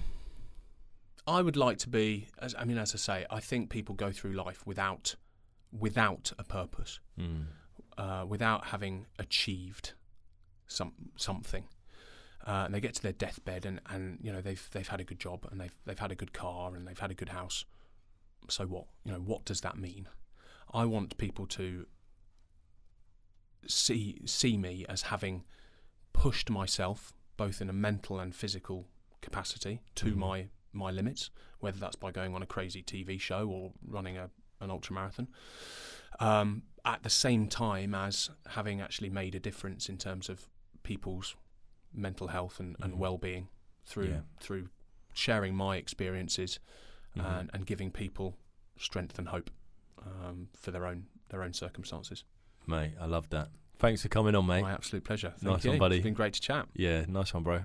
I 1.26 1.42
would 1.42 1.56
like 1.56 1.78
to 1.78 1.88
be. 1.88 2.28
As 2.40 2.54
I 2.58 2.64
mean, 2.64 2.78
as 2.78 2.94
I 2.94 2.98
say, 2.98 3.26
I 3.30 3.40
think 3.40 3.70
people 3.70 3.94
go 3.94 4.10
through 4.10 4.32
life 4.32 4.66
without 4.66 5.14
without 5.78 6.32
a 6.38 6.44
purpose, 6.44 6.98
Mm. 7.18 7.44
uh, 7.96 8.24
without 8.26 8.66
having 8.66 9.06
achieved 9.18 9.92
some 10.66 10.92
something. 11.16 11.64
Uh, 12.46 12.62
and 12.64 12.74
they 12.74 12.80
get 12.80 12.94
to 12.94 13.02
their 13.02 13.12
deathbed, 13.12 13.66
and, 13.66 13.80
and 13.90 14.18
you 14.22 14.32
know 14.32 14.40
they've 14.40 14.68
they've 14.72 14.88
had 14.88 15.00
a 15.00 15.04
good 15.04 15.20
job, 15.20 15.46
and 15.50 15.60
they've 15.60 15.74
they've 15.84 15.98
had 15.98 16.10
a 16.10 16.14
good 16.16 16.32
car, 16.32 16.74
and 16.74 16.86
they've 16.88 16.98
had 16.98 17.10
a 17.10 17.14
good 17.14 17.28
house. 17.28 17.64
So 18.48 18.64
what? 18.66 18.86
You 19.04 19.12
know 19.12 19.18
what 19.18 19.44
does 19.44 19.60
that 19.60 19.76
mean? 19.76 20.08
I 20.72 20.84
want 20.84 21.16
people 21.18 21.46
to 21.48 21.86
see 23.66 24.20
see 24.24 24.56
me 24.56 24.84
as 24.88 25.02
having 25.02 25.44
pushed 26.12 26.50
myself 26.50 27.12
both 27.36 27.60
in 27.60 27.68
a 27.68 27.72
mental 27.72 28.18
and 28.18 28.34
physical 28.34 28.88
capacity 29.20 29.80
to 29.96 30.12
Mhm. 30.14 30.16
my 30.16 30.48
my 30.72 30.90
limits, 30.90 31.30
whether 31.60 31.78
that's 31.78 31.96
by 31.96 32.12
going 32.12 32.34
on 32.34 32.42
a 32.42 32.46
crazy 32.46 32.82
TV 32.82 33.18
show 33.18 33.48
or 33.48 33.72
running 33.82 34.16
a 34.16 34.30
an 34.60 34.70
ultra 34.70 34.94
marathon. 34.94 35.28
Um, 36.20 36.64
at 36.84 37.02
the 37.04 37.10
same 37.10 37.48
time 37.48 37.94
as 37.94 38.30
having 38.48 38.80
actually 38.80 39.08
made 39.10 39.34
a 39.36 39.40
difference 39.40 39.88
in 39.88 39.98
terms 39.98 40.28
of 40.28 40.48
people's 40.82 41.36
mental 41.92 42.28
health 42.28 42.58
and, 42.58 42.76
and 42.80 42.94
Mhm. 42.94 42.98
well-being 42.98 43.48
through 43.84 44.08
Yeah. 44.08 44.22
through 44.40 44.68
sharing 45.12 45.54
my 45.54 45.76
experiences 45.76 46.58
Mhm. 47.16 47.24
and, 47.40 47.50
and 47.54 47.66
giving 47.66 47.90
people 47.92 48.36
strength 48.76 49.18
and 49.18 49.28
hope 49.28 49.50
um, 50.24 50.48
for 50.54 50.70
their 50.70 50.86
own 50.86 51.06
their 51.30 51.42
own 51.42 51.52
circumstances. 51.52 52.24
Mate, 52.66 52.92
I 53.00 53.06
love 53.06 53.28
that. 53.30 53.48
Thanks 53.78 54.02
for 54.02 54.08
coming 54.08 54.34
on, 54.34 54.46
mate. 54.46 54.62
My 54.62 54.72
absolute 54.72 55.04
pleasure. 55.04 55.32
Thank 55.38 55.52
Nice 55.52 55.64
you. 55.64 55.70
one, 55.70 55.78
buddy. 55.78 55.96
It's 55.96 56.04
been 56.04 56.14
great 56.14 56.32
to 56.34 56.40
chat. 56.40 56.66
Yeah, 56.74 57.04
nice 57.08 57.32
one, 57.32 57.42
bro. 57.44 57.60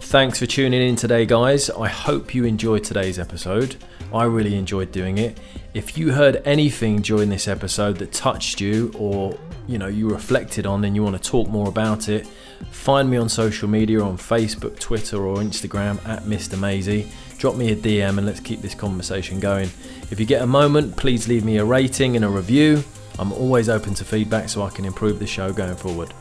Thanks 0.00 0.38
for 0.38 0.46
tuning 0.46 0.80
in 0.82 0.94
today, 0.94 1.26
guys. 1.26 1.68
I 1.70 1.88
hope 1.88 2.34
you 2.34 2.44
enjoyed 2.44 2.84
today's 2.84 3.18
episode. 3.18 3.76
I 4.14 4.24
really 4.24 4.54
enjoyed 4.54 4.92
doing 4.92 5.18
it. 5.18 5.40
If 5.74 5.98
you 5.98 6.12
heard 6.12 6.42
anything 6.44 7.00
during 7.02 7.28
this 7.28 7.48
episode 7.48 7.96
that 7.98 8.12
touched 8.12 8.60
you 8.60 8.92
or 8.96 9.36
you 9.66 9.78
know 9.78 9.88
you 9.88 10.08
reflected 10.08 10.64
on 10.64 10.84
and 10.84 10.94
you 10.94 11.02
want 11.02 11.20
to 11.20 11.30
talk 11.30 11.48
more 11.48 11.68
about 11.68 12.08
it, 12.08 12.26
find 12.70 13.10
me 13.10 13.16
on 13.16 13.28
social 13.28 13.68
media 13.68 14.00
on 14.00 14.16
Facebook, 14.16 14.78
Twitter, 14.78 15.26
or 15.26 15.36
Instagram 15.38 15.98
at 16.06 16.22
Mr. 16.22 16.58
Maisie. 16.58 17.10
Drop 17.38 17.56
me 17.56 17.70
a 17.72 17.76
DM 17.76 18.16
and 18.16 18.26
let's 18.26 18.40
keep 18.40 18.62
this 18.62 18.74
conversation 18.74 19.40
going. 19.40 19.70
If 20.10 20.18
you 20.18 20.26
get 20.26 20.42
a 20.42 20.46
moment, 20.46 20.96
please 20.96 21.28
leave 21.28 21.44
me 21.44 21.58
a 21.58 21.64
rating 21.64 22.16
and 22.16 22.24
a 22.24 22.28
review. 22.28 22.82
I'm 23.18 23.32
always 23.32 23.68
open 23.68 23.94
to 23.94 24.04
feedback 24.04 24.48
so 24.48 24.62
I 24.62 24.70
can 24.70 24.84
improve 24.84 25.18
the 25.18 25.26
show 25.26 25.52
going 25.52 25.76
forward. 25.76 26.12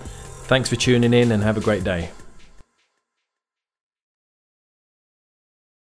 Thanks 0.48 0.70
for 0.70 0.76
tuning 0.76 1.14
in 1.14 1.32
and 1.32 1.42
have 1.44 1.58
a 1.58 1.62
great 1.62 1.84
day. 1.84 2.10